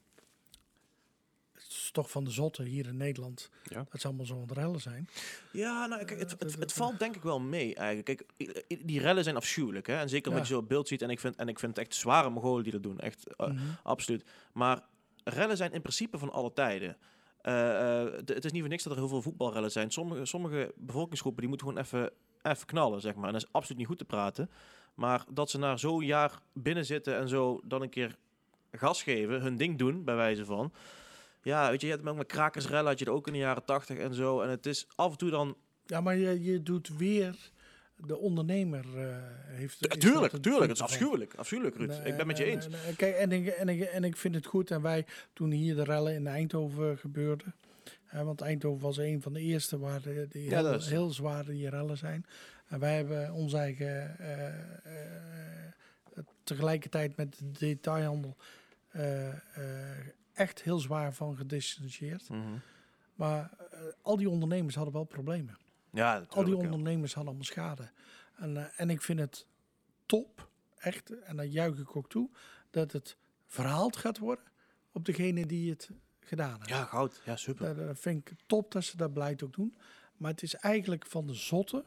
Het 1.52 1.62
is 1.70 1.90
toch 1.92 2.10
van 2.10 2.24
de 2.24 2.30
zotte 2.30 2.62
hier 2.62 2.86
in 2.86 2.96
Nederland. 2.96 3.50
Ja. 3.64 3.86
Dat 3.90 4.00
ze 4.00 4.06
allemaal 4.06 4.26
zo'n 4.26 4.48
rellen 4.52 4.80
zijn. 4.80 5.08
Ja, 5.52 5.86
nou, 5.86 6.04
kijk, 6.04 6.20
het, 6.20 6.30
het, 6.30 6.40
dat- 6.40 6.52
het 6.58 6.72
valt 6.72 6.98
denk 6.98 7.16
ik 7.16 7.22
wel 7.22 7.40
mee 7.40 7.74
eigenlijk. 7.74 8.06
Kijk, 8.36 8.50
die 8.86 9.00
rellen 9.00 9.24
zijn 9.24 9.36
afschuwelijk, 9.36 9.86
hè. 9.86 9.96
En 9.96 10.08
zeker 10.08 10.32
Ja. 10.32 10.38
je 10.38 10.44
zo 10.46 10.58
op 10.58 10.68
beeld 10.68 10.88
ziet. 10.88 11.02
En 11.02 11.10
ik 11.10 11.20
vind, 11.20 11.36
en 11.36 11.48
ik 11.48 11.58
vind 11.58 11.76
het 11.76 11.86
echt 11.86 11.94
zware 11.96 12.30
Mongolen 12.30 12.62
die 12.62 12.72
dat 12.72 12.82
doen. 12.82 12.98
Echt, 13.00 13.26
eh, 13.36 13.46
Mhm. 13.48 13.58
absoluut. 13.82 14.24
Maar 14.52 14.82
rellen 15.24 15.56
zijn 15.56 15.72
in 15.72 15.82
principe 15.82 16.18
van 16.18 16.30
alle 16.32 16.52
tijden. 16.52 16.96
Eh, 17.40 18.02
eh, 18.04 18.12
de- 18.24 18.34
het 18.34 18.44
is 18.44 18.52
niet 18.52 18.60
voor 18.60 18.70
niks 18.70 18.82
dat 18.82 18.92
er 18.92 18.98
heel 18.98 19.08
veel 19.08 19.22
voetbalrellen 19.22 19.70
zijn. 19.70 19.90
Sommige, 19.90 20.24
sommige 20.24 20.72
bevolkingsgroepen 20.76 21.40
die 21.40 21.48
moeten 21.48 21.66
gewoon 21.66 21.82
even, 21.82 22.10
even 22.42 22.66
knallen, 22.66 23.00
zeg 23.00 23.14
maar. 23.14 23.26
En 23.26 23.32
dat 23.32 23.42
is 23.42 23.52
absoluut 23.52 23.78
niet 23.78 23.86
goed 23.86 23.98
te 23.98 24.04
praten. 24.04 24.50
Maar 24.94 25.24
dat 25.30 25.50
ze 25.50 25.58
na 25.58 25.76
zo'n 25.76 26.04
jaar 26.04 26.40
binnen 26.52 26.84
zitten 26.86 27.16
en 27.16 27.28
zo 27.28 27.60
dan 27.64 27.82
een 27.82 27.88
keer 27.90 28.16
gas 28.72 29.02
geven, 29.02 29.40
hun 29.42 29.56
ding 29.56 29.78
doen, 29.78 30.04
bij 30.04 30.14
wijze 30.16 30.44
van. 30.44 30.72
Ja, 31.42 31.70
weet 31.70 31.80
je, 31.80 31.86
je 31.86 31.92
hebt 31.92 32.16
met 32.16 32.26
krakersrellen, 32.26 32.86
had 32.86 32.98
je 32.98 33.04
het 33.04 33.14
ook 33.14 33.26
in 33.26 33.32
de 33.32 33.38
jaren 33.38 33.64
tachtig 33.64 33.98
en 33.98 34.14
zo. 34.14 34.40
En 34.40 34.48
het 34.50 34.66
is 34.66 34.86
af 34.94 35.10
en 35.12 35.18
toe 35.18 35.30
dan 35.30 35.56
Ja, 35.86 36.00
maar 36.00 36.16
je, 36.16 36.42
je 36.42 36.62
doet 36.62 36.96
weer... 36.96 37.50
De 38.06 38.18
ondernemer 38.18 38.84
eh, 38.96 39.16
heeft... 39.46 39.76
Ja, 39.80 39.88
tuurlijk, 39.96 40.32
dat 40.32 40.42
tuurlijk. 40.42 40.66
Het 40.66 40.76
is 40.76 40.82
afschuwelijk. 40.82 41.34
Afschuwelijk, 41.34 41.76
Ruud. 41.76 41.88
Nee, 41.88 41.98
ik 41.98 42.04
ben 42.04 42.16
het 42.16 42.26
met 42.26 42.36
je 42.38 42.44
eens. 42.44 42.68
nee. 42.68 42.96
Kijk, 42.96 43.14
en 43.16 43.32
ik, 43.32 43.46
en, 43.46 43.68
ik, 43.68 43.80
en 43.80 44.04
ik 44.04 44.16
vind 44.16 44.34
het 44.34 44.46
goed. 44.46 44.70
En 44.70 44.82
wij, 44.82 45.06
toen 45.32 45.50
hier 45.50 45.74
de 45.74 45.84
rellen 45.84 46.14
in 46.14 46.26
Eindhoven 46.26 46.98
gebeurden... 46.98 47.54
hè, 48.04 48.24
want 48.24 48.40
Eindhoven 48.40 48.80
was 48.82 48.96
een 48.96 49.22
van 49.22 49.32
de 49.32 49.40
eerste 49.40 49.78
waar 49.78 50.02
de, 50.02 50.26
die 50.28 50.44
Ja, 50.44 50.60
heel, 50.60 50.70
dat 50.70 50.80
is- 50.80 50.88
heel 50.88 51.10
zwaar 51.10 51.44
die 51.44 51.68
rellen 51.68 51.96
zijn. 51.96 52.26
En 52.68 52.78
wij 52.80 52.96
hebben 52.96 53.32
ons 53.32 53.52
eigen... 53.52 54.18
eh, 54.18 54.46
eh, 54.46 54.54
tegelijkertijd 56.44 57.16
met 57.16 57.38
de 57.38 57.50
detailhandel... 57.50 58.36
eh, 58.92 59.28
eh, 59.28 60.06
echt 60.32 60.62
heel 60.62 60.78
zwaar 60.78 61.14
van 61.14 61.36
gedistanceerd. 61.36 62.28
Mhm. 62.28 62.56
Maar 63.14 63.50
eh, 63.70 63.80
al 64.02 64.16
die 64.16 64.28
ondernemers 64.28 64.74
hadden 64.74 64.94
wel 64.94 65.04
problemen. 65.04 65.58
Ja, 65.90 66.24
Al 66.28 66.44
die 66.44 66.56
ja. 66.56 66.60
ondernemers 66.60 67.14
hadden 67.14 67.32
allemaal 67.32 67.52
schade. 67.52 67.90
En, 68.36 68.76
en 68.76 68.90
ik 68.90 69.02
vind 69.02 69.18
het 69.18 69.46
top, 70.06 70.48
echt, 70.78 71.20
en 71.20 71.36
dat 71.36 71.52
juich 71.52 71.78
ik 71.78 71.96
ook 71.96 72.08
toe, 72.08 72.30
dat 72.70 72.92
het 72.92 73.16
verhaald 73.46 73.96
gaat 73.96 74.18
worden 74.18 74.44
op 74.92 75.04
degene 75.04 75.46
die 75.46 75.70
het 75.70 75.90
gedaan 76.20 76.58
hebben. 76.58 76.76
Ja, 76.76 76.84
goud. 76.84 77.22
Ja, 77.24 77.36
super. 77.36 77.74
Dat, 77.74 77.86
dat 77.86 77.98
vind 77.98 78.30
ik 78.30 78.36
top 78.46 78.72
dat 78.72 78.84
ze 78.84 78.96
dat 78.96 79.12
beleid 79.12 79.42
ook 79.42 79.54
doen. 79.54 79.76
Maar 80.16 80.30
het 80.30 80.42
is 80.42 80.54
eigenlijk 80.54 81.06
van 81.06 81.26
de 81.26 81.34
zotte 81.34 81.84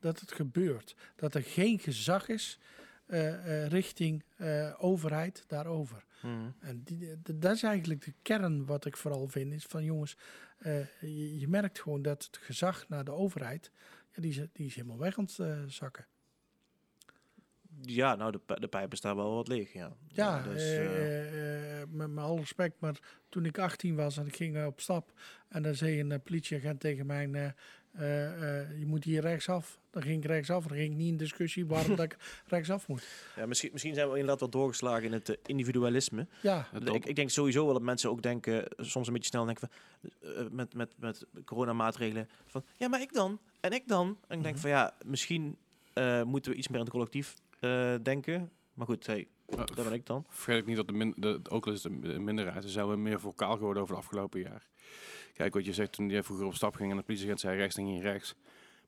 dat 0.00 0.20
het 0.20 0.32
gebeurt. 0.32 0.96
Dat 1.16 1.34
er 1.34 1.42
geen 1.42 1.78
gezag 1.78 2.28
is 2.28 2.58
richting 3.68 4.24
overheid 4.78 5.44
daarover. 5.46 6.04
Mhm. 6.22 6.50
En 6.60 6.82
die, 6.84 7.22
dat 7.22 7.54
is 7.54 7.62
eigenlijk 7.62 8.04
de 8.04 8.14
kern 8.22 8.66
wat 8.66 8.84
ik 8.84 8.96
vooral 8.96 9.28
vind. 9.28 9.52
Is 9.52 9.64
van 9.64 9.84
jongens, 9.84 10.16
eh, 10.58 10.86
je, 11.00 11.38
je 11.38 11.48
merkt 11.48 11.80
gewoon 11.80 12.02
dat 12.02 12.24
het 12.24 12.36
gezag 12.36 12.88
naar 12.88 13.04
de 13.04 13.12
overheid, 13.12 13.70
ja, 14.10 14.22
die, 14.22 14.30
is, 14.30 14.46
die 14.52 14.66
is 14.66 14.74
helemaal 14.74 14.98
weg 14.98 15.18
aan 15.18 15.24
het 15.24 15.38
eh, 15.38 15.62
zakken. 15.66 16.06
Ja, 17.80 18.14
nou, 18.14 18.32
de, 18.32 18.60
de 18.60 18.68
pijpen 18.68 18.96
staan 18.96 19.16
wel 19.16 19.34
wat 19.34 19.48
leeg, 19.48 19.72
ja. 19.72 19.96
Ja, 20.06 20.42
dus, 20.42 20.72
eh, 20.72 21.82
met, 21.88 22.10
met 22.10 22.24
alle 22.24 22.38
respect, 22.38 22.80
maar 22.80 23.24
toen 23.28 23.44
ik 23.44 23.58
18 23.58 23.94
was 23.94 24.16
en 24.16 24.26
ik 24.26 24.36
ging 24.36 24.64
op 24.64 24.80
stap 24.80 25.12
en 25.48 25.62
dan 25.62 25.74
zei 25.74 26.00
een 26.00 26.22
politieagent 26.22 26.80
tegen 26.80 27.06
mij, 27.06 27.54
je 28.78 28.84
moet 28.86 29.04
hier 29.04 29.20
rechtsaf. 29.20 29.78
Dan 29.90 30.02
ging 30.02 30.16
ik 30.24 30.30
rechtsaf, 30.30 30.66
dan 30.66 30.76
ging 30.76 30.90
ik 30.90 30.96
niet 30.96 31.08
in 31.08 31.16
discussie 31.16 31.66
waarom 31.66 31.96
dat 31.96 32.04
ik 32.04 32.16
rechtsaf 32.46 32.88
moet. 32.88 33.04
ja, 33.36 33.46
misschien, 33.46 33.68
misschien 33.72 33.94
zijn 33.94 34.06
we 34.06 34.12
inderdaad 34.12 34.40
wel 34.40 34.48
doorgeslagen 34.48 35.04
in 35.04 35.12
het 35.12 35.28
eh, 35.28 35.36
individualisme. 35.46 36.26
Ja, 36.42 36.68
Het 36.70 36.88
Ik, 36.88 37.04
ik 37.06 37.16
denk 37.16 37.30
sowieso 37.30 37.64
wel 37.64 37.72
dat 37.72 37.82
mensen 37.82 38.10
ook 38.10 38.22
denken, 38.22 38.68
eh, 38.68 38.84
soms 38.84 39.06
een 39.06 39.12
beetje 39.12 39.28
snel 39.28 39.44
denken 39.44 39.68
van, 39.68 40.10
eh, 40.34 40.46
met, 40.50 40.74
met, 40.74 40.92
met 40.98 41.26
coronamaatregelen, 41.44 42.28
van 42.46 42.64
ja, 42.76 42.88
maar 42.88 43.00
ik 43.00 43.12
dan? 43.12 43.38
En 43.60 43.72
ik 43.72 43.88
dan? 43.88 44.18
En 44.28 44.36
ik 44.36 44.42
denk 44.42 44.54
Mhm. 44.54 44.62
van 44.62 44.70
ja, 44.70 44.94
misschien 45.04 45.56
eh, 45.92 46.22
moeten 46.22 46.52
we 46.52 46.58
iets 46.58 46.68
meer 46.68 46.78
aan 46.78 46.84
het 46.84 46.92
collectief 46.94 47.34
eh, 47.60 47.94
denken. 48.02 48.50
Maar 48.74 48.86
goed, 48.86 49.06
hey, 49.06 49.28
Uh, 49.48 49.58
dat 49.58 49.74
ben 49.74 49.92
ik 49.92 50.06
dan. 50.06 50.24
Vergeet 50.28 50.60
ik 50.60 50.66
niet 50.66 50.76
dat 50.76 50.86
de, 50.86 50.92
min, 50.92 51.14
de 51.16 51.40
ook 51.48 51.66
al 51.66 51.72
is 51.72 51.82
het 51.82 51.92
een 52.04 52.24
minderheid, 52.24 52.62
ze 52.62 52.68
zouden 52.70 53.02
meer 53.02 53.20
vocaal 53.20 53.56
geworden 53.56 53.82
over 53.82 53.94
de 53.94 54.00
afgelopen 54.00 54.40
jaar. 54.40 54.66
Kijk 55.32 55.54
wat 55.54 55.64
je 55.64 55.72
zegt 55.72 55.92
toen 55.92 56.08
je 56.08 56.22
vroeger 56.22 56.46
op 56.46 56.54
stap 56.54 56.74
ging 56.74 56.90
en 56.90 56.96
de 56.96 57.02
politieagent 57.02 57.40
zei 57.40 57.56
rechts, 57.56 57.74
dan 57.74 57.84
ging 57.84 58.02
rechts. 58.02 58.34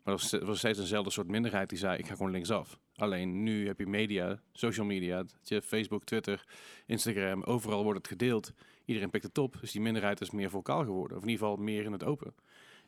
Maar 0.02 0.14
er 0.14 0.46
was, 0.46 0.58
steeds 0.58 0.78
eenzelfde 0.78 1.10
soort 1.10 1.28
minderheid 1.28 1.68
die 1.68 1.78
zei 1.78 1.98
ik 1.98 2.06
ga 2.06 2.14
gewoon 2.14 2.30
linksaf. 2.30 2.78
Alleen 2.96 3.42
nu 3.42 3.66
heb 3.66 3.78
je 3.78 3.86
media, 3.86 4.40
social 4.52 4.86
media, 4.86 5.24
dat 5.42 5.64
Facebook, 5.64 6.04
Twitter, 6.04 6.44
Instagram, 6.86 7.42
overal 7.42 7.82
wordt 7.82 7.98
het 7.98 8.08
gedeeld. 8.08 8.52
Iedereen 8.84 9.10
pikt 9.10 9.24
het 9.24 9.38
op, 9.38 9.56
dus 9.60 9.72
die 9.72 9.80
minderheid 9.80 10.20
is 10.20 10.30
meer 10.30 10.50
vocaal 10.50 10.84
geworden. 10.84 11.16
Of 11.16 11.22
in 11.22 11.28
ieder 11.28 11.46
geval 11.46 11.62
meer 11.62 11.84
in 11.84 11.92
het 11.92 12.04
open. 12.04 12.34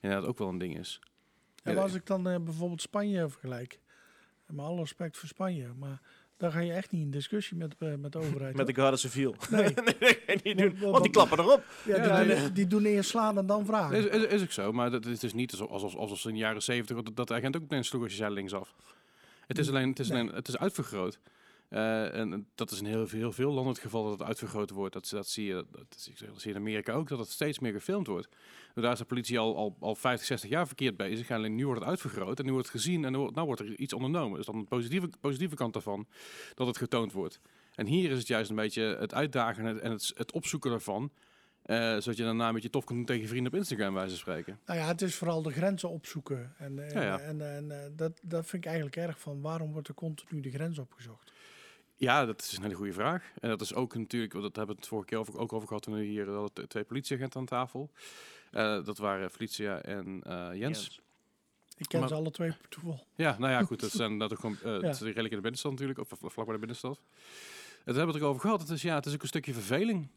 En 0.01 0.11
dat 0.11 0.25
ook 0.25 0.39
wel 0.39 0.49
een 0.49 0.59
ding 0.59 0.79
is. 0.79 1.01
en 1.63 1.79
als 1.79 1.95
ik 1.95 2.07
dan 2.07 2.29
eh, 2.29 2.41
bijvoorbeeld 2.41 2.81
Spanje 2.81 3.29
vergelijk, 3.29 3.81
met 4.47 4.65
alle 4.65 4.81
respect 4.81 5.17
voor 5.17 5.29
Spanje, 5.29 5.73
maar 5.79 6.01
dan 6.37 6.53
ga 6.53 6.61
je 6.61 6.73
echt 6.73 6.91
niet 6.91 7.03
in 7.03 7.11
discussie 7.11 7.57
met, 7.57 7.75
eh, 7.79 7.95
met 7.95 8.13
de 8.13 8.19
overheid. 8.19 8.57
Met 8.57 8.67
de 8.67 8.75
Garde 8.75 8.97
Civil. 8.97 9.35
Nee. 9.51 9.63
nee, 10.01 10.19
Want- 10.27 10.59
doen, 10.59 10.69
want- 10.79 10.81
want 10.93 11.03
die 11.03 11.13
klappen 11.13 11.39
erop. 11.39 11.65
Ja, 11.85 11.97
Ja, 11.97 12.25
die, 12.25 12.35
doen, 12.37 12.53
die 12.53 12.67
doen 12.67 12.85
eerst 12.85 13.11
slaan 13.11 13.39
en 13.39 13.47
dan 13.47 13.65
vragen. 13.67 13.97
Is, 13.97 14.05
is, 14.05 14.25
is 14.27 14.43
ook 14.43 14.53
zo, 14.53 14.73
maar 14.73 14.91
dat, 14.91 15.05
het 15.05 15.23
is 15.23 15.33
niet 15.35 15.51
alsof, 15.53 15.69
alsof, 15.71 15.95
alsof 15.97 16.19
ze 16.19 16.29
in 16.29 16.35
de 16.35 16.41
jaren 16.41 16.63
zeventig 16.63 17.03
dat, 17.05 17.17
dat 17.17 17.29
de 17.29 17.35
agent 17.35 17.57
ook 17.57 17.63
meteen 17.63 17.85
sloeg 17.85 18.03
als 18.03 18.11
je 18.13 18.17
zei 18.19 18.35
linksaf. 18.35 18.75
Het 19.47 19.59
is 19.59 19.69
alleen, 19.69 19.89
het 19.89 19.99
is 19.99 20.09
Nee. 20.09 20.21
alleen, 20.21 20.35
het 20.35 20.49
is 20.49 20.59
uitvergroot. 20.59 21.19
Eh, 21.69 22.15
en 22.15 22.49
dat 22.55 22.71
is 22.71 22.79
in 22.79 22.87
heel, 22.87 23.07
heel 23.09 23.33
veel 23.33 23.53
landen 23.53 23.73
het 23.73 23.83
geval 23.83 24.03
dat 24.03 24.19
het 24.19 24.29
uitvergroot 24.29 24.71
wordt. 24.71 24.93
Dat, 24.93 25.09
dat, 25.09 25.29
zie, 25.29 25.47
je, 25.47 25.67
dat, 25.71 25.87
zie 25.99 26.15
je 26.43 26.49
in 26.49 26.57
Amerika 26.57 26.93
ook, 26.93 27.09
dat 27.09 27.19
het 27.19 27.31
steeds 27.31 27.59
meer 27.59 27.73
gefilmd 27.73 28.07
wordt. 28.07 28.29
Dus 28.75 28.83
daar 28.83 28.93
is 28.93 28.99
de 28.99 29.05
politie 29.05 29.39
al, 29.39 29.57
al, 29.57 29.77
al 29.81 29.95
50, 29.95 30.27
60 30.27 30.51
jaar 30.51 30.67
verkeerd 30.67 30.97
bezig. 30.97 31.31
Alleen 31.31 31.55
nu 31.55 31.65
wordt 31.65 31.81
het 31.81 31.89
uitvergroot 31.89 32.39
en 32.39 32.45
nu 32.45 32.53
wordt 32.53 32.67
het 32.73 32.77
gezien 32.77 33.05
en 33.05 33.13
nu 33.13 33.19
wordt, 33.19 33.35
nou 33.35 33.47
wordt 33.47 33.61
er 33.61 33.79
iets 33.79 33.93
ondernomen. 33.93 34.37
Dus 34.37 34.47
dan 34.47 34.57
een 34.57 34.69
positieve, 34.69 35.09
positieve 35.21 35.55
kant 35.55 35.73
daarvan, 35.73 36.07
dat 36.55 36.67
het 36.67 36.77
getoond 36.77 37.13
wordt. 37.13 37.41
En 37.75 37.87
hier 37.87 38.11
is 38.11 38.19
het 38.19 38.27
juist 38.27 38.51
een 38.51 38.57
beetje 38.57 38.83
het 38.83 39.15
uitdagen 39.15 39.83
en 39.83 39.91
het, 39.91 40.13
het 40.15 40.33
opzoeken 40.33 40.71
daarvan. 40.71 41.11
Uh, 41.67 41.77
zodat 41.77 42.17
je 42.17 42.23
daarna 42.23 42.53
met 42.53 42.63
je 42.63 42.71
tof 42.71 42.85
kunt 42.85 42.99
doen 42.99 43.07
tegen 43.07 43.29
vrienden 43.29 43.53
op 43.53 43.59
Instagram, 43.59 43.95
wijze 43.95 44.09
van 44.09 44.19
spreken. 44.19 44.59
Nou 44.67 44.79
ja, 44.79 44.87
het 44.87 45.03
is 45.03 45.15
vooral 45.15 45.43
de 45.43 45.51
grenzen 45.51 45.89
opzoeken. 45.89 46.55
En, 46.59 46.89
en, 46.89 47.01
ja, 47.01 47.03
ja. 47.03 47.19
en, 47.19 47.55
en 47.57 47.93
dat, 47.97 48.21
dat 48.23 48.47
vind 48.47 48.65
ik 48.65 48.71
eigenlijk 48.71 48.97
erg 48.97 49.19
van 49.21 49.41
waarom 49.41 49.73
wordt 49.73 49.89
er 49.89 49.95
continu 49.95 50.41
de 50.41 50.51
grens 50.51 50.79
opgezocht? 50.79 51.33
Ja, 51.97 52.25
dat 52.27 52.43
is 52.43 52.57
een 52.57 52.63
hele 52.63 52.75
goede 52.75 52.93
vraag. 52.93 53.33
En 53.41 53.49
dat 53.49 53.61
is 53.61 53.75
ook 53.75 53.95
natuurlijk, 53.95 54.33
dat 54.33 54.57
hebben 54.57 54.75
we 54.75 54.81
het 54.81 54.87
vorige 54.87 55.09
keer 55.09 55.19
over, 55.19 55.39
ook 55.39 55.53
over 55.53 55.69
gehad 55.69 55.83
toen 55.83 55.95
we 55.95 56.03
hier 56.03 56.29
hadden 56.31 56.69
twee 56.69 56.85
politieagenten 56.85 57.41
aan 57.41 57.47
tafel. 57.47 57.91
Uh, 58.53 58.85
dat 58.85 58.99
waren 58.99 59.31
Felicia 59.31 59.81
en 59.81 60.23
uh, 60.27 60.49
Jens. 60.53 60.59
Jens. 60.59 61.01
Ik 61.77 61.89
ken 61.89 62.01
maar, 62.01 62.09
ze 62.09 62.15
alle 62.15 62.31
twee 62.31 62.53
per 62.53 62.69
toeval. 62.69 63.07
Ja, 63.15 63.37
nou 63.39 63.53
ja, 63.53 63.63
goed. 63.63 63.81
Dat 63.87 63.91
zijn 63.91 64.19
dat 64.19 64.33
ook 64.33 64.41
gewoon, 64.41 64.57
uh, 64.65 64.81
ja. 64.81 64.91
redelijk 64.91 65.17
in 65.17 65.23
de 65.23 65.41
binnenstad 65.41 65.71
natuurlijk, 65.71 65.99
of 65.99 66.09
vlak 66.09 66.45
bij 66.45 66.55
de 66.55 66.59
binnenstad. 66.59 67.01
Het 67.85 67.97
hebben 67.97 68.07
we 68.07 68.13
het 68.13 68.23
erover 68.23 68.41
gehad. 68.41 68.61
Het 68.61 68.71
is, 68.71 68.83
ja, 68.83 68.95
het 68.95 69.07
is 69.07 69.15
ook 69.15 69.23
een 69.23 69.29
stukje 69.29 69.53
verveling. 69.53 70.09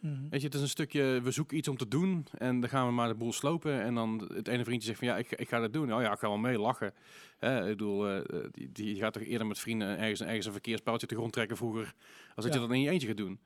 Mm 0.00 0.26
Weet 0.30 0.40
je, 0.40 0.46
het 0.46 0.54
is 0.54 0.60
een 0.60 0.68
stukje, 0.68 1.20
we 1.22 1.30
zoeken 1.30 1.56
iets 1.56 1.68
om 1.68 1.76
te 1.76 1.88
doen 1.88 2.26
en 2.38 2.60
dan 2.60 2.68
gaan 2.68 2.86
we 2.86 2.92
maar 2.92 3.08
de 3.08 3.14
boel 3.14 3.32
slopen. 3.32 3.82
En 3.82 3.94
dan 3.94 4.30
het 4.34 4.48
ene 4.48 4.64
vriendje 4.64 4.86
zegt 4.86 4.98
van 4.98 5.08
ja, 5.08 5.16
ik, 5.16 5.30
ik 5.30 5.48
ga 5.48 5.60
dat 5.60 5.72
doen. 5.72 5.94
Oh 5.94 6.02
ja, 6.02 6.12
ik 6.12 6.18
ga 6.18 6.28
wel 6.28 6.38
mee 6.38 6.58
lachen. 6.58 6.94
Hè, 7.38 7.60
ik 7.62 7.76
bedoel, 7.76 8.16
uh, 8.16 8.20
die, 8.52 8.72
die 8.72 8.96
gaat 8.96 9.12
toch 9.12 9.22
eerder 9.22 9.46
met 9.46 9.58
vrienden 9.58 9.98
ergens, 9.98 10.20
ergens 10.20 10.46
een 10.46 10.52
verkeerspaaltje 10.52 11.06
te 11.06 11.14
grond 11.14 11.32
trekken 11.32 11.56
vroeger, 11.56 11.94
als 12.34 12.44
dat 12.44 12.54
je 12.54 12.60
dat 12.60 12.70
in 12.70 12.80
je 12.80 12.90
eentje 12.90 13.08
gaat 13.08 13.16
doen. 13.16 13.38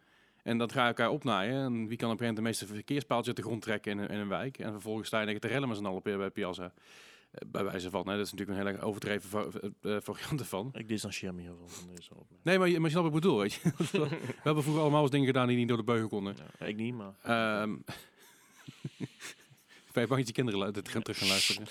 En 0.43 0.59
dat 0.59 0.73
ga 0.73 0.81
je 0.81 0.89
elkaar 0.89 1.11
opnaaien. 1.11 1.65
En 1.65 1.73
wie 1.87 1.97
kan 1.97 2.11
op 2.11 2.21
een 2.21 2.27
gegeven 2.27 2.27
moment 2.27 2.37
de 2.37 2.43
meeste 2.43 2.67
verkeerspaaltjes 2.67 3.35
te 3.35 3.43
grond 3.43 3.63
trekken 3.63 3.99
in, 3.99 4.09
in 4.09 4.19
een 4.19 4.29
wijk. 4.29 4.59
En 4.59 4.73
vervolgens 4.73 5.07
sta 5.07 5.21
je 5.21 5.27
tegen 5.27 5.41
te 5.41 5.49
rellen 5.49 5.69
met 5.69 5.77
z'n 5.77 5.85
allen 5.85 6.03
bij 6.03 6.31
Piazza. 6.31 6.73
Eh, 7.35 7.49
bij 7.51 7.65
wijze 7.65 7.91
van, 7.91 8.09
hè, 8.09 8.17
dat 8.17 8.27
is 8.27 8.33
natuurlijk 8.33 8.59
een 8.59 8.67
hele 8.67 8.81
overdreven 8.81 9.53
uh, 9.83 9.97
variant 10.01 10.41
ervan. 10.41 10.71
Ik 10.73 10.89
distancieer 10.89 11.35
me 11.35 11.41
hiervan 11.41 11.71
van 11.71 11.89
deze 11.95 12.11
opmerking. 12.11 12.41
Nee, 12.43 12.59
maar 12.59 12.69
je, 12.69 12.75
maar 12.75 12.91
je 12.91 12.97
snapt 12.97 13.07
wat 13.07 13.15
ik 13.15 13.21
bedoel, 13.21 13.39
weet 13.39 13.53
je. 13.53 13.61
we 13.93 14.43
hebben 14.43 14.63
vroeger 14.63 14.83
allemaal 14.83 15.03
eens 15.03 15.11
dingen 15.11 15.27
gedaan 15.27 15.49
die 15.49 15.57
niet 15.57 15.69
door 15.69 15.77
de 15.77 15.85
beugel 15.85 16.09
konden. 16.09 16.37
Ja, 16.59 16.67
ik 16.67 16.77
niet, 16.77 16.95
maar... 16.95 17.15
Um, 17.63 17.85
ben 19.95 20.03
je 20.03 20.09
bang 20.09 20.21
dat 20.21 20.29
je 20.29 20.43
kinderen 20.43 20.73
dit 20.73 20.89
gaan 20.89 21.03
terug 21.03 21.19
gaan 21.19 21.29
luisteren? 21.29 21.67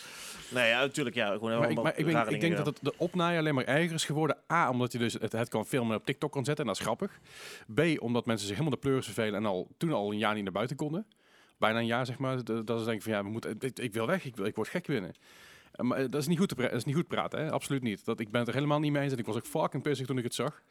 Nee, 0.49 0.69
ja, 0.69 0.79
natuurlijk. 0.79 1.15
Ja, 1.15 1.31
gewoon 1.31 1.59
maar 1.59 1.69
ik, 1.69 1.81
maar 1.81 1.97
ik, 1.97 2.05
ben, 2.05 2.27
ik 2.29 2.41
denk 2.41 2.57
dat 2.57 2.65
het 2.65 2.79
de 2.81 2.93
opnaaien 2.97 3.39
alleen 3.39 3.55
maar 3.55 3.65
erger 3.65 3.93
is 3.93 4.05
geworden. 4.05 4.37
A, 4.51 4.69
omdat 4.69 4.91
je 4.91 4.97
dus 4.97 5.13
het, 5.13 5.31
het 5.31 5.49
kan 5.49 5.65
filmen 5.65 5.97
op 5.97 6.05
TikTok 6.05 6.31
kan 6.31 6.45
zetten 6.45 6.65
en 6.65 6.71
dat 6.71 6.79
is 6.79 6.85
grappig. 6.85 7.19
B, 7.73 7.81
omdat 8.01 8.25
mensen 8.25 8.47
zich 8.47 8.57
helemaal 8.57 8.79
de 8.79 8.87
pleurs 8.87 9.05
vervelen 9.05 9.35
en 9.35 9.45
al, 9.45 9.67
toen 9.77 9.93
al 9.93 10.11
een 10.11 10.17
jaar 10.17 10.33
niet 10.33 10.43
naar 10.43 10.53
buiten 10.53 10.75
konden. 10.75 11.07
Bijna 11.57 11.79
een 11.79 11.85
jaar, 11.85 12.05
zeg 12.05 12.17
maar. 12.17 12.43
Dat 12.43 12.79
is 12.79 12.85
denk 12.85 12.97
ik 12.97 13.03
van, 13.03 13.11
ja, 13.11 13.23
we 13.23 13.29
moeten, 13.29 13.55
ik, 13.59 13.79
ik 13.79 13.93
wil 13.93 14.07
weg, 14.07 14.25
ik, 14.25 14.35
wil, 14.35 14.45
ik 14.45 14.55
word 14.55 14.67
gek 14.67 14.87
winnen. 14.87 15.13
Eh, 15.73 15.85
maar 15.85 16.09
dat 16.09 16.21
is 16.21 16.27
niet 16.27 16.37
goed, 16.37 16.49
te 16.49 16.55
dat 16.55 16.71
is 16.71 16.85
niet 16.85 16.95
goed 16.95 17.07
praten, 17.07 17.39
hè? 17.39 17.51
absoluut 17.51 17.81
niet. 17.81 18.05
Dat, 18.05 18.19
ik 18.19 18.31
ben 18.31 18.39
het 18.39 18.49
er 18.49 18.55
helemaal 18.55 18.79
niet 18.79 18.91
mee 18.91 19.03
eens 19.03 19.13
en 19.13 19.17
ik 19.17 19.25
was 19.25 19.35
ook 19.35 19.45
fucking 19.45 19.83
pissig 19.83 20.07
toen 20.07 20.17
ik 20.17 20.23
het 20.23 20.33
zag. 20.33 20.63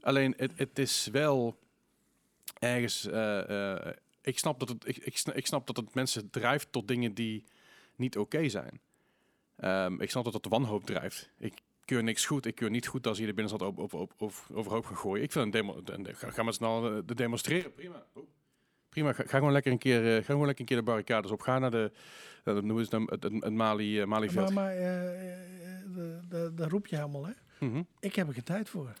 Alleen, 0.00 0.34
het, 0.36 0.52
het 0.56 0.78
is 0.78 1.08
wel 1.12 1.58
ergens... 2.58 3.06
Uh, 3.06 3.76
ik, 4.22 4.38
snap 4.38 4.58
dat 4.58 4.68
het, 4.68 4.88
ik, 4.88 4.96
ik, 5.34 5.46
snap 5.46 5.66
dat 5.66 5.76
het 5.76 5.94
mensen 5.94 6.30
drijft 6.30 6.72
tot 6.72 6.88
dingen 6.88 7.14
die 7.14 7.44
niet 7.96 8.18
oké 8.18 8.48
zijn. 8.48 8.80
Um, 9.64 10.00
ik 10.00 10.10
snap 10.10 10.32
dat 10.32 10.42
de 10.42 10.48
wanhoop 10.48 10.84
drijft. 10.84 11.30
Ik 11.38 11.54
keur 11.84 12.02
niks 12.02 12.26
goed, 12.26 12.46
ik 12.46 12.54
keur 12.54 12.70
niet 12.70 12.86
goed 12.86 13.06
als 13.06 13.18
je 13.18 13.26
de 13.26 13.34
binnenstad 13.34 13.68
op, 13.68 13.78
op, 13.78 13.94
op, 13.94 14.12
op, 14.18 14.34
overhoop 14.52 14.84
gaan 14.84 14.96
gooien. 14.96 15.22
Ik 15.22 15.32
vind 15.32 15.44
een 15.44 15.50
demo... 15.50 15.82
Ga, 16.12 16.30
ga 16.30 16.52
snel 16.52 17.06
de 17.06 17.14
demonstreren, 17.14 17.74
prima. 17.74 18.06
Prima, 18.92 19.12
ga, 19.12 19.22
ga, 19.26 19.38
gewoon 19.38 19.52
lekker 19.52 19.72
een 19.72 19.78
keer, 19.78 20.04
uh, 20.04 20.14
ga 20.14 20.22
gewoon 20.22 20.46
lekker 20.46 20.60
een 20.60 20.66
keer 20.66 20.76
de 20.76 20.82
barricades 20.82 21.30
op. 21.30 21.40
Ga 21.40 21.58
naar 21.58 21.70
de 21.70 21.92
noemen 22.44 22.86
ze 22.86 22.96
het, 22.96 23.22
het, 23.22 23.32
het 23.32 23.52
Mali, 23.52 24.00
uh, 24.00 24.06
Mali 24.06 24.30
Maar, 24.34 24.52
maar 24.52 24.76
uh, 24.76 24.84
daar 26.54 26.68
roep 26.68 26.86
je 26.86 26.96
helemaal, 26.96 27.26
hè? 27.26 27.32
Mm 27.58 27.72
-hmm. 27.72 27.86
Ik 28.00 28.14
heb 28.14 28.28
er 28.28 28.34
geen 28.34 28.42
tijd 28.42 28.68
voor. 28.68 28.92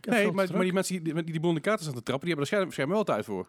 Nee, 0.00 0.32
maar, 0.32 0.52
maar, 0.52 0.62
die 0.62 0.72
mensen 0.72 1.04
die 1.04 1.24
die, 1.24 1.40
die 1.40 1.60
kaarten 1.60 1.86
aan 1.86 1.94
te 1.94 2.02
trappen, 2.02 2.28
die 2.28 2.36
hebben 2.36 2.58
er 2.60 2.72
schijnbaar 2.72 2.96
wel 2.96 3.04
tijd 3.04 3.24
voor. 3.24 3.48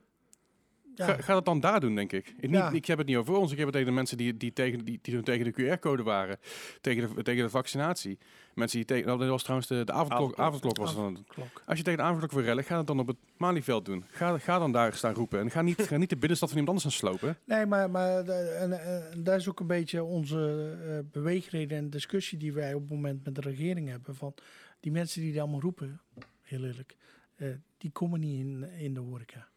Ja. 0.96 1.06
Ga, 1.06 1.22
ga, 1.22 1.36
het 1.36 1.46
dan 1.46 1.60
daar 1.60 1.80
doen, 1.80 1.96
denk 1.96 2.12
ik. 2.12 2.34
Ik, 2.40 2.50
niet, 2.50 2.74
ik 2.74 2.86
heb 2.86 2.98
het 2.98 3.08
niet 3.08 3.16
over 3.16 3.36
ons. 3.36 3.52
Ik 3.52 3.58
heb 3.58 3.66
het 3.66 3.76
tegen 3.76 3.90
de 3.90 3.96
mensen 3.96 4.18
die, 4.18 4.38
die, 4.38 4.54
tegen, 4.54 4.86
die, 4.86 5.00
die 5.02 5.14
toen 5.14 5.24
tegen 5.24 5.46
de 5.46 5.78
QR-code 5.78 6.04
waren. 6.04 6.38
Tegen 6.82 7.16
de, 7.16 7.24
tegen 7.24 7.44
de 7.44 7.50
vaccinatie. 7.50 8.18
Mensen 8.54 8.78
die 8.78 8.88
tegen... 8.88 9.06
Nou, 9.06 9.20
dat 9.20 9.30
was 9.30 9.42
trouwens 9.42 9.70
de, 9.70 9.84
de 9.84 9.92
avondklok, 9.92 10.40
avondklok. 10.40 10.78
was 10.78 10.96
dan. 10.96 11.26
Als 11.66 11.78
je 11.78 11.84
tegen 11.84 12.00
de 12.00 12.06
avondklok 12.06 12.32
wil 12.32 12.44
rellen, 12.44 12.64
ga 12.64 12.78
het 12.78 12.88
dan 12.88 13.00
op 13.00 13.08
het 13.08 13.18
Malieveld 13.38 13.86
doen. 13.86 14.06
Ga, 14.08 14.38
ga 14.38 14.60
dan 14.60 14.72
daar 14.72 14.94
staan 14.94 15.14
roepen. 15.14 15.40
En 15.40 15.52
ga 15.52 15.62
niet, 15.62 15.82
ga 15.82 15.98
niet 15.98 16.10
de 16.10 16.18
binnenstad 16.18 16.50
van 16.50 16.58
iemand 16.58 16.78
anders 16.78 16.96
gaan 16.96 17.10
slopen. 17.10 17.38
Nee, 17.46 17.66
maar, 17.66 17.90
maar 17.90 18.28
en, 18.28 18.72
en, 19.12 19.24
daar 19.24 19.38
is 19.38 19.50
ook 19.50 19.60
een 19.60 19.68
beetje 19.68 20.04
onze 20.04 20.76
uh, 20.88 21.12
beweegreden 21.12 21.78
en 21.78 21.90
discussie 21.90 22.38
die 22.38 22.54
wij 22.54 22.74
op 22.74 22.82
het 22.82 22.90
moment 22.90 23.26
met 23.26 23.36
de 23.36 23.42
regering 23.42 23.90
hebben. 23.90 24.16
Van 24.16 24.34
die 24.80 24.92
mensen 24.92 25.22
die 25.22 25.32
dat 25.32 25.42
allemaal 25.42 25.62
roepen, 25.62 26.02
heel 26.42 26.64
eerlijk, 26.64 26.96
uh, 27.38 27.56
die 27.78 27.92
komen 27.92 28.20
niet 28.20 28.40
in, 28.40 28.64
in 28.64 28.94
de 28.94 29.00
horeca. 29.00 29.48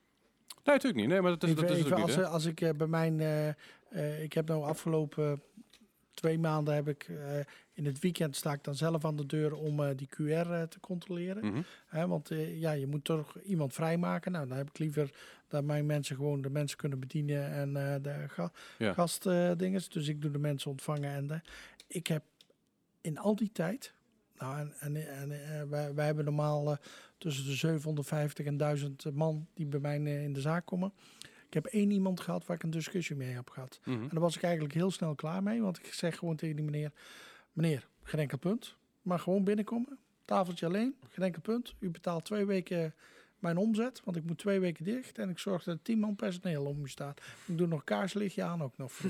Nee, 0.69 0.77
natuurlijk 0.77 1.03
niet. 1.07 1.13
Nee, 1.13 1.21
maar 1.21 1.39
dat 1.39 1.43
is, 1.43 1.51
even, 1.51 1.67
dat 1.67 1.77
is 1.77 1.85
even, 1.85 2.03
als, 2.03 2.17
niet, 2.17 2.25
als 2.25 2.45
ik 2.45 2.61
uh, 2.61 2.71
bij 2.71 2.87
mijn... 2.87 3.21
Uh, 3.21 4.23
ik 4.23 4.33
heb 4.33 4.49
nou 4.49 4.65
afgelopen 4.65 5.43
twee 6.15 6.39
maanden 6.39 6.75
heb 6.75 6.89
ik... 6.89 7.11
in 7.73 7.87
het 7.87 7.99
weekend 7.99 8.37
sta 8.37 8.53
ik 8.53 8.65
dan 8.65 8.75
zelf 8.75 9.05
aan 9.05 9.17
de 9.17 9.27
deur 9.27 9.55
om 9.55 9.95
die 9.95 10.09
QR 10.09 10.69
te 10.69 10.81
controleren. 10.81 11.45
Mm 11.45 11.65
-hmm. 11.89 12.09
want 12.09 12.31
ja, 12.55 12.73
je 12.73 12.87
moet 12.87 13.05
toch 13.05 13.39
iemand 13.41 13.75
vrijmaken. 13.75 14.33
Nou, 14.33 14.49
dan 14.49 14.57
heb 14.57 14.69
ik 14.69 14.79
liever 14.79 15.11
dat 15.49 15.65
mijn 15.65 15.87
mensen 15.87 16.17
gewoon 16.17 16.43
de 16.43 16.51
mensen 16.51 16.79
kunnen 16.79 17.01
bedienen 17.01 17.53
en 17.53 17.73
de 18.03 18.25
ga 18.29 18.53
ja. 18.79 18.93
gastdingen. 18.93 19.83
dus 19.89 20.09
ik 20.09 20.23
doe 20.23 20.31
de 20.31 20.39
mensen 20.39 20.71
ontvangen. 20.71 21.11
En 21.11 21.27
de, 21.27 21.41
ik 21.87 22.07
heb 22.07 22.23
in 23.01 23.19
al 23.19 23.37
die 23.37 23.51
tijd... 23.53 23.93
Nou, 24.39 24.59
en, 24.59 24.73
en, 24.81 24.97
en 25.45 25.69
wij, 25.69 25.95
wij 25.95 26.07
hebben 26.07 26.25
normaal 26.25 26.79
tussen 27.19 27.45
de 27.45 27.55
750 27.55 28.47
en 28.47 28.57
1000 28.57 29.15
man 29.15 29.47
die 29.55 29.67
bij 29.67 29.81
mij 29.81 30.05
eh, 30.05 30.23
in 30.23 30.33
de 30.33 30.41
zaak 30.41 30.67
komen. 30.67 30.93
Ik 31.47 31.55
heb 31.55 31.67
één 31.67 31.91
iemand 31.91 32.21
gehad 32.21 32.47
waar 32.47 32.57
ik 32.57 32.63
een 32.63 32.71
discussie 32.71 33.17
mee 33.17 33.35
heb 33.35 33.51
gehad. 33.51 33.81
Mm 33.85 33.95
-hmm. 33.95 34.03
En 34.03 34.09
daar 34.09 34.21
was 34.21 34.37
ik 34.37 34.43
eigenlijk 34.43 34.75
heel 34.75 34.91
snel 34.91 35.15
klaar 35.15 35.43
mee. 35.43 35.63
Want 35.63 35.79
ik 35.79 35.93
zeg 35.93 36.19
gewoon 36.19 36.37
tegen 36.37 36.57
die 36.57 36.65
meneer... 36.65 36.93
Meneer, 37.53 37.89
geen 38.03 38.21
enkel 38.21 38.39
punt. 38.39 38.77
Maar 39.03 39.19
gewoon 39.19 39.45
binnenkomen. 39.45 39.99
Tafeltje 40.25 40.67
alleen, 40.67 40.95
geen 41.09 41.25
enkel 41.25 41.41
punt. 41.41 41.75
U 41.79 41.91
betaalt 41.91 42.25
twee 42.25 42.45
weken 42.45 42.95
mijn 43.39 43.57
omzet. 43.57 44.01
Want 44.05 44.17
ik 44.17 44.25
moet 44.25 44.39
twee 44.39 44.61
weken 44.61 44.85
dicht. 44.85 45.19
En 45.19 45.29
ik 45.29 45.39
zorg 45.39 45.65
dat 45.65 45.79
tien 45.83 45.99
man 45.99 46.17
personeel 46.17 46.65
om 46.65 46.83
u 46.83 46.89
staat. 46.89 47.21
Ik 47.47 47.59
doe 47.59 47.67
nog 47.67 47.85
kaarslichtje 47.85 48.43
aan 48.43 48.63
ook 48.63 48.77
nog 48.77 48.93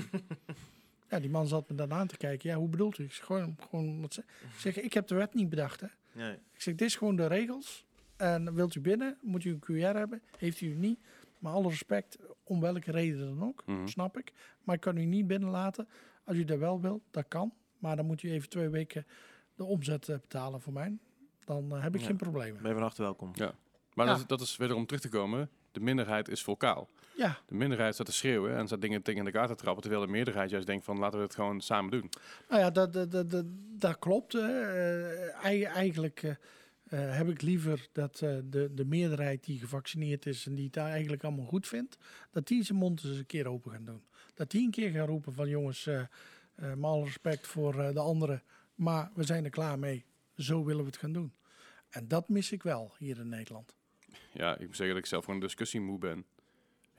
Ja, 1.09 1.19
die 1.19 1.29
man 1.29 1.47
zat 1.47 1.69
me 1.69 1.75
dan 1.75 1.93
aan 1.93 2.07
te 2.07 2.17
kijken. 2.17 2.49
Ja, 2.49 2.55
hoe 2.55 2.67
bedoelt 2.67 2.97
u? 2.97 3.03
Ik 3.03 3.13
zeg, 3.13 3.25
gewoon, 3.25 3.57
gewoon 3.69 4.01
wat 4.01 4.13
zeg. 4.13 4.25
Ik 4.25 4.59
zeg, 4.59 4.79
ik 4.79 4.93
heb 4.93 5.07
de 5.07 5.15
wet 5.15 5.33
niet 5.33 5.49
bedacht, 5.49 5.81
hè. 5.81 5.87
Nee. 6.11 6.33
Ik 6.33 6.61
zeg, 6.61 6.75
dit 6.75 6.87
is 6.87 6.95
gewoon 6.95 7.15
de 7.15 7.27
regels. 7.27 7.85
En 8.19 8.53
wilt 8.53 8.75
u 8.75 8.79
binnen, 8.79 9.17
moet 9.21 9.43
u 9.43 9.49
een 9.49 9.63
QR 9.63 9.95
hebben. 9.95 10.21
Heeft 10.37 10.61
u 10.61 10.75
niet, 10.75 10.99
maar 11.37 11.53
alle 11.53 11.69
respect, 11.69 12.17
om 12.43 12.59
welke 12.59 12.91
reden 12.91 13.19
dan 13.19 13.47
ook, 13.47 13.63
mm 13.65 13.75
-hmm. 13.75 13.87
snap 13.87 14.17
ik. 14.17 14.33
Maar 14.63 14.75
ik 14.75 14.81
kan 14.81 14.97
u 14.97 15.05
niet 15.05 15.27
binnenlaten. 15.27 15.87
Als 16.23 16.37
u 16.37 16.45
dat 16.45 16.57
wel 16.57 16.81
wilt, 16.81 17.01
dat 17.11 17.25
kan. 17.27 17.53
Maar 17.77 17.95
dan 17.95 18.05
moet 18.05 18.23
u 18.23 18.31
even 18.31 18.49
twee 18.49 18.69
weken 18.69 19.05
de 19.55 19.63
omzet 19.63 20.07
uh, 20.07 20.15
betalen 20.15 20.61
voor 20.61 20.73
mij. 20.73 20.97
Dan 21.45 21.75
uh, 21.75 21.83
heb 21.83 21.95
ik 21.95 22.01
ja. 22.01 22.07
geen 22.07 22.15
problemen. 22.15 22.61
Ben 22.61 22.67
je 22.67 22.73
van 22.73 22.83
harte 22.83 23.01
welkom. 23.01 23.31
Ja. 23.33 23.53
Maar 23.93 24.05
ja. 24.05 24.11
Dat, 24.11 24.21
is, 24.21 24.27
dat 24.27 24.41
is 24.41 24.57
weer 24.57 24.75
om 24.75 24.85
terug 24.85 25.01
te 25.01 25.09
komen. 25.09 25.49
De 25.71 25.79
minderheid 25.79 26.29
is 26.29 26.43
vocaal. 26.43 26.89
Ja. 27.15 27.37
De 27.45 27.55
minderheid 27.55 27.93
staat 27.93 28.05
te 28.05 28.11
schreeuwen 28.11 28.55
en 28.55 28.67
staat 28.67 28.81
dingen 28.81 29.01
tegen 29.01 29.25
elkaar 29.25 29.47
te 29.47 29.55
trappen, 29.55 29.81
terwijl 29.81 30.05
de 30.05 30.11
meerderheid 30.11 30.49
juist 30.49 30.67
denkt 30.67 30.85
van 30.85 30.99
laten 30.99 31.17
we 31.19 31.25
het 31.25 31.35
gewoon 31.35 31.61
samen 31.61 31.91
doen. 31.91 32.09
Nou 32.49 32.61
ja, 32.61 32.69
dat, 32.69 32.93
dat, 32.93 33.11
dat, 33.11 33.45
dat 33.77 33.99
klopt. 33.99 34.33
Uh, 34.33 35.45
eigenlijk 35.75 36.23
uh, 36.23 36.35
uh, 36.89 37.15
heb 37.15 37.29
ik 37.29 37.41
liever 37.41 37.87
dat 37.91 38.21
uh, 38.21 38.37
de, 38.43 38.73
de 38.73 38.85
meerderheid 38.85 39.43
die 39.43 39.59
gevaccineerd 39.59 40.25
is 40.25 40.45
en 40.45 40.55
die 40.55 40.65
het 40.65 40.77
eigenlijk 40.77 41.23
allemaal 41.23 41.45
goed 41.45 41.67
vindt, 41.67 41.97
dat 42.31 42.47
die 42.47 42.63
zijn 42.63 42.77
mond 42.77 43.03
eens 43.03 43.17
een 43.17 43.25
keer 43.25 43.47
open 43.47 43.71
gaan 43.71 43.85
doen. 43.85 44.03
Dat 44.33 44.51
die 44.51 44.65
een 44.65 44.71
keer 44.71 44.91
gaan 44.91 45.07
roepen 45.07 45.33
van 45.33 45.49
jongens, 45.49 45.85
uh, 45.85 46.01
met 46.55 46.83
alle 46.83 47.03
respect 47.03 47.47
voor 47.47 47.73
de 47.93 47.99
anderen, 47.99 48.43
maar 48.75 49.11
we 49.13 49.23
zijn 49.23 49.43
er 49.43 49.49
klaar 49.49 49.79
mee. 49.79 50.05
Zo 50.35 50.63
willen 50.63 50.81
we 50.81 50.89
het 50.89 50.99
gaan 50.99 51.13
doen. 51.13 51.33
En 51.89 52.07
dat 52.07 52.29
mis 52.29 52.51
ik 52.51 52.63
wel 52.63 52.95
hier 52.97 53.19
in 53.19 53.29
Nederland. 53.29 53.75
Ja, 54.33 54.57
ik 54.57 54.65
moet 54.65 54.75
zeggen 54.75 54.95
dat 54.95 55.03
ik 55.03 55.09
zelf 55.09 55.25
gewoon 55.25 55.39
een 55.39 55.45
discussie 55.45 55.81
moe 55.81 55.99
ben. 55.99 56.25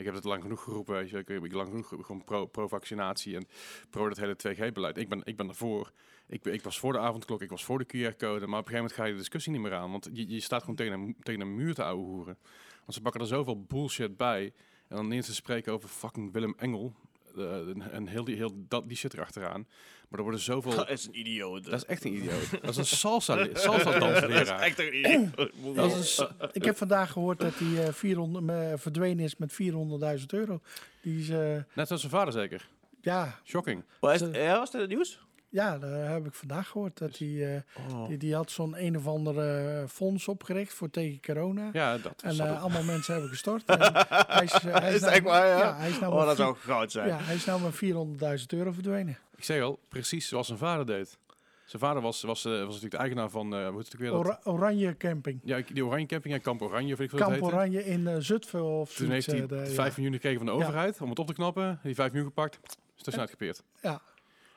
Ik 0.00 0.06
heb 0.06 0.14
het 0.14 0.24
lang 0.24 0.42
genoeg 0.42 0.62
geroepen, 0.62 0.94
weet 0.94 1.10
je. 1.10 1.18
Ik 1.18 1.28
heb 1.28 1.52
lang 1.52 1.68
genoeg 1.68 1.88
gewoon 1.88 2.24
pro, 2.24 2.46
pro-vaccinatie 2.46 3.36
en 3.36 3.46
pro 3.90 4.08
dat 4.08 4.18
hele 4.18 4.36
2G-beleid. 4.48 4.96
Ik 4.96 5.08
ben, 5.08 5.20
ik 5.24 5.36
ben 5.36 5.48
ervoor. 5.48 5.92
Ik, 6.26 6.44
ik 6.44 6.62
was 6.62 6.78
voor 6.78 6.92
de 6.92 6.98
avondklok, 6.98 7.42
ik 7.42 7.50
was 7.50 7.64
voor 7.64 7.78
de 7.78 7.84
QR-code. 7.84 8.46
Maar 8.46 8.58
op 8.58 8.66
een 8.66 8.72
gegeven 8.72 8.74
moment 8.74 8.92
ga 8.92 9.04
je 9.04 9.12
de 9.12 9.18
discussie 9.18 9.52
niet 9.52 9.60
meer 9.60 9.74
aan. 9.74 9.90
Want 9.90 10.08
je, 10.12 10.28
je 10.28 10.40
staat 10.40 10.60
gewoon 10.60 10.76
tegen 10.76 10.92
een, 10.92 11.16
tegen 11.22 11.40
een 11.40 11.54
muur 11.54 11.74
te 11.74 11.84
ouwehoeren. 11.84 12.38
Want 12.78 12.94
ze 12.94 13.00
pakken 13.00 13.20
er 13.20 13.26
zoveel 13.26 13.62
bullshit 13.62 14.16
bij. 14.16 14.52
En 14.88 14.96
dan 14.96 15.04
ineens 15.04 15.26
te 15.26 15.34
spreken 15.34 15.72
over 15.72 15.88
fucking 15.88 16.32
Willem 16.32 16.54
Engel. 16.58 16.94
Eh, 17.36 17.44
een, 17.44 17.82
een 17.96 18.08
heel, 18.08 18.24
die, 18.24 18.36
heel 18.36 18.52
dat, 18.68 18.88
die 18.88 18.96
shit 18.96 19.14
erachteraan. 19.14 19.66
Maar 20.10 20.18
er 20.18 20.24
worden 20.24 20.40
zoveel... 20.40 20.74
Dat 20.74 20.90
is 20.90 21.06
een 21.06 21.18
idioot. 21.18 21.64
Dat 21.64 21.74
is 21.74 21.84
echt 21.84 22.04
een 22.04 22.12
idioot. 22.14 22.50
Dat 22.62 22.70
is 22.70 22.76
een 22.76 22.86
salsa, 22.86 23.46
salsa 23.52 23.98
dansleraar. 23.98 24.60
echt 24.60 24.78
een 24.78 24.98
idioot. 24.98 25.50
Dat 25.74 25.96
is 25.96 26.18
een 26.18 26.48
Ik 26.52 26.64
heb 26.64 26.76
vandaag 26.76 27.12
gehoord 27.12 27.38
dat 27.38 27.52
hij 27.54 27.86
eh, 27.86 27.92
400, 27.92 28.48
eh, 28.48 28.78
verdwenen 28.78 29.24
is 29.24 29.36
met 29.36 29.52
400.000 29.52 30.26
euro. 30.26 30.60
Die 31.02 31.20
is, 31.20 31.28
eh, 31.28 31.56
Net 31.74 31.86
zoals 31.86 32.00
zijn 32.00 32.12
vader 32.12 32.32
zeker. 32.32 32.68
ja, 33.00 33.38
Shocking. 33.44 33.84
Wat 34.00 34.20
is, 34.20 34.28
ja, 34.32 34.58
was 34.58 34.70
dat 34.70 34.80
het 34.80 34.90
nieuws? 34.90 35.20
Ja, 35.50 35.78
daar 35.78 36.10
heb 36.12 36.26
ik 36.26 36.34
vandaag 36.34 36.68
gehoord. 36.68 36.98
Dat 36.98 37.18
hij, 37.18 37.54
eh, 37.54 37.92
Oh. 37.94 38.08
die, 38.08 38.16
die 38.16 38.34
had 38.34 38.50
zo'n 38.50 38.82
een 38.84 38.96
of 38.96 39.06
andere 39.06 39.84
fonds 39.88 40.28
opgericht 40.28 40.72
voor 40.74 40.90
tegen 40.90 41.20
corona. 41.20 41.70
Ja, 41.72 41.98
dat 41.98 42.22
En 42.22 42.30
eh, 42.30 42.38
het- 42.38 42.58
allemaal 42.60 42.82
mensen 42.82 43.12
hebben 43.12 43.30
gestort. 43.30 43.64
En 43.70 43.78
hij 44.26 44.44
is, 44.44 44.52
eh, 44.52 44.74
hij 44.78 44.94
Is 44.94 45.00
dat 45.00 45.10
nou- 45.10 45.12
echt 45.12 45.22
waar, 45.22 45.46
ja? 45.46 45.76
hij 45.76 45.88
is 45.90 45.98
nou 45.98 46.12
Oh, 46.12 46.18
met 46.18 46.26
dat 46.26 46.36
vier- 46.36 46.44
zou 46.44 46.56
goud 46.56 46.92
zijn. 46.92 47.08
ja, 47.08 47.18
hij 47.20 47.34
is 47.34 47.44
nou 47.44 47.60
met 47.62 47.74
400.000 47.74 48.52
euro 48.52 48.72
verdwenen. 48.72 49.18
Ik 49.36 49.44
zeg 49.44 49.62
al, 49.62 49.78
precies 49.88 50.28
zoals 50.28 50.46
zijn 50.46 50.58
vader 50.58 50.86
deed. 50.86 51.18
Zijn 51.64 51.82
vader 51.82 52.02
was, 52.02 52.22
was, 52.22 52.44
eh, 52.44 52.52
was 52.52 52.60
natuurlijk 52.64 52.90
de 52.92 52.96
eigenaar 52.98 53.30
van, 53.30 53.54
eh 53.54 53.66
hoe 53.68 53.76
heet 53.76 53.92
het 53.92 54.00
weer? 54.00 54.10
Dat, 54.10 54.18
Ora- 54.18 54.40
Oranje 54.44 54.96
Camping. 54.96 55.40
ja, 55.44 55.60
die 55.72 55.84
Oranje 55.86 56.06
Camping 56.06 56.34
en 56.34 56.40
Kamp 56.40 56.62
Oranje, 56.62 56.96
vind 56.96 57.12
ik 57.12 57.18
het 57.18 57.20
Kamp 57.20 57.32
heette. 57.32 57.46
Oranje 57.54 57.84
in 57.84 58.06
eh, 58.06 58.16
Zutphen 58.18 58.64
of 58.64 58.94
Toen 58.94 59.06
zoiets, 59.06 59.26
heeft 59.26 59.50
hij 59.50 59.58
eh, 59.58 59.64
de- 59.64 59.70
ja. 59.70 59.74
5 59.74 59.96
miljoen 59.96 60.14
gekregen 60.14 60.38
van 60.38 60.46
de 60.46 60.52
Ja. 60.52 60.58
overheid 60.58 61.00
om 61.00 61.08
het 61.10 61.18
op 61.18 61.26
te 61.26 61.32
knappen. 61.32 61.78
Die 61.82 61.94
5 61.94 62.08
miljoen 62.12 62.28
gepakt, 62.28 62.58
is 62.96 63.02
tussenuit 63.02 63.30
gepeerd. 63.30 63.62
Ja, 63.82 64.00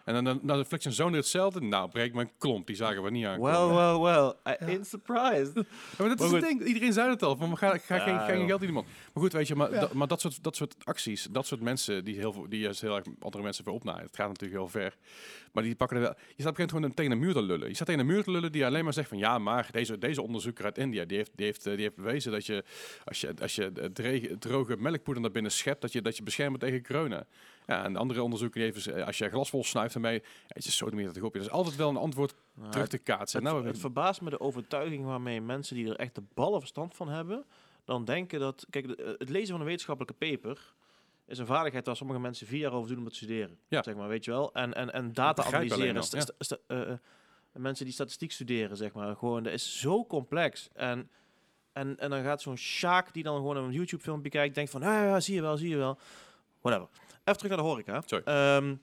En 0.04 0.14
dan, 0.14 0.24
dan, 0.24 0.40
dan 0.44 0.58
de 0.58 0.66
Flex 0.66 0.84
zijn 0.84 0.94
zoon 0.96 1.14
hetzelfde. 1.14 1.62
Nou, 1.62 1.90
breek 1.90 2.14
mijn 2.14 2.32
klomp. 2.38 2.68
Die 2.68 2.76
zagen 2.76 3.04
we 3.04 3.10
niet 3.12 3.26
aankomen. 3.26 3.76
Well, 3.76 3.76
well, 3.76 4.00
well. 4.00 4.34
I 4.54 4.56
Ja. 4.60 4.66
ain't 4.68 4.88
surprised. 4.88 5.52
Ja, 5.56 5.64
maar 5.98 6.08
dat 6.08 6.18
Maar 6.18 6.28
is 6.28 6.34
het 6.34 6.42
ding. 6.42 6.64
Iedereen 6.64 6.94
zei 6.94 7.10
het 7.10 7.24
al. 7.24 7.36
Van, 7.36 7.58
ga, 7.58 7.78
ga, 7.78 7.96
Ja, 7.96 8.02
geen, 8.04 8.18
ga 8.20 8.26
geen 8.26 8.38
joh. 8.38 8.48
geld 8.48 8.62
in 8.62 8.68
iemand. 8.68 8.86
Maar 8.86 9.24
goed, 9.24 9.34
weet 9.34 9.48
je, 9.48 9.56
maar, 9.56 9.90
maar 9.94 10.08
dat, 10.08 10.22
soort, 10.22 10.44
dat 10.44 10.56
soort 10.56 10.76
acties, 10.84 11.28
dat 11.32 11.46
soort 11.48 11.62
mensen 11.62 12.06
die, 12.06 12.16
heel, 12.16 12.34
veel- 12.34 12.50
die 12.50 12.60
juist 12.60 12.82
heel 12.82 12.96
erg 12.96 13.06
andere 13.20 13.44
mensen 13.44 13.66
weer 13.66 13.74
opnaaien. 13.74 14.06
Het 14.06 14.16
gaat 14.16 14.28
natuurlijk 14.28 14.60
heel 14.60 14.70
ver. 14.70 14.98
Maar 15.52 15.64
die 15.64 15.76
pakken 15.76 15.98
er 15.98 16.04
wel. 16.04 16.14
Je 16.28 16.34
staat 16.42 16.52
op 16.52 16.60
een 16.60 16.70
gewoon 16.70 16.94
tegen 16.94 17.12
een 17.12 17.20
muur 17.20 17.34
te 17.34 17.42
lullen. 17.42 17.68
Je 17.68 17.76
staat 17.76 17.88
tegen 17.88 18.02
een 18.02 18.08
muur 18.08 18.24
te 18.24 18.32
lullen 18.32 18.52
die 18.52 18.66
alleen 18.66 18.84
maar 18.84 18.94
zegt 18.94 19.10
van 19.10 19.18
ja, 19.18 19.38
maar 19.38 19.68
deze, 19.72 19.98
deze 19.98 20.22
onderzoeker 20.22 20.66
uit 20.66 20.78
India 20.78 21.06
die 21.06 21.18
heeft, 21.18 21.32
die 21.36 21.46
heeft, 21.46 21.64
die 21.64 21.76
heeft 21.78 21.96
bewezen 21.96 22.32
dat 22.32 22.46
je 22.46 22.64
als 23.06 23.22
je, 23.22 23.34
als 23.42 23.56
je 23.56 24.36
droge 24.40 24.76
melkpoeder 24.78 25.24
naar 25.24 25.32
binnen 25.32 25.52
schept, 25.52 25.82
dat 25.82 25.92
je, 25.92 26.02
dat 26.02 26.18
je 26.18 26.24
beschermt 26.24 26.60
tegen 26.60 26.84
corona. 26.84 27.26
Ja, 27.68 27.84
en 27.84 27.94
de 27.94 28.00
andere 28.00 28.24
onderzoeker 28.24 28.62
die 28.62 28.72
heeft, 28.72 28.88
eh, 28.88 29.06
als 29.06 29.18
je 29.18 29.30
glas 29.30 29.50
vol 29.50 29.64
snuift 29.64 29.96
ermee, 29.96 30.24
het 30.48 30.66
is 30.66 30.78
zo 30.78 30.90
meer 30.92 31.06
dat 31.14 31.22
op 31.22 31.34
je. 31.34 31.40
Er 31.40 31.46
is 31.46 31.52
altijd 31.52 31.76
wel 31.76 31.90
een 31.90 31.98
antwoord 31.98 32.36
Nou, 32.54 32.72
terug 32.72 32.88
te 32.88 32.98
kaatsen. 32.98 33.44
Het, 33.44 33.54
nou, 33.54 33.68
het 33.68 33.80
verbaast 33.80 34.22
me 34.22 34.30
de 34.30 34.40
overtuiging 34.40 35.06
waarmee 35.06 35.42
mensen 35.42 35.76
die 35.76 35.90
er 35.90 35.96
echt 35.96 36.16
de 36.16 36.24
ballen 36.34 36.60
verstand 36.60 36.96
van 36.96 37.10
hebben, 37.10 37.46
dan 37.86 38.06
denken 38.06 38.40
dat... 38.40 38.66
Kijk, 38.70 38.88
de- 38.88 39.16
het 39.18 39.30
lezen 39.30 39.48
van 39.50 39.60
een 39.60 39.66
wetenschappelijke 39.66 40.32
paper 40.32 40.74
is 41.28 41.38
een 41.38 41.46
vaardigheid 41.46 41.86
waar 41.86 41.96
sommige 41.96 42.20
mensen 42.20 42.48
vier 42.48 42.60
jaar 42.60 42.74
over 42.74 42.90
doen 42.90 42.98
om 43.04 43.10
te 43.10 43.16
studeren. 43.16 43.58
Ja. 43.68 43.84
Zeg 43.84 43.96
maar, 43.96 44.08
weet 44.08 44.26
je 44.26 44.32
wel? 44.32 44.54
En, 44.54 44.74
en, 44.74 44.94
en 44.94 45.14
data 45.14 45.44
analyseren. 45.44 45.98
al, 45.98 46.08
ja. 46.12 46.56
eh, 46.68 46.82
eh, 46.92 46.98
mensen 47.52 47.86
die 47.86 47.94
statistiek 47.94 48.32
studeren, 48.32 48.78
zeg 48.78 48.94
maar. 48.94 49.16
Gewoon, 49.16 49.44
dat 49.44 49.54
is 49.54 49.80
zo 49.80 50.06
complex. 50.06 50.70
En, 50.74 51.10
en, 51.74 52.00
en 52.00 52.10
dan 52.10 52.24
gaat 52.24 52.42
zo'n 52.42 52.58
Sjaak 52.58 53.14
die 53.14 53.24
dan 53.24 53.36
gewoon 53.36 53.58
een 53.58 53.72
YouTube-filmpje 53.72 54.30
kijkt, 54.30 54.56
denkt 54.56 54.72
van, 54.72 54.84
ah, 54.84 54.88
ja, 54.90 55.20
zie 55.20 55.36
je 55.36 55.42
wel, 55.42 55.58
zie 55.58 55.70
je 55.70 55.78
wel. 55.78 55.98
Whatever. 56.62 56.90
Even 57.24 57.40
terug 57.42 57.48
naar 57.56 57.58
de 57.58 57.70
horeca. 57.70 58.02
Sorry. 58.06 58.24
Ehm, 58.26 58.76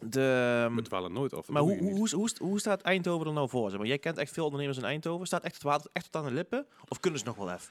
de, 0.00 0.68
we 0.74 0.82
dwalen 0.82 1.12
nooit 1.12 1.34
af. 1.34 1.48
maar 1.48 1.62
hoe, 1.62 1.78
hoe, 1.78 1.90
hoe, 1.98 2.08
hoe, 2.14 2.30
hoe 2.38 2.58
staat 2.60 2.80
Eindhoven 2.82 3.26
er 3.26 3.32
nou 3.32 3.48
voor? 3.48 3.70
Zeg 3.70 3.78
maar, 3.78 3.88
jij 3.88 3.98
kent 3.98 4.18
echt 4.18 4.32
veel 4.32 4.44
ondernemers 4.44 4.78
in 4.78 4.84
Eindhoven. 4.84 5.26
Staat 5.26 5.42
echt 5.44 5.54
het 5.54 5.62
water 5.62 5.90
echt 5.92 6.04
tot 6.12 6.22
aan 6.22 6.28
de 6.28 6.34
lippen? 6.34 6.66
Of 6.88 7.00
kunnen 7.00 7.18
ze 7.20 7.26
nog 7.26 7.36
wel 7.36 7.50
even? 7.52 7.68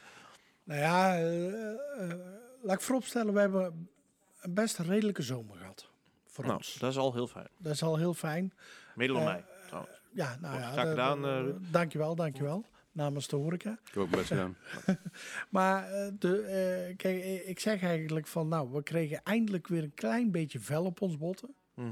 nou 0.64 0.80
ja, 0.80 1.16
eh, 1.16 1.72
eh, 2.12 2.18
laat 2.62 2.76
ik 2.76 2.82
vooropstellen, 2.82 3.34
we 3.34 3.40
hebben 3.40 3.90
een 4.42 4.54
best 4.54 4.78
redelijke 4.78 5.22
zomer 5.22 5.56
gehad. 5.58 5.90
Voor 6.28 6.44
Nou, 6.46 6.58
ons. 6.58 6.76
dat 6.80 6.92
is 6.92 6.98
al 6.98 7.14
heel 7.14 7.28
fijn. 7.28 7.48
Dat 7.58 7.74
is 7.74 7.84
al 7.84 7.98
heel 7.98 8.14
fijn. 8.14 8.54
Door 8.96 9.18
Eh, 9.18 9.24
mij, 9.26 9.44
trouwens. 9.68 10.02
Ja, 10.14 10.38
nou 10.42 10.60
ja. 10.60 10.72
graag 10.72 10.90
gedaan, 10.90 11.26
Ruud. 11.26 11.56
dankjewel, 11.72 12.16
dankjewel. 12.16 12.66
Namens 12.98 13.28
de 13.28 13.36
horeca. 13.36 13.72
Ik 13.72 13.94
heb 13.94 14.04
ook 14.04 14.10
best 14.10 14.28
gedaan. 14.28 14.58
Maar 15.50 15.92
eh, 15.92 16.12
de, 16.20 16.42
eh, 16.42 16.96
kijk, 16.96 17.22
eh, 17.22 17.50
ik 17.50 17.60
zeg 17.60 17.82
eigenlijk 17.84 18.28
van, 18.28 18.48
nou, 18.48 18.72
we 18.72 18.84
kregen 18.84 19.22
eindelijk 19.24 19.68
weer 19.68 19.84
een 19.84 19.94
klein 19.94 20.32
beetje 20.32 20.60
vel 20.60 20.86
op 20.86 21.02
ons 21.02 21.18
botten. 21.18 21.54
Mhm. 21.74 21.88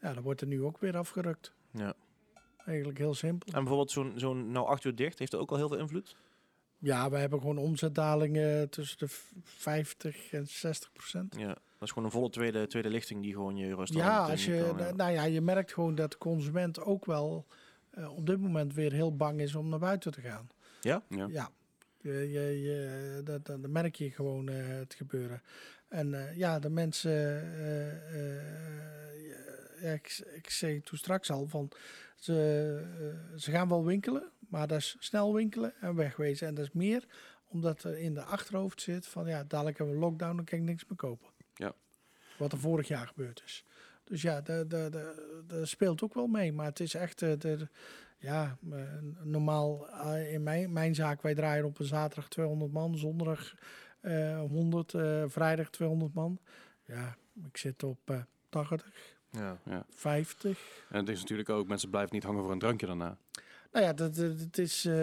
Ja, 0.00 0.12
dat 0.14 0.22
wordt 0.22 0.40
er 0.40 0.46
nu 0.46 0.62
ook 0.62 0.78
weer 0.78 0.96
afgerukt. 0.96 1.52
Ja. 1.70 1.94
Eigenlijk 2.66 2.98
heel 2.98 3.14
simpel. 3.14 3.48
En 3.52 3.58
bijvoorbeeld 3.58 3.90
zo'n 3.90 4.12
zo'n 4.16 4.50
nou 4.50 4.66
acht 4.66 4.84
uur 4.84 4.94
dicht, 4.94 5.18
heeft 5.18 5.30
dat 5.30 5.40
ook 5.40 5.50
al 5.50 5.56
heel 5.56 5.68
veel 5.68 5.78
invloed? 5.78 6.16
Ja, 6.78 7.10
we 7.10 7.16
hebben 7.16 7.40
gewoon 7.40 7.58
omzetdalingen 7.58 8.70
tussen 8.70 8.98
de 8.98 9.08
v- 9.08 9.30
50 9.44 10.32
en 10.32 10.46
60 10.46 10.92
procent. 10.92 11.34
Ja. 11.38 11.46
Dat 11.46 11.88
is 11.88 11.88
gewoon 11.88 12.04
een 12.04 12.10
volle 12.14 12.30
tweede, 12.30 12.66
tweede 12.66 12.88
lichting 12.90 13.22
die 13.22 13.32
gewoon 13.32 13.56
je 13.56 13.74
restaurant 13.74 14.14
Ja, 14.26 14.30
als 14.30 14.44
je, 14.44 14.72
kan, 14.76 14.86
ja. 14.86 14.94
nou 14.94 15.12
ja, 15.12 15.24
je 15.24 15.40
merkt 15.40 15.72
gewoon 15.72 15.94
dat 15.94 16.10
de 16.10 16.18
consument 16.18 16.80
ook 16.80 17.04
wel 17.04 17.46
eh, 17.92 18.16
op 18.16 18.26
dit 18.26 18.40
moment 18.40 18.74
weer 18.74 18.92
heel 18.92 19.16
bang 19.16 19.40
is 19.40 19.54
om 19.54 19.68
naar 19.68 19.78
buiten 19.78 20.12
te 20.12 20.20
gaan. 20.20 20.48
Ja. 20.80 21.02
Ja, 21.08 21.50
je, 22.00 22.30
je, 22.30 22.60
je, 22.60 23.20
dat, 23.24 23.46
dat, 23.46 23.58
merk 23.58 23.94
je 23.94 24.10
gewoon 24.10 24.48
eh, 24.48 24.66
het 24.66 24.94
gebeuren. 24.94 25.42
En 25.88 26.14
eh, 26.14 26.36
ja, 26.36 26.58
de 26.58 26.70
mensen, 26.70 27.12
eh, 27.12 28.36
eh, 28.36 28.42
ja, 29.80 29.92
ik, 29.92 30.22
ik 30.34 30.50
zei 30.50 30.80
toen 30.80 30.98
straks 30.98 31.30
al 31.30 31.46
van, 31.46 31.70
ze, 32.16 32.34
eh, 32.98 33.38
ze 33.38 33.50
gaan 33.50 33.68
wel 33.68 33.84
winkelen, 33.84 34.30
maar 34.48 34.66
dat 34.66 34.78
is 34.78 34.96
snel 34.98 35.34
winkelen 35.34 35.74
en 35.80 35.94
wegwezen. 35.94 36.46
En 36.48 36.54
dat 36.54 36.64
is 36.64 36.72
meer 36.72 37.04
omdat 37.48 37.84
er 37.84 37.98
in 37.98 38.14
de 38.14 38.22
achterhoofd 38.22 38.80
zit 38.80 39.06
van, 39.06 39.26
ja, 39.26 39.44
dadelijk 39.44 39.78
hebben 39.78 39.94
we 39.94 40.00
lockdown, 40.00 40.36
dan 40.36 40.44
kan 40.44 40.58
ik 40.58 40.64
niks 40.64 40.84
meer 40.88 40.98
kopen. 40.98 41.28
Ja. 41.54 41.74
Wat 42.38 42.52
er 42.52 42.58
vorig 42.58 42.88
jaar 42.88 43.06
gebeurd 43.06 43.42
is. 43.44 43.64
Dus 44.12 44.22
ja, 44.22 44.40
dat 44.40 45.68
speelt 45.68 46.02
ook 46.02 46.14
wel 46.14 46.26
mee. 46.26 46.52
Maar 46.52 46.66
het 46.66 46.80
is 46.80 46.94
echt, 46.94 47.22
eh, 47.22 47.32
de, 47.38 47.68
ja, 48.18 48.58
eh, 48.72 48.80
normaal 49.22 49.88
eh, 49.88 50.32
in 50.32 50.42
mijn, 50.42 50.72
mijn 50.72 50.94
zaak, 50.94 51.22
wij 51.22 51.34
draaien 51.34 51.64
op 51.64 51.78
een 51.78 51.84
zaterdag 51.84 52.28
200 52.28 52.72
man, 52.72 52.98
zondag 52.98 53.54
eh 54.00 54.38
100, 54.38 54.94
eh, 54.94 55.24
vrijdag 55.26 55.70
200 55.70 56.14
man. 56.14 56.38
Ja, 56.84 57.16
ik 57.48 57.56
zit 57.56 57.82
op 57.82 57.98
eh 58.04 58.16
80, 58.48 58.92
Ja. 59.30 59.58
50. 59.90 60.84
En 60.90 60.98
het 60.98 61.08
is 61.08 61.20
natuurlijk 61.20 61.48
ook, 61.48 61.68
mensen 61.68 61.90
blijven 61.90 62.14
niet 62.14 62.24
hangen 62.24 62.42
voor 62.42 62.52
een 62.52 62.58
drankje 62.58 62.86
daarna. 62.86 63.16
Nou 63.72 63.84
ja, 63.84 63.92
dat, 63.92 64.14
dat, 64.14 64.38
dat 64.38 64.58
is 64.58 64.84
eh, 64.84 64.94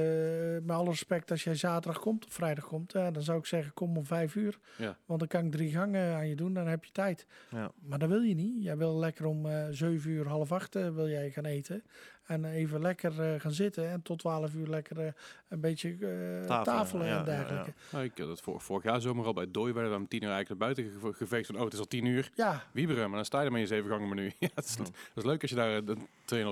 met 0.61 0.71
alle 0.71 0.89
respect, 0.89 1.31
als 1.31 1.43
jij 1.43 1.55
zaterdag 1.55 1.99
komt 2.01 2.25
of 2.25 2.33
vrijdag 2.33 2.65
komt, 2.65 2.91
dan 2.91 3.21
zou 3.21 3.39
ik 3.39 3.45
zeggen 3.45 3.73
kom 3.73 3.97
om 3.97 4.05
vijf 4.05 4.35
uur. 4.35 4.59
Ja. 4.77 4.97
Want 5.05 5.19
dan 5.19 5.27
kan 5.27 5.45
ik 5.45 5.51
drie 5.51 5.71
gangen 5.71 6.15
aan 6.15 6.27
je 6.27 6.35
doen, 6.35 6.53
dan 6.53 6.67
heb 6.67 6.83
je 6.85 6.91
tijd. 6.91 7.25
Ja. 7.49 7.71
Maar 7.81 7.99
dat 7.99 8.09
wil 8.09 8.21
je 8.21 8.35
niet. 8.35 8.63
Jij 8.63 8.77
wil 8.77 8.99
lekker 8.99 9.25
om 9.25 9.45
eh 9.45 9.65
zeven 9.71 10.11
uur, 10.11 10.27
half 10.27 10.51
acht 10.51 10.75
eh, 10.75 10.89
wil 10.89 11.09
jij 11.09 11.29
gaan 11.31 11.45
eten. 11.45 11.83
En 12.25 12.45
even 12.45 12.81
lekker 12.81 13.39
gaan 13.39 13.51
zitten 13.51 13.89
en 13.89 14.01
tot 14.01 14.19
twaalf 14.19 14.53
uur 14.53 14.67
lekker 14.67 15.13
een 15.47 15.59
beetje 15.61 15.97
Tafelen, 15.97 16.63
tafelen, 16.63 17.07
ja, 17.07 17.19
en 17.19 17.25
dergelijke. 17.25 17.73
Nou, 17.91 18.03
ik 18.03 18.17
had 18.17 18.27
het 18.27 18.41
vor- 18.41 18.61
vorig 18.61 18.83
jaar 18.83 19.01
zomer 19.01 19.25
al 19.25 19.33
bij 19.33 19.51
Dooi 19.51 19.73
werden 19.73 19.91
we 19.91 19.97
om 19.97 20.07
tien 20.07 20.23
uur 20.23 20.29
eigenlijk 20.31 20.59
naar 20.61 20.73
buiten 20.73 20.93
geve- 21.01 21.13
geveegd 21.17 21.45
van, 21.45 21.55
oh, 21.57 21.63
het 21.63 21.73
is 21.73 21.79
al 21.79 21.87
tien 21.87 22.05
uur. 22.05 22.29
Ja, 22.35 22.63
Wieberen, 22.73 23.05
maar 23.07 23.15
dan 23.15 23.25
sta 23.25 23.39
je 23.39 23.45
er 23.45 23.51
met 23.51 23.61
je 23.61 23.67
zeven 23.67 23.89
gangen 23.89 24.09
menu. 24.09 24.31
ja, 24.39 24.49
dat 24.53 24.65
is, 24.65 24.77
dat 25.13 25.25
leuk 25.25 25.41
als 25.41 25.49
je 25.49 25.55
daar 25.55 25.69
een 25.85 25.97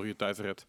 2,5 0.04 0.06
uur 0.08 0.16
tijd 0.16 0.36
voor 0.36 0.46
hebt. 0.46 0.68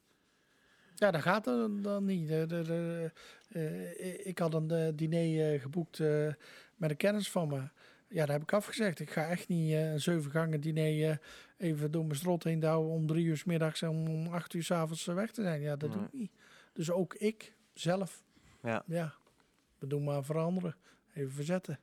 Ja, 0.99 1.11
dat 1.11 1.23
gaat 1.23 1.47
er 1.47 1.83
dan 1.83 2.05
niet. 2.05 2.29
De, 2.29 2.47
de, 2.47 2.63
de, 2.63 3.11
eh, 3.49 4.27
ik 4.27 4.39
had 4.39 4.55
een 4.55 4.71
eh, 4.71 4.89
diner 4.95 5.53
eh, 5.55 5.61
geboekt 5.61 6.01
eh, 6.01 6.33
met 6.77 6.91
een 6.91 6.97
kennis 6.97 7.31
van 7.31 7.49
me. 7.49 7.61
Ja, 8.09 8.27
daar 8.27 8.35
heb 8.35 8.43
ik 8.43 8.53
afgezegd. 8.53 9.01
Ik 9.01 9.11
ga 9.11 9.29
echt 9.29 9.49
niet 9.49 9.73
eh, 9.73 9.93
een 9.93 10.01
zeven 10.01 10.31
gangen 10.31 10.61
diner 10.61 11.11
eh, 11.11 11.17
even 11.57 11.91
door 11.91 12.05
mijn 12.05 12.19
strot 12.19 12.45
heen 12.45 12.61
douwen 12.61 12.91
om 12.91 13.07
drie 13.07 13.25
uur 13.25 13.37
's 13.37 13.45
middags 13.45 13.83
en 13.83 13.89
om 13.89 14.27
acht 14.27 14.55
uur 14.55 14.63
's 14.63 14.71
avonds 14.71 15.07
eh, 15.09 15.15
weg 15.15 15.31
te 15.31 15.43
zijn. 15.43 15.61
Ja, 15.61 15.77
dat 15.77 15.93
doe 15.93 16.03
ik 16.03 16.13
niet. 16.13 16.33
Dus 16.73 16.91
ook 16.91 17.15
ik 17.15 17.53
zelf. 17.73 18.23
Ja. 18.63 18.83
Ja, 18.87 19.15
we 19.79 19.87
doen 19.87 20.05
maar 20.05 20.25
veranderen. 20.25 20.77
Even 21.15 21.33
verzetten. 21.33 21.79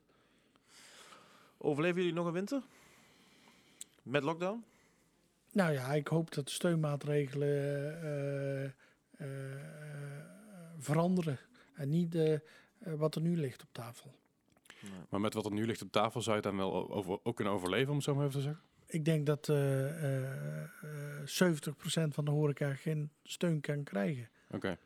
Overleven 1.58 1.98
jullie 1.98 2.14
nog 2.14 2.26
een 2.26 2.34
winter? 2.34 2.62
Met 4.04 4.24
lockdown? 4.24 4.64
Nou 5.52 5.74
ja, 5.74 5.94
ik 5.94 6.08
hoop 6.08 6.34
dat 6.34 6.46
de 6.46 6.52
steunmaatregelen 6.52 7.48
eh, 7.48 8.04
eh, 8.04 8.64
eh, 8.64 8.72
veranderen. 10.78 11.40
En 11.74 11.90
niet 11.90 12.16
eh, 12.16 12.34
eh, 12.34 12.40
wat 12.80 13.16
er 13.16 13.22
nu 13.22 13.38
ligt 13.38 13.62
op 13.62 13.70
tafel. 13.72 14.14
Maar 15.10 15.20
met 15.20 15.34
wat 15.34 15.46
er 15.46 15.52
nu 15.52 15.66
ligt 15.66 15.82
op 15.82 15.92
tafel 15.92 16.22
zou 16.22 16.38
je 16.38 16.42
het 16.42 16.52
dan 16.52 16.70
wel 16.70 16.92
over, 16.92 17.20
ook 17.24 17.36
kunnen 17.36 17.54
overleven, 17.54 17.90
om 17.90 17.96
het 17.96 18.04
zo 18.04 18.16
maar 18.16 18.26
even 18.26 18.40
te 18.40 18.46
zeggen? 18.46 18.64
Ik 18.88 19.06
denk 19.06 19.26
dat 19.26 19.50
eh 19.50 20.04
eh, 20.04 20.64
eh, 20.64 21.26
70% 21.26 22.14
van 22.14 22.26
de 22.26 22.32
horeca 22.32 22.74
geen 22.74 23.12
steun 23.24 23.62
kan 23.62 23.84
krijgen. 23.84 24.30
Oké. 24.50 24.78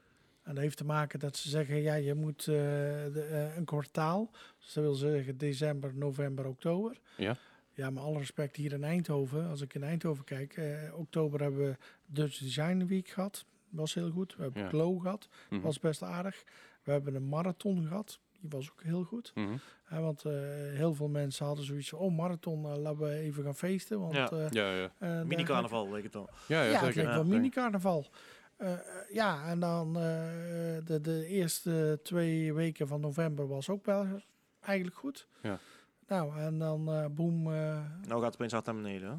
En 0.43 0.55
dat 0.55 0.63
heeft 0.63 0.77
te 0.77 0.85
maken 0.85 1.19
dat 1.19 1.37
ze 1.37 1.49
zeggen, 1.49 1.81
ja, 1.81 1.93
je 1.93 2.13
moet 2.13 2.39
eh, 2.39 2.45
de, 2.45 3.27
eh, 3.31 3.55
een 3.55 3.65
kwartaal. 3.65 4.31
Dus 4.59 4.73
dat 4.73 4.83
wil 4.83 4.93
zeggen 4.93 5.37
december, 5.37 5.91
november, 5.95 6.47
oktober. 6.47 6.99
Ja. 7.17 7.37
Ja, 7.73 7.89
maar 7.89 8.03
alle 8.03 8.17
respect 8.17 8.55
hier 8.55 8.73
in 8.73 8.83
Eindhoven. 8.83 9.47
Als 9.47 9.61
ik 9.61 9.73
in 9.73 9.83
Eindhoven 9.83 10.23
kijk, 10.23 10.57
eh, 10.57 10.97
oktober 10.97 11.41
hebben 11.41 11.65
we 11.65 11.77
Dutch 12.05 12.37
Design 12.37 12.85
Week 12.85 13.07
gehad. 13.07 13.45
Was 13.71 13.93
heel 13.93 14.09
goed. 14.11 14.35
We 14.35 14.41
hebben 14.43 14.61
Ja. 14.61 14.69
Glow 14.69 15.01
gehad. 15.01 15.27
Mhm. 15.49 15.61
Was 15.61 15.79
best 15.79 16.03
aardig. 16.03 16.43
We 16.83 16.91
hebben 16.91 17.15
een 17.15 17.29
marathon 17.29 17.87
gehad. 17.87 18.19
Die 18.39 18.49
was 18.49 18.71
ook 18.71 18.83
heel 18.83 19.03
goed. 19.03 19.31
Mhm. 19.35 19.57
Hè, 19.83 20.01
want 20.01 20.25
eh, 20.25 20.31
heel 20.73 20.93
veel 20.93 21.07
mensen 21.07 21.45
hadden 21.45 21.65
zoiets 21.65 21.89
van, 21.89 21.99
oh 21.99 22.15
marathon, 22.17 22.65
eh, 22.65 22.77
laten 22.77 22.99
we 22.99 23.11
even 23.13 23.43
gaan 23.43 23.55
feesten. 23.55 23.99
Want, 23.99 24.13
Ja. 24.13 24.29
eh, 24.29 24.49
Ja, 24.49 24.71
ja. 24.99 25.23
Mini-carnaval, 25.23 25.87
weet 25.89 25.97
ik 25.97 26.03
het 26.03 26.15
al. 26.15 26.29
Ja, 26.47 26.63
ja, 26.63 26.71
Ja, 26.71 26.85
het 26.85 26.95
leek 26.95 27.05
wel 27.05 27.15
Ja. 27.15 27.23
mini-carnaval. 27.23 28.07
Ja, 29.11 29.45
en 29.47 29.59
dan 29.59 29.87
eh, 29.95 30.01
de, 30.85 30.99
de 31.01 31.25
eerste 31.25 31.99
twee 32.03 32.53
weken 32.53 32.87
van 32.87 33.01
november 33.01 33.47
was 33.47 33.69
ook 33.69 33.85
wel 33.85 34.05
eigenlijk 34.59 34.97
goed. 34.97 35.27
Ja. 35.41 35.59
Nou, 36.07 36.37
en 36.39 36.59
dan 36.59 36.89
eh 36.91 37.05
boem, 37.11 37.47
eh, 37.53 37.83
Nou 38.07 38.21
gaat 38.21 38.23
het 38.23 38.33
opeens 38.33 38.51
hard 38.53 38.65
naar 38.65 38.75
beneden. 38.75 39.09
Hè? 39.09 39.15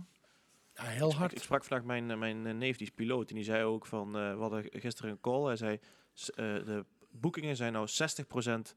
Ja, 0.85 0.91
heel 0.91 1.07
Ik, 1.07 1.13
ik 1.13 1.19
hard. 1.19 1.41
sprak 1.41 1.65
vandaag 1.65 1.87
mijn, 1.87 2.11
eh, 2.11 2.19
mijn 2.19 2.47
eh, 2.47 2.55
neef, 2.55 2.77
die 2.77 2.87
is 2.87 2.93
piloot. 2.93 3.29
En 3.29 3.35
die 3.35 3.45
zei 3.45 3.65
ook 3.65 3.87
van, 3.87 4.17
eh, 4.17 4.35
we 4.35 4.41
hadden 4.41 4.65
gisteren 4.71 5.11
een 5.11 5.21
call. 5.21 5.45
Hij 5.45 5.57
zei, 5.57 5.75
eh, 5.75 6.35
de 6.37 6.85
boekingen 7.11 7.57
zijn 7.57 7.73
nou 7.73 7.89
60% 7.89 8.75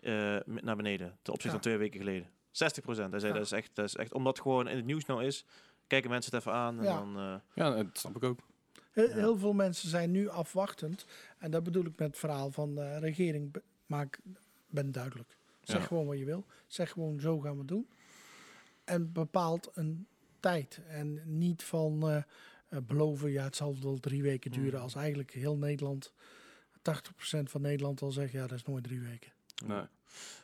eh, 0.00 0.36
m- 0.46 0.64
naar 0.64 0.76
beneden. 0.76 1.18
Ten 1.22 1.32
opzichte 1.32 1.46
Ja. 1.46 1.50
van 1.52 1.60
twee 1.60 1.76
weken 1.76 1.98
geleden. 2.00 2.30
60%. 2.50 3.10
Hij 3.10 3.20
zei, 3.20 3.32
Ja. 3.32 3.38
dat, 3.38 3.46
is 3.46 3.52
echt, 3.52 3.70
dat 3.74 3.84
is 3.84 3.94
echt, 3.96 4.12
omdat 4.14 4.32
het 4.32 4.42
gewoon 4.42 4.68
in 4.68 4.76
het 4.76 4.84
nieuws 4.84 5.04
nou 5.04 5.24
is, 5.24 5.44
kijken 5.86 6.10
mensen 6.10 6.30
het 6.36 6.40
even 6.40 6.52
aan. 6.58 6.78
En 6.78 6.84
Ja. 6.84 6.96
dan, 6.98 7.16
eh, 7.18 7.34
Ja, 7.54 7.70
dat 7.82 7.98
snap 7.98 8.16
ik 8.16 8.22
ook. 8.24 8.38
Heel, 8.92 9.08
Ja. 9.08 9.14
heel 9.14 9.38
veel 9.38 9.52
mensen 9.52 9.88
zijn 9.88 10.10
nu 10.10 10.28
afwachtend. 10.28 11.06
En 11.38 11.50
dat 11.50 11.62
bedoel 11.62 11.84
ik 11.84 11.98
met 11.98 12.06
het 12.08 12.18
verhaal 12.18 12.50
van 12.50 12.74
de 12.74 12.98
regering. 12.98 13.52
be- 13.52 13.62
Maak, 13.86 14.18
ben 14.66 14.92
duidelijk. 14.92 15.36
Zeg 15.62 15.80
Ja. 15.80 15.86
gewoon 15.86 16.06
wat 16.06 16.18
je 16.18 16.24
wil. 16.24 16.46
Zeg 16.66 16.90
gewoon, 16.90 17.20
zo 17.20 17.40
gaan 17.40 17.58
we 17.58 17.64
doen. 17.64 17.88
En 18.84 19.12
bepaalt 19.12 19.70
een 19.74 20.06
tijd. 20.40 20.80
En 20.88 21.20
niet 21.38 21.62
van 21.64 22.08
eh, 22.08 22.16
eh, 22.68 22.78
beloven, 22.86 23.30
ja, 23.30 23.44
het 23.44 23.56
zal 23.56 23.76
wel 23.82 23.98
drie 24.00 24.22
weken 24.22 24.50
duren. 24.50 24.74
Mm. 24.78 24.82
Als 24.82 24.94
eigenlijk 24.94 25.30
heel 25.32 25.56
Nederland, 25.56 26.12
80% 26.82 27.50
van 27.50 27.60
Nederland 27.60 28.02
al 28.02 28.10
zegt, 28.10 28.32
ja, 28.32 28.46
dat 28.46 28.58
is 28.58 28.64
nooit 28.64 28.84
drie 28.84 29.00
weken. 29.00 29.32
Nee. 29.66 29.82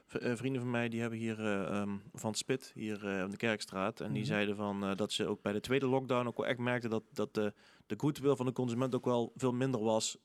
Eh, 0.09 0.35
vrienden 0.37 0.61
van 0.63 0.71
mij 0.71 0.89
die 0.89 1.01
hebben 1.01 1.19
hier 1.19 1.41
ehm, 1.67 1.97
van 2.13 2.35
Spit, 2.35 2.71
hier 2.75 3.25
op 3.25 3.31
de 3.31 3.37
Kerkstraat. 3.37 4.01
En 4.01 4.13
die 4.13 4.23
Mhm. 4.23 4.31
zeiden 4.31 4.57
van 4.57 4.97
dat 4.97 5.13
ze 5.13 5.27
ook 5.27 5.43
bij 5.43 5.53
de 5.53 5.61
tweede 5.61 5.87
lockdown 5.87 6.27
ook 6.27 6.37
wel 6.37 6.47
echt 6.47 6.59
merkten 6.59 6.91
dat, 6.91 7.03
dat 7.13 7.35
de, 7.35 7.53
de 7.87 7.95
goodwill 7.99 8.37
van 8.37 8.47
de 8.47 8.53
consument 8.53 8.95
ook 8.95 9.05
wel 9.05 9.33
veel 9.37 9.53
minder 9.53 9.81
was 9.81 10.19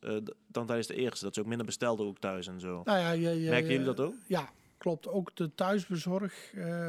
dan 0.47 0.65
tijdens 0.65 0.88
de 0.88 0.95
eerste. 0.95 1.26
Dat 1.26 1.34
ze 1.34 1.39
ook 1.41 1.47
minder 1.47 1.65
bestelden 1.65 2.05
ook 2.05 2.20
thuis 2.20 2.47
en 2.47 2.59
zo. 2.59 2.82
Nou 2.84 2.99
ja, 3.18 3.30
Merken 3.49 3.72
jullie 3.72 3.86
dat 3.86 3.99
ook? 3.99 4.13
Ja, 4.28 4.49
klopt. 4.78 5.07
Ook 5.07 5.36
de 5.36 5.55
thuisbezorg 5.55 6.34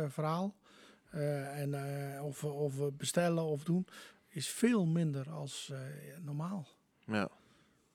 verhaal. 0.08 0.54
Eh, 1.10 1.60
en, 1.60 1.74
eh, 2.14 2.24
of, 2.24 2.44
of 2.44 2.76
we 2.76 2.92
bestellen 2.92 3.44
of 3.44 3.64
doen, 3.64 3.86
is 4.28 4.48
veel 4.48 4.86
minder 4.86 5.30
als 5.30 5.70
eh, 5.72 5.78
normaal. 6.22 6.66
Ja. 7.06 7.28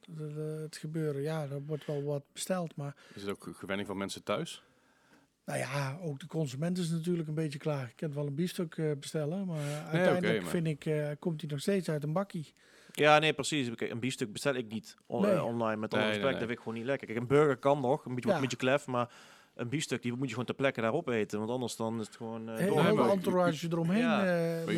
De- 0.05 0.59
het 0.63 0.77
gebeuren, 0.77 1.21
ja, 1.21 1.43
er 1.43 1.61
wordt 1.65 1.85
wel 1.85 2.03
wat 2.03 2.23
besteld. 2.33 2.75
Maar 2.75 2.95
Is 3.13 3.21
het 3.21 3.31
ook 3.31 3.49
gewenning 3.57 3.87
van 3.87 3.97
mensen 3.97 4.23
thuis? 4.23 4.63
nou 5.45 5.59
ja, 5.59 5.97
ook 6.01 6.19
de 6.19 6.27
consument 6.27 6.77
is 6.77 6.89
natuurlijk 6.89 7.27
een 7.27 7.33
beetje 7.33 7.59
klaar. 7.59 7.87
Ik 7.87 7.95
kan 7.95 8.13
wel 8.13 8.27
een 8.27 8.35
biefstuk 8.35 8.77
eh, 8.77 8.91
bestellen, 8.99 9.45
maar 9.45 9.83
uiteindelijk 9.85 10.41
maar- 10.41 10.49
vind 10.51 10.67
ik, 10.67 10.85
eh, 10.85 11.09
komt 11.19 11.41
hij 11.41 11.49
nog 11.49 11.59
steeds 11.59 11.89
uit 11.89 12.03
een 12.03 12.13
bakkie. 12.13 12.53
ja, 12.91 13.19
nee, 13.19 13.33
precies. 13.33 13.69
Kijk, 13.75 13.91
een 13.91 13.99
biefstuk 13.99 14.31
bestel 14.31 14.53
ik 14.55 14.67
niet 14.71 14.95
on- 15.05 15.21
Nee. 15.21 15.43
online 15.43 15.75
met 15.79 15.93
alle 15.93 16.01
Nee, 16.01 16.11
nee, 16.11 16.19
respect. 16.21 16.23
nee. 16.23 16.31
Dat 16.31 16.39
vind 16.39 16.51
ik 16.51 16.57
gewoon 16.57 16.73
niet 16.73 16.85
lekker. 16.85 17.07
Kijk, 17.07 17.19
een 17.19 17.27
burger 17.27 17.57
kan 17.57 17.81
nog, 17.81 18.05
een 18.05 18.15
beetje, 18.15 18.29
Ja. 18.29 18.35
een 18.35 18.41
beetje 18.41 18.57
klef, 18.57 18.87
maar 18.87 19.11
een 19.55 19.69
biefstuk 19.69 20.01
die 20.01 20.11
moet 20.13 20.23
je 20.25 20.29
gewoon 20.29 20.45
ter 20.45 20.55
plekke 20.55 20.81
daarop 20.81 21.07
eten. 21.07 21.37
Want 21.39 21.51
anders 21.51 21.75
dan 21.75 21.99
is 21.99 22.05
het 22.07 22.15
gewoon 22.15 22.49
eh, 22.49 22.55
Heel, 22.57 22.75
door. 22.75 22.95
Maar- 22.95 23.09
entourage 23.09 23.67
eromheen. 23.71 23.99
Ja. 24.01 24.25
eh, 24.59 24.65
mi- 24.65 24.73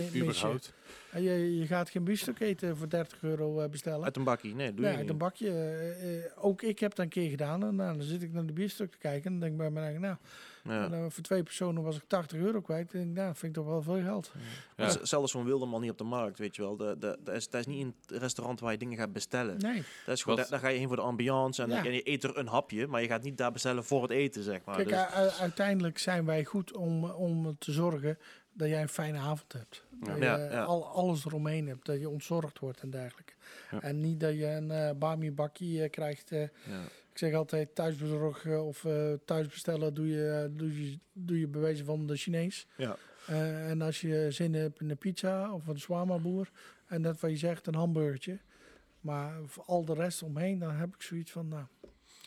je- 1.21 1.57
je. 1.59 1.67
gaat 1.67 1.89
geen 1.89 2.03
biefstuk 2.03 2.39
eten 2.39 2.77
voor 2.77 2.89
30 2.89 3.17
euro 3.23 3.59
eh, 3.61 3.69
bestellen. 3.69 4.03
Uit 4.05 4.17
een 4.17 4.23
bakkie. 4.23 4.55
Nee, 4.55 4.67
doe 4.73 4.79
Nee, 4.79 4.83
je 4.83 4.89
uit 4.89 5.01
niet. 5.01 5.09
een 5.11 5.17
bakje. 5.17 6.31
ook 6.37 6.61
ik 6.61 6.79
heb 6.79 6.95
dat 6.95 7.05
een 7.05 7.11
keer 7.11 7.29
gedaan. 7.29 7.63
En 7.63 7.77
dan 7.77 8.01
zit 8.01 8.21
ik 8.21 8.33
naar 8.33 8.45
de 8.45 8.53
biefstuk 8.53 8.91
te 8.91 8.97
kijken. 8.97 9.25
En 9.25 9.31
dan 9.31 9.39
denk 9.39 9.51
ik 9.51 9.57
bij 9.57 9.69
mijn 9.69 9.85
eigen, 9.85 10.01
nou. 10.01 10.15
En, 10.65 10.93
eh, 10.93 11.05
voor 11.09 11.23
twee 11.23 11.43
personen 11.43 11.83
was 11.83 11.95
ik 11.95 12.03
80 12.07 12.39
euro 12.39 12.61
kwijt. 12.61 12.93
En 12.93 12.99
ik 12.99 13.03
denk, 13.05 13.15
nou, 13.15 13.27
dat 13.27 13.37
vind 13.37 13.55
ik 13.57 13.63
toch 13.63 13.71
wel 13.71 13.81
veel 13.81 14.01
geld. 14.01 14.31
Ja. 14.77 15.05
Zelfs 15.05 15.31
zo'n 15.31 15.45
wilde 15.45 15.79
niet 15.79 15.91
op 15.91 15.97
de 15.97 16.03
markt, 16.03 16.37
weet 16.37 16.55
je 16.55 16.61
wel. 16.61 16.75
De, 16.77 16.95
de, 16.99 17.17
dat, 17.23 17.35
is, 17.35 17.49
dat 17.49 17.59
is 17.59 17.65
niet 17.67 17.81
een 17.85 18.17
restaurant 18.19 18.59
waar 18.59 18.71
je 18.71 18.77
dingen 18.77 18.97
gaat 18.97 19.13
bestellen. 19.13 19.57
Nee. 19.57 19.83
Dat 20.05 20.15
is 20.15 20.21
gewoon, 20.23 20.37
Wat? 20.37 20.49
daar, 20.49 20.59
daar 20.59 20.69
ga 20.69 20.73
je 20.73 20.79
heen 20.79 20.87
voor 20.87 20.95
de 20.95 21.01
ambiance 21.01 21.63
en, 21.63 21.69
Ja. 21.69 21.83
je 21.83 22.09
eet 22.09 22.23
er 22.23 22.37
een 22.37 22.47
hapje, 22.47 22.87
maar 22.87 23.01
je 23.01 23.07
gaat 23.07 23.23
niet 23.23 23.37
daar 23.37 23.51
bestellen 23.51 23.83
voor 23.83 24.01
het 24.01 24.11
eten, 24.11 24.43
zeg 24.43 24.63
maar. 24.65 24.75
Kijk, 24.75 24.89
Dus- 24.89 24.97
u- 24.97 25.25
u- 25.37 25.41
uiteindelijk 25.41 25.97
zijn 25.97 26.25
wij 26.25 26.43
goed 26.45 26.75
om, 26.77 27.03
om 27.03 27.55
te 27.59 27.71
zorgen 27.71 28.17
dat 28.53 28.67
jij 28.67 28.81
een 28.81 28.89
fijne 28.89 29.17
avond 29.17 29.53
hebt. 29.53 29.83
Dat 29.91 30.17
Ja, 30.17 30.35
je 30.37 30.49
ja. 30.51 30.63
Al, 30.63 30.85
alles 30.87 31.25
eromheen 31.25 31.67
hebt. 31.67 31.85
Dat 31.85 31.99
je 31.99 32.09
ontzorgd 32.09 32.59
wordt 32.59 32.79
en 32.81 32.89
dergelijke. 32.89 33.33
Ja. 33.71 33.81
En 33.81 33.99
niet 33.99 34.19
dat 34.19 34.33
je 34.33 34.45
een 34.47 34.71
eh 34.71 34.89
bami 34.97 35.31
bakkie 35.31 35.83
eh, 35.83 35.89
krijgt. 35.89 36.31
eh, 36.31 36.41
ja. 36.41 36.81
Ik 37.15 37.21
zeg 37.21 37.33
altijd 37.33 37.75
thuisbezorg 37.75 38.45
eh, 38.45 38.67
of 38.67 38.85
eh 38.85 39.13
thuis 39.25 39.47
bestellen 39.47 39.93
doe 39.93 40.07
je, 40.07 40.29
eh, 40.29 40.57
doe 40.59 40.81
je, 40.89 40.97
doe 41.13 41.39
je 41.39 41.47
bewezen 41.47 41.85
van 41.85 42.07
de 42.07 42.15
Chinees. 42.15 42.67
Ja. 42.77 42.95
Eh, 43.27 43.69
en 43.69 43.81
als 43.81 44.01
je 44.01 44.27
zin 44.31 44.53
hebt 44.53 44.81
in 44.81 44.89
een 44.89 44.97
pizza 44.97 45.53
of 45.53 45.67
een 45.67 45.79
shawarma 45.79 46.17
boer 46.17 46.49
en 46.87 47.01
dat 47.01 47.19
wat 47.19 47.31
je 47.31 47.37
zegt, 47.37 47.67
een 47.67 47.75
hamburgertje. 47.75 48.39
Maar 48.99 49.33
voor 49.45 49.63
al 49.65 49.85
de 49.85 49.93
rest 49.93 50.23
omheen, 50.23 50.59
dan 50.59 50.75
heb 50.75 50.95
ik 50.95 51.01
zoiets 51.01 51.31
van, 51.31 51.47
nou, 51.47 51.63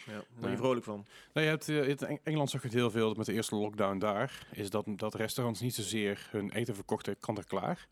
Ja, 0.06 0.22
Ja. 0.40 0.50
je 0.50 0.56
vrolijk 0.56 0.84
van. 0.84 1.06
Nou, 1.32 1.46
je 1.46 1.52
hebt, 1.52 1.68
eh, 1.68 1.88
in 1.88 1.96
Eng- 1.98 2.20
Engeland 2.22 2.50
zag 2.50 2.60
je 2.60 2.66
het 2.68 2.76
heel 2.76 2.90
veel 2.90 3.14
met 3.14 3.26
de 3.26 3.32
eerste 3.32 3.56
lockdown 3.56 3.98
daar. 3.98 4.46
Is 4.52 4.70
dat, 4.70 4.86
dat 4.96 5.14
restaurants 5.14 5.60
niet 5.60 5.74
zozeer 5.74 6.28
hun 6.30 6.50
eten 6.52 6.74
verkochten 6.74 7.18
kant 7.18 7.38
en 7.38 7.44
klaar. 7.46 7.88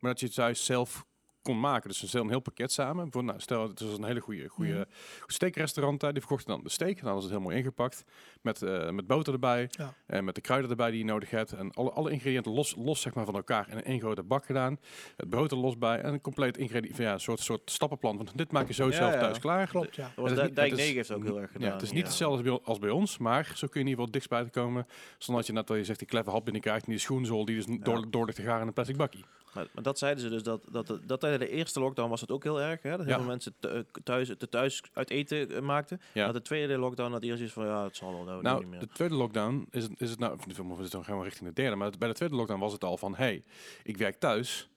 Maar 0.00 0.10
dat 0.10 0.20
je 0.20 0.26
het 0.26 0.34
thuis 0.34 0.64
zelf 0.64 1.06
kon 1.46 1.60
maken. 1.60 1.88
Dus 1.88 1.98
ze 1.98 2.06
stelden 2.08 2.28
een 2.28 2.34
heel 2.34 2.42
pakket 2.44 2.72
samen. 2.72 2.94
Bijvoorbeeld, 3.02 3.24
nou, 3.26 3.40
stel, 3.40 3.68
het 3.68 3.80
was 3.80 3.98
een 3.98 4.04
hele 4.04 4.20
goede, 4.20 4.48
goede 4.48 4.86
steakrestaurant 5.26 6.00
daar. 6.00 6.12
Die 6.12 6.20
verkochten 6.20 6.48
dan 6.54 6.60
de 6.62 6.68
steak. 6.70 7.00
Dan 7.02 7.14
was 7.14 7.22
het 7.22 7.32
heel 7.32 7.40
mooi 7.40 7.56
ingepakt. 7.56 8.04
Met, 8.42 8.62
eh, 8.62 8.90
met 8.90 9.06
boter 9.06 9.32
erbij. 9.32 9.68
Ja. 9.70 9.94
En 10.06 10.24
met 10.24 10.34
de 10.34 10.40
kruiden 10.40 10.70
erbij 10.70 10.90
die 10.90 10.98
je 10.98 11.04
nodig 11.04 11.30
hebt. 11.30 11.52
En 11.52 11.70
alle, 11.72 11.90
alle 11.90 12.10
ingrediënten 12.10 12.52
los, 12.52 12.74
los 12.78 13.00
zeg 13.00 13.14
maar, 13.14 13.24
van 13.24 13.34
elkaar 13.34 13.68
in 13.70 13.82
één 13.82 14.00
grote 14.00 14.22
bak 14.22 14.44
gedaan. 14.44 14.78
Het 15.16 15.28
brood 15.30 15.50
er 15.50 15.56
los 15.56 15.78
bij. 15.78 16.00
En 16.00 16.12
een 16.12 16.20
compleet 16.20 16.56
ingrediënt. 16.58 16.96
Ja, 16.96 17.12
een 17.12 17.20
soort, 17.20 17.40
soort 17.40 17.70
stappenplan. 17.70 18.16
Want 18.16 18.36
dit 18.38 18.52
maak 18.52 18.66
je 18.66 18.74
zo 18.74 18.86
Ja, 18.86 18.92
zelf 18.92 19.12
ja. 19.12 19.20
thuis 19.20 19.38
klaar. 19.38 19.66
klopt 19.68 19.96
ja. 19.96 20.02
Dat 20.02 20.12
was 20.16 20.30
Het 20.30 20.38
is 20.38 20.54
Dijk 20.54 20.54
niet- 20.54 20.56
het 20.70 20.72
is- 20.72 20.78
9 20.78 20.94
heeft 20.96 21.12
ook 21.12 21.22
heel 21.24 21.40
erg 21.40 21.50
gedaan. 21.52 21.68
Ja, 21.68 21.74
het 21.74 21.82
is 21.82 21.92
niet 21.92 22.04
hetzelfde 22.06 22.50
als 22.50 22.58
bij, 22.58 22.66
als 22.68 22.78
bij 22.78 22.90
ons, 22.90 23.18
maar 23.18 23.44
zo 23.44 23.66
kun 23.66 23.68
je 23.68 23.70
in 23.72 23.78
ieder 23.78 23.94
geval 23.94 24.10
dichtstbij 24.10 24.44
te 24.44 24.50
komen. 24.50 24.86
Zonder 25.18 25.36
dat 25.36 25.46
je 25.46 25.52
net, 25.52 25.66
dat 25.66 25.76
je 25.76 25.84
zegt, 25.84 25.98
die 25.98 26.08
kleffe 26.08 26.30
hap 26.30 26.44
binnenkrijgt 26.44 26.84
en 26.84 26.90
die 26.90 27.00
schoenzool 27.00 27.44
die 27.44 27.56
dus 27.56 27.78
door, 27.80 28.10
door 28.10 28.24
ligt 28.24 28.36
te 28.36 28.42
garen 28.44 28.60
in 28.60 28.66
een 28.66 28.72
plastic 28.72 28.96
bakkie. 28.96 29.24
Maar, 29.56 29.66
maar 29.72 29.82
dat 29.82 29.98
zeiden 29.98 30.22
ze 30.22 30.28
dus, 30.28 30.42
dat, 30.42 30.62
dat, 30.70 30.98
dat, 31.06 31.20
tijdens 31.20 31.44
de 31.44 31.50
eerste 31.50 31.80
lockdown 31.80 32.08
was 32.10 32.20
het 32.20 32.30
ook 32.30 32.42
heel 32.42 32.60
erg. 32.60 32.82
Hè? 32.82 32.90
Dat 32.90 33.00
heel 33.00 33.08
Ja. 33.08 33.16
veel 33.16 33.26
mensen 33.26 33.54
thu- 33.58 33.84
thuis, 34.04 34.30
te 34.38 34.48
thuis 34.48 34.82
uit 34.92 35.10
eten 35.10 35.50
eh, 35.50 35.60
maakten. 35.60 36.00
Ja. 36.12 36.24
Maar 36.24 36.32
de 36.32 36.42
tweede 36.42 36.78
lockdown 36.78 37.12
had 37.12 37.22
eerst 37.22 37.42
iets 37.42 37.52
van, 37.52 37.66
ja, 37.66 37.84
het 37.84 37.96
zal 37.96 38.12
wel, 38.12 38.24
dat 38.24 38.34
niet 38.34 38.42
Nou, 38.42 38.66
meer. 38.66 38.80
de 38.80 38.88
tweede 38.88 39.14
lockdown 39.14 39.66
is 39.70 39.82
het, 39.82 40.00
is 40.00 40.10
het 40.10 40.18
nou, 40.18 40.38
of 40.70 40.78
het 40.78 40.90
dan 40.90 41.04
gewoon 41.04 41.22
richting 41.22 41.48
de 41.48 41.54
derde, 41.54 41.76
maar 41.76 41.90
bij 41.98 42.08
de 42.08 42.14
tweede 42.14 42.34
lockdown 42.34 42.60
was 42.60 42.72
het 42.72 42.84
al 42.84 42.96
van, 42.96 43.14
hey, 43.16 43.44
ik 43.82 43.96
werk 43.96 44.18
thuis, 44.18 44.68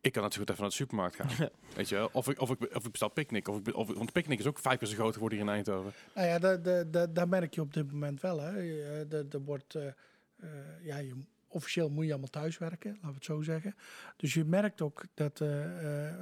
ik 0.00 0.12
kan 0.12 0.22
goed 0.22 0.50
even 0.50 0.60
naar 0.60 0.68
de 0.68 0.74
supermarkt 0.74 1.16
gaan. 1.16 1.48
Weet 1.74 1.88
je 1.88 1.94
wel? 1.94 2.08
Of 2.12 2.28
ik, 2.28 2.40
of 2.40 2.50
ik, 2.50 2.60
of 2.76 2.84
ik 2.84 2.90
bestel 2.90 3.08
picknick, 3.08 3.48
of 3.48 3.58
ik, 3.58 3.76
of, 3.76 3.94
want 3.94 4.12
picknick 4.12 4.38
is 4.38 4.46
ook 4.46 4.58
vijf 4.58 4.78
keer 4.78 4.88
zo 4.88 4.94
groot 4.94 5.12
geworden 5.14 5.38
hier 5.38 5.46
in 5.46 5.52
Eindhoven. 5.52 5.92
Nou 6.14 6.26
ja, 6.26 6.38
dat, 6.38 6.64
dat, 6.64 6.92
dat, 6.92 7.14
dat 7.14 7.28
merk 7.28 7.54
je 7.54 7.60
op 7.60 7.74
dit 7.74 7.92
moment 7.92 8.20
wel. 8.20 8.40
Hè. 8.40 8.58
Eh, 8.58 9.12
Er 9.12 9.26
er 9.30 9.40
wordt, 9.44 9.74
eh, 9.74 9.86
eh, 9.86 10.48
ja, 10.82 10.98
je, 10.98 11.14
officieel 11.48 11.90
moet 11.90 12.04
je 12.04 12.10
allemaal 12.10 12.30
thuis 12.30 12.58
werken, 12.58 12.90
laten 12.92 13.08
we 13.08 13.14
het 13.14 13.24
zo 13.24 13.42
zeggen. 13.42 13.74
Dus 14.16 14.34
je 14.34 14.44
merkt 14.44 14.80
ook 14.80 15.02
dat, 15.14 15.40
eh, 15.40 16.06
eh, 16.08 16.14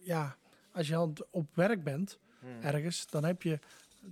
ja, 0.00 0.36
als 0.72 0.88
je 0.88 1.12
op 1.30 1.46
werk 1.54 1.84
bent, 1.84 2.18
Hmm. 2.40 2.60
ergens, 2.62 3.06
dan 3.06 3.24
heb 3.24 3.42
je 3.42 3.58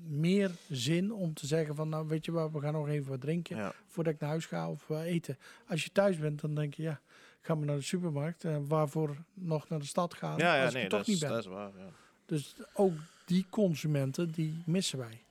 meer 0.08 0.50
zin 0.68 1.12
om 1.12 1.34
te 1.34 1.46
zeggen 1.46 1.74
van, 1.74 1.88
nou 1.88 2.08
weet 2.08 2.24
je 2.24 2.32
wat, 2.32 2.52
we 2.52 2.60
gaan 2.60 2.72
nog 2.72 2.88
even 2.88 3.10
wat 3.10 3.20
drinken 3.20 3.56
Ja. 3.56 3.72
voordat 3.86 4.12
ik 4.14 4.20
naar 4.20 4.28
huis 4.30 4.46
ga 4.46 4.70
of 4.70 4.90
eh, 4.90 5.00
eten. 5.04 5.38
Als 5.68 5.84
je 5.84 5.92
thuis 5.92 6.18
bent, 6.18 6.40
dan 6.40 6.54
denk 6.54 6.74
je, 6.74 6.82
ja, 6.82 7.00
ga 7.40 7.54
maar 7.54 7.66
naar 7.66 7.76
de 7.76 7.82
supermarkt. 7.82 8.44
en 8.44 8.66
waarvoor 8.68 9.16
nog 9.34 9.68
naar 9.68 9.78
de 9.78 9.84
stad 9.86 10.14
gaan 10.14 10.38
ja, 10.38 10.56
ja, 10.56 10.64
als 10.64 10.72
nee, 10.74 10.82
dat 10.82 10.90
toch 10.90 11.00
is, 11.00 11.06
niet 11.06 11.20
ben. 11.20 11.28
dat 11.28 11.38
is 11.38 11.46
waar. 11.46 11.70
Ja. 11.78 11.88
Dus 12.26 12.54
ook 12.74 12.92
die 13.24 13.46
consumenten, 13.50 14.30
die 14.30 14.62
missen 14.66 14.98
wij. 14.98 15.22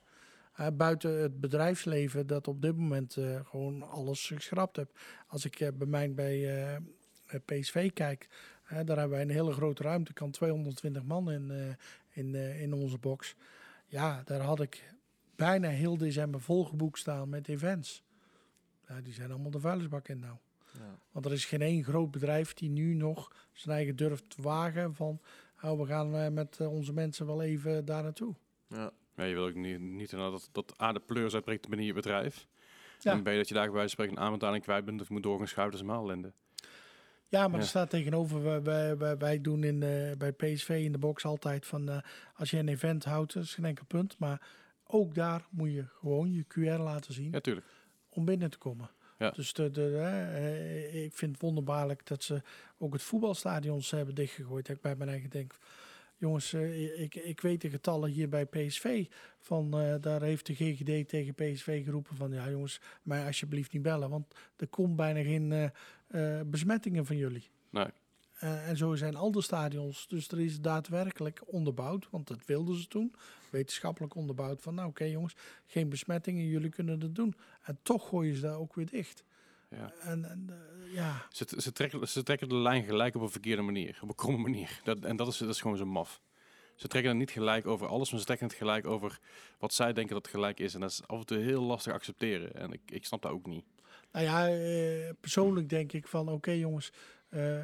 Eh, 0.59 0.67
buiten 0.73 1.21
het 1.21 1.39
bedrijfsleven 1.39 2.27
dat 2.27 2.47
op 2.47 2.61
dit 2.61 2.77
moment 2.77 3.17
eh, 3.17 3.39
gewoon 3.45 3.89
alles 3.89 4.27
geschrapt 4.27 4.75
heeft. 4.75 4.99
Als 5.27 5.45
ik 5.45 5.59
eh, 5.59 5.67
bij 5.73 5.87
mij 5.87 6.13
bij 6.13 6.79
PSV 7.45 7.93
kijk, 7.93 8.27
daar 8.69 8.97
hebben 8.97 9.09
wij 9.09 9.21
een 9.21 9.29
hele 9.29 9.51
grote 9.51 9.83
ruimte. 9.83 10.13
kan 10.13 10.31
220 10.31 11.03
man 11.03 11.31
in, 11.31 11.77
in, 12.09 12.35
in 12.35 12.73
onze 12.73 12.97
box. 12.97 13.35
Ja, 13.85 14.21
daar 14.25 14.41
had 14.41 14.61
ik 14.61 14.93
bijna 15.35 15.69
heel 15.69 15.97
december 15.97 16.41
volgeboekt 16.41 16.99
staan 16.99 17.29
met 17.29 17.47
events. 17.47 18.03
Ja, 18.87 19.01
die 19.01 19.13
zijn 19.13 19.31
allemaal 19.31 19.51
de 19.51 19.59
vuilnisbak 19.59 20.07
in 20.07 20.19
nou. 20.19 20.35
Ja. 20.73 20.99
Want 21.11 21.25
er 21.25 21.31
is 21.31 21.45
geen 21.45 21.61
één 21.61 21.83
groot 21.83 22.11
bedrijf 22.11 22.53
die 22.53 22.69
nu 22.69 22.93
nog 22.93 23.47
zijn 23.51 23.75
eigen 23.75 23.95
durft 23.95 24.29
te 24.29 24.41
wagen 24.41 24.95
van... 24.95 25.21
Oh, 25.61 25.79
we 25.79 25.85
gaan 25.85 26.33
met 26.33 26.59
onze 26.59 26.93
mensen 26.93 27.25
wel 27.25 27.41
even 27.41 27.85
daar 27.85 28.03
naartoe. 28.03 28.35
Ja. 28.67 28.91
Ja, 29.19 29.25
je 29.25 29.33
wil 29.33 29.45
ook 29.45 29.53
niet, 29.55 29.79
niet 29.79 30.09
dat, 30.11 30.49
dat 30.51 30.81
A 30.81 30.91
de 30.91 30.99
pleurs 30.99 31.33
uitbreekt 31.33 31.67
binnen 31.67 31.85
je 31.87 31.93
bedrijf. 31.93 32.47
Ja. 32.99 33.11
En 33.11 33.21
B 33.21 33.25
dat 33.25 33.47
je 33.47 33.53
daar 33.53 33.63
bij 33.65 33.73
wijze 33.73 33.95
van 33.95 34.05
spreken 34.05 34.17
een 34.17 34.23
aanbetaling 34.29 34.63
kwijt 34.63 34.85
bent 34.85 35.01
of 35.01 35.09
moet 35.09 35.23
doorgeschuiven, 35.23 35.77
dat 35.77 35.85
is 35.85 35.87
helemaal 35.87 36.09
ellende. 36.11 36.33
Ja, 37.27 37.47
maar 37.47 37.55
Ja. 37.57 37.61
er 37.63 37.69
staat 37.69 37.89
tegenover, 37.89 38.43
wij, 38.63 38.97
wij, 38.97 39.17
wij, 39.17 39.41
doen 39.41 39.63
in, 39.63 39.83
eh, 39.83 40.17
bij 40.17 40.31
PSV 40.31 40.69
in 40.69 40.91
de 40.91 40.97
box 40.97 41.25
altijd 41.25 41.65
van... 41.65 41.89
eh, 41.89 41.97
als 42.33 42.49
je 42.51 42.57
een 42.57 42.67
event 42.67 43.03
houdt, 43.05 43.33
dat 43.33 43.43
is 43.43 43.53
geen 43.53 43.65
enkel 43.65 43.85
punt. 43.85 44.17
Maar 44.17 44.41
ook 44.85 45.15
daar 45.15 45.45
moet 45.49 45.71
je 45.71 45.85
gewoon 45.99 46.33
je 46.33 46.45
QR 46.47 46.79
laten 46.81 47.13
zien 47.13 47.31
Ja, 47.31 47.39
tuurlijk. 47.39 47.65
om 48.09 48.25
binnen 48.25 48.49
te 48.49 48.57
komen. 48.57 48.89
Ja. 49.17 49.29
Dus 49.31 49.53
de, 49.53 49.71
de, 49.71 49.97
eh, 49.97 51.03
ik 51.03 51.13
vind 51.13 51.31
het 51.31 51.41
wonderbaarlijk 51.41 52.05
dat 52.07 52.23
ze 52.23 52.41
ook 52.77 52.93
het 52.93 53.01
voetbalstadions 53.03 53.91
hebben 53.91 54.15
dichtgegooid. 54.15 54.65
Dat 54.67 54.75
ik 54.75 54.81
bij 54.81 54.95
mijn 54.95 55.09
eigen 55.09 55.29
denk, 55.29 55.55
jongens, 56.19 56.53
eh, 56.53 57.01
ik, 57.01 57.15
ik 57.15 57.41
weet 57.41 57.61
de 57.61 57.69
getallen 57.69 58.09
hier 58.09 58.29
bij 58.29 58.45
PSV. 58.45 59.05
Van, 59.39 59.79
eh, 59.79 59.95
daar 60.01 60.21
heeft 60.21 60.45
de 60.45 60.55
GGD 60.55 61.07
tegen 61.09 61.33
PSV 61.33 61.83
geroepen 61.83 62.15
van, 62.15 62.31
ja 62.31 62.49
jongens, 62.49 62.81
mij 63.01 63.25
alsjeblieft 63.25 63.71
niet 63.71 63.81
bellen. 63.81 64.09
Want 64.09 64.35
er 64.55 64.67
komt 64.67 64.95
bijna 64.95 65.21
geen 65.21 65.71
eh, 66.07 66.41
besmettingen 66.45 67.05
van 67.05 67.17
jullie. 67.17 67.49
Nee. 67.69 67.87
En 68.39 68.77
zo 68.77 68.95
zijn 68.95 69.15
al 69.15 69.31
de 69.31 69.41
stadions. 69.41 70.07
Dus 70.07 70.27
er 70.27 70.39
is 70.39 70.61
daadwerkelijk 70.61 71.41
onderbouwd, 71.45 72.09
want 72.09 72.27
dat 72.27 72.45
wilden 72.45 72.75
ze 72.75 72.87
toen. 72.87 73.15
Wetenschappelijk 73.51 74.15
onderbouwd 74.15 74.61
van, 74.61 74.75
nou 74.75 74.89
oké 74.89 75.03
jongens, 75.03 75.35
geen 75.65 75.89
besmettingen, 75.89 76.45
jullie 76.45 76.69
kunnen 76.69 77.01
het 77.01 77.15
doen. 77.15 77.35
En 77.61 77.79
toch 77.81 78.07
gooien 78.07 78.35
ze 78.35 78.41
daar 78.41 78.57
ook 78.57 78.75
weer 78.75 78.89
dicht. 78.89 79.23
Ja. 79.69 79.93
En, 80.01 80.25
en 80.25 80.49
eh, 80.49 80.93
ja, 80.93 81.25
Ze, 81.31 81.45
ze, 81.57 81.71
trekken, 81.71 82.07
ze 82.07 82.23
trekken 82.23 82.49
de 82.49 82.55
lijn 82.55 82.83
gelijk 82.83 83.15
op 83.15 83.21
een 83.21 83.29
verkeerde 83.29 83.61
manier. 83.61 83.99
Op 84.01 84.09
een 84.09 84.15
kromme 84.15 84.39
manier. 84.39 84.79
Dat, 84.83 84.99
en 84.99 85.15
dat 85.15 85.27
is, 85.27 85.37
dat 85.37 85.49
is 85.49 85.61
gewoon 85.61 85.77
zo 85.77 85.85
maf. 85.85 86.21
Ze 86.75 86.87
trekken 86.87 87.11
het 87.11 87.19
niet 87.19 87.31
gelijk 87.31 87.67
over 87.67 87.87
alles, 87.87 88.11
maar 88.11 88.19
ze 88.19 88.25
trekken 88.25 88.47
het 88.47 88.55
gelijk 88.55 88.87
over 88.87 89.19
wat 89.57 89.73
zij 89.73 89.93
denken 89.93 90.13
dat 90.13 90.27
gelijk 90.27 90.59
is. 90.59 90.73
En 90.73 90.79
dat 90.79 90.89
is 90.89 91.07
af 91.07 91.19
en 91.19 91.25
toe 91.25 91.37
heel 91.37 91.61
lastig 91.61 91.93
accepteren. 91.93 92.55
En 92.55 92.71
ik, 92.71 92.81
ik 92.85 93.05
snap 93.05 93.21
dat 93.21 93.31
ook 93.31 93.45
niet. 93.45 93.65
nou 94.11 94.25
ja, 94.25 94.47
eh, 94.47 95.13
persoonlijk 95.19 95.69
denk 95.69 95.93
ik 95.93 96.07
van, 96.07 96.29
oké 96.29 96.51
jongens, 96.51 96.91
eh, 97.29 97.57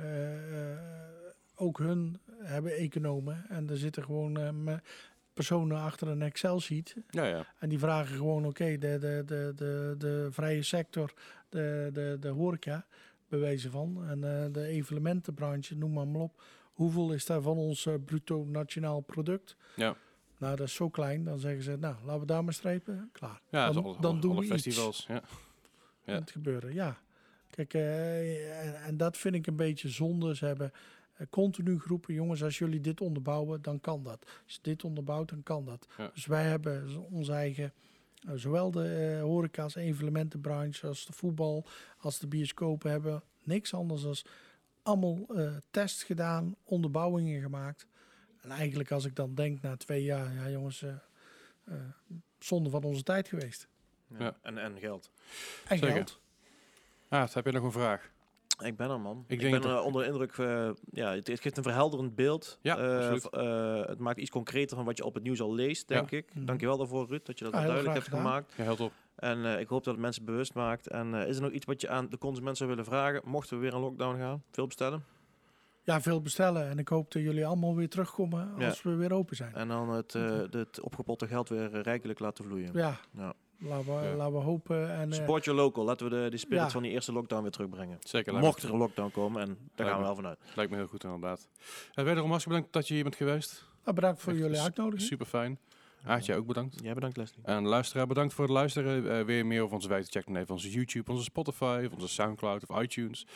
ook 1.56 1.78
hun 1.78 2.20
hebben 2.42 2.72
economen. 2.72 3.46
En 3.50 3.70
er 3.70 3.78
zitten 3.78 4.04
gewoon 4.04 4.82
personen 5.36 5.78
achter 5.78 6.08
een 6.08 6.22
Excel-sheet. 6.22 6.96
Ja, 7.10 7.26
ja. 7.26 7.46
En 7.60 7.70
die 7.70 7.80
vragen 7.80 8.16
gewoon, 8.16 8.46
oké, 8.46 8.78
de, 8.78 8.98
de, 8.98 9.24
de, 9.26 9.52
de, 9.56 9.96
de 9.98 10.28
vrije 10.32 10.64
sector, 10.64 11.14
de, 11.50 11.90
de, 11.94 12.18
de 12.20 12.28
horeca, 12.28 12.86
bewezen 13.28 13.72
van. 13.72 14.06
En 14.08 14.24
eh, 14.24 14.54
de 14.54 14.66
evenementenbranche, 14.66 15.76
noem 15.76 15.94
maar, 15.94 16.08
maar 16.08 16.22
op. 16.22 16.44
Hoeveel 16.74 17.14
is 17.14 17.26
daar 17.26 17.42
van 17.42 17.58
ons 17.58 17.86
eh, 17.86 17.94
bruto 18.06 18.46
nationaal 18.46 19.00
product? 19.02 19.56
Ja. 19.76 19.96
Nou, 20.38 20.56
dat 20.56 20.68
is 20.68 20.74
zo 20.74 20.90
klein. 20.90 21.24
Dan 21.24 21.40
zeggen 21.40 21.64
ze, 21.64 21.76
nou, 21.76 21.96
laten 22.04 22.20
we 22.20 22.26
daar 22.26 22.44
maar 22.44 22.54
strepen. 22.54 23.10
Klaar. 23.12 23.42
Ja, 23.50 23.72
dan, 23.72 23.84
alle, 23.84 24.02
dan 24.02 24.12
alle, 24.12 24.22
doen 24.22 24.32
alle 24.32 24.42
we 24.42 24.48
festivals. 24.48 24.98
iets 24.98 25.08
Ja. 25.08 25.22
Ja. 26.06 26.14
het 26.14 26.32
gebeuren. 26.32 26.74
Ja. 26.74 26.98
Kijk, 27.50 27.74
eh, 27.74 28.66
en, 28.66 28.84
en 28.84 28.98
dat 28.98 29.18
vind 29.18 29.36
ik 29.36 29.48
een 29.48 29.56
beetje 29.56 29.90
zonde. 29.90 30.36
Ze 30.36 30.46
hebben 30.46 30.72
continu 31.30 31.80
groepen, 31.80 32.14
jongens, 32.14 32.44
als 32.44 32.58
jullie 32.58 32.82
dit 32.82 33.02
onderbouwen, 33.02 33.62
dan 33.62 33.80
kan 33.80 34.04
dat. 34.04 34.26
Als 34.44 34.54
je 34.54 34.60
dit 34.62 34.84
onderbouwt, 34.84 35.30
dan 35.30 35.44
kan 35.44 35.66
dat. 35.66 35.88
Ja. 35.98 36.12
Dus 36.14 36.26
wij 36.26 36.44
hebben 36.44 37.06
onze 37.12 37.34
eigen, 37.34 37.74
eh, 38.28 38.32
zowel 38.36 38.72
de 38.72 39.16
eh 39.16 39.22
horeca 39.22 39.64
als 39.64 39.76
evenementenbranche, 39.76 40.88
als 40.88 41.06
de 41.06 41.14
voetbal, 41.14 41.66
als 41.98 42.20
de 42.20 42.28
bioscopen 42.28 42.92
hebben 42.92 43.24
niks 43.44 43.74
anders 43.74 44.02
dan 44.02 44.16
allemaal 44.82 45.26
eh 45.36 45.56
tests 45.72 46.04
gedaan, 46.04 46.56
onderbouwingen 46.64 47.42
gemaakt. 47.42 47.88
En 48.42 48.52
eigenlijk 48.52 48.92
als 48.92 49.06
ik 49.06 49.16
dan 49.16 49.36
denk 49.36 49.62
na 49.62 49.78
twee 49.78 50.04
jaar, 50.04 50.34
ja 50.34 50.50
jongens, 50.50 50.82
eh 50.82 50.96
eh, 51.66 51.76
zonde 52.40 52.70
van 52.70 52.84
onze 52.84 53.04
tijd 53.04 53.28
geweest. 53.28 53.68
Ja. 54.08 54.18
Ja. 54.20 54.38
En, 54.42 54.58
en 54.58 54.80
geld. 54.80 55.12
En 55.68 55.78
Zeker. 55.78 55.96
geld. 55.96 56.20
Ah, 57.08 57.34
heb 57.34 57.46
je 57.46 57.52
nog 57.52 57.64
een 57.64 57.72
vraag? 57.72 58.12
Ik 58.58 58.78
ben 58.78 58.90
er, 58.90 59.00
man. 59.00 59.24
Ik 59.28 59.42
Ik, 59.42 59.50
denk 59.52 59.62
ben 59.64 59.72
eh, 59.72 59.86
onder 59.86 60.02
de 60.04 60.08
indruk. 60.08 60.38
eh, 60.38 60.70
ja, 60.92 61.12
het, 61.14 61.28
het 61.28 61.40
geeft 61.40 61.58
een 61.58 61.64
verhelderend 61.64 62.16
beeld. 62.16 62.60
Ja, 62.62 62.78
Eh, 62.78 63.12
eh, 63.32 63.88
het 63.88 64.00
maakt 64.00 64.20
iets 64.20 64.30
concreter 64.30 64.76
van 64.76 64.86
wat 64.86 64.98
je 64.98 65.06
op 65.06 65.14
het 65.14 65.24
nieuws 65.24 65.42
al 65.42 65.54
leest, 65.54 65.88
denk 65.88 66.12
ik. 66.12 66.36
Mhm. 66.36 66.46
Dankjewel 66.46 66.78
daarvoor, 66.78 67.08
Ruud, 67.08 67.26
dat 67.26 67.38
je 67.40 67.46
dat 67.46 67.54
Ah, 67.54 67.62
duidelijk 67.62 67.94
hebt 67.94 68.04
gedaan. 68.08 68.20
gemaakt. 68.22 68.54
Ja, 68.58 68.64
heel 68.64 68.76
top. 68.76 68.92
En 69.16 69.46
eh, 69.46 69.60
ik 69.60 69.68
hoop 69.68 69.84
dat 69.84 69.94
het 69.94 70.02
mensen 70.04 70.26
bewust 70.26 70.54
maakt. 70.54 70.88
En 70.88 71.14
eh, 71.22 71.28
is 71.28 71.36
er 71.36 71.42
nog 71.42 71.52
iets 71.52 71.66
wat 71.66 71.82
je 71.82 71.90
aan 71.90 72.10
de 72.10 72.18
consument 72.18 72.58
zou 72.58 72.70
willen 72.70 72.86
vragen? 72.86 73.22
Mochten 73.26 73.56
we 73.58 73.62
weer 73.64 73.74
een 73.74 73.80
lockdown 73.80 74.18
gaan? 74.20 74.44
Veel 74.52 74.66
bestellen? 74.68 75.04
Ja, 75.84 76.02
veel 76.02 76.22
bestellen. 76.22 76.70
En 76.70 76.80
ik 76.80 76.88
hoop 76.88 77.12
dat 77.12 77.22
jullie 77.22 77.46
allemaal 77.46 77.76
weer 77.76 77.90
terugkomen 77.90 78.52
Ja. 78.58 78.68
als 78.68 78.84
we 78.84 78.96
weer 78.96 79.14
open 79.14 79.36
zijn. 79.36 79.54
En 79.54 79.68
dan 79.68 79.90
het, 79.90 80.16
eh, 80.16 80.40
het 80.50 80.80
opgepotte 80.82 81.28
geld 81.28 81.50
weer 81.50 81.82
rijkelijk 81.82 82.20
laten 82.20 82.44
vloeien. 82.46 82.70
Ja, 82.74 83.00
Ja. 83.18 83.34
Laten, 83.60 83.86
we, 83.86 83.92
Ja. 84.08 84.16
laten 84.16 84.34
we 84.34 84.40
hopen. 84.40 84.96
En, 84.96 85.12
eh, 85.12 85.18
Support 85.18 85.46
your 85.46 85.60
local. 85.60 85.84
Laten 85.84 86.10
we 86.10 86.16
de, 86.24 86.30
de 86.30 86.38
spirit 86.38 86.64
Ja. 86.64 86.70
van 86.70 86.84
die 86.84 86.92
eerste 86.92 87.12
lockdown 87.12 87.42
weer 87.42 87.52
terugbrengen. 87.52 87.98
Zeker. 88.04 88.34
Mocht 88.34 88.64
er 88.64 88.70
een 88.72 88.78
lockdown 88.78 89.12
komen, 89.12 89.42
en 89.42 89.58
daar 89.76 89.86
gaan 89.88 89.96
we 89.96 90.02
me. 90.02 90.06
wel 90.08 90.16
vanuit. 90.16 90.40
Lijkt 90.56 90.72
me 90.72 90.78
heel 90.78 90.88
goed 90.88 91.04
inderdaad. 91.04 91.48
Uh, 91.96 92.06
wederom 92.06 92.30
hartstikke 92.30 92.48
bedankt 92.48 92.74
dat 92.74 92.88
je 92.88 92.94
hier 92.94 93.04
bent 93.04 93.16
geweest. 93.16 93.66
nou, 93.84 93.96
bedankt 93.96 94.22
voor 94.22 94.34
Echt 94.34 94.42
jullie 94.42 94.60
uitnodiging. 94.60 95.02
Super 95.10 95.26
fijn. 95.26 95.60
Aartje 96.06 96.36
ook 96.36 96.46
bedankt. 96.48 96.76
Jij 96.84 96.94
bedankt, 96.94 97.18
Leslie. 97.18 97.44
En 97.46 97.68
luisteraar, 97.68 98.08
bedankt 98.08 98.34
voor 98.34 98.44
het 98.44 98.54
luisteren. 98.54 99.12
Eh, 99.20 99.26
weer 99.26 99.46
meer 99.46 99.62
over 99.62 99.76
onze 99.76 99.88
wijze 99.88 100.12
check 100.12 100.26
dan 100.26 100.36
even 100.36 100.54
onze 100.54 100.72
YouTube, 100.72 101.12
onze 101.12 101.24
Spotify, 101.24 101.84
of 101.88 101.94
onze 101.94 102.08
Soundcloud 102.08 102.68
of 102.70 102.82
iTunes. 102.82 103.28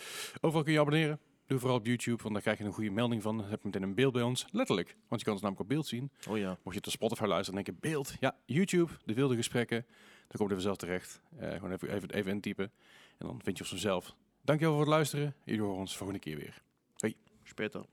Overal 0.42 0.64
kun 0.64 0.74
je 0.74 0.80
abonneren. 0.80 1.20
Doe 1.50 1.60
vooral 1.60 1.78
op 1.78 1.86
YouTube, 1.86 2.22
want 2.22 2.34
dan 2.34 2.42
krijg 2.42 2.58
je 2.58 2.64
een 2.64 2.74
goede 2.74 2.90
melding 2.90 3.22
van. 3.22 3.38
Dan 3.38 3.50
heb 3.50 3.62
je 3.62 3.66
meteen 3.68 3.84
een 3.84 3.96
beeld 3.96 4.14
bij 4.14 4.22
ons. 4.22 4.46
Letterlijk. 4.52 4.96
Want 5.08 5.22
je 5.22 5.26
kan 5.26 5.34
ons 5.34 5.42
namelijk 5.42 5.70
op 5.70 5.76
beeld 5.76 5.88
zien. 5.88 6.12
Oh 6.30 6.38
ja. 6.38 6.58
Mocht 6.64 6.76
je 6.76 6.84
op 6.84 6.92
Spotify 6.92 7.24
luisteren, 7.24 7.56
dan 7.56 7.64
denk 7.64 7.82
je 7.82 7.90
beeld. 7.90 8.14
Ja, 8.20 8.36
YouTube, 8.46 8.92
de 9.06 9.14
wilde 9.14 9.36
gesprekken. 9.36 9.86
Dan 10.28 10.38
kom 10.38 10.48
je 10.48 10.54
er 10.54 10.62
vanzelf 10.62 10.78
terecht. 10.78 11.22
Eh, 11.38 11.52
gewoon 11.52 11.72
even, 11.72 11.94
even, 11.94 12.10
even 12.10 12.32
intypen. 12.32 12.72
En 13.18 13.28
dan 13.28 13.42
vind 13.44 13.58
je 13.58 13.64
ons 13.64 13.72
vanzelf. 13.72 14.16
Dankjewel 14.42 14.74
voor 14.74 14.84
het 14.84 14.94
luisteren. 14.94 15.36
Jullie 15.44 15.62
horen 15.62 15.78
ons 15.78 15.98
volgende 15.98 16.22
keer 16.22 16.38
weer. 16.38 16.62
Speter. 17.44 17.86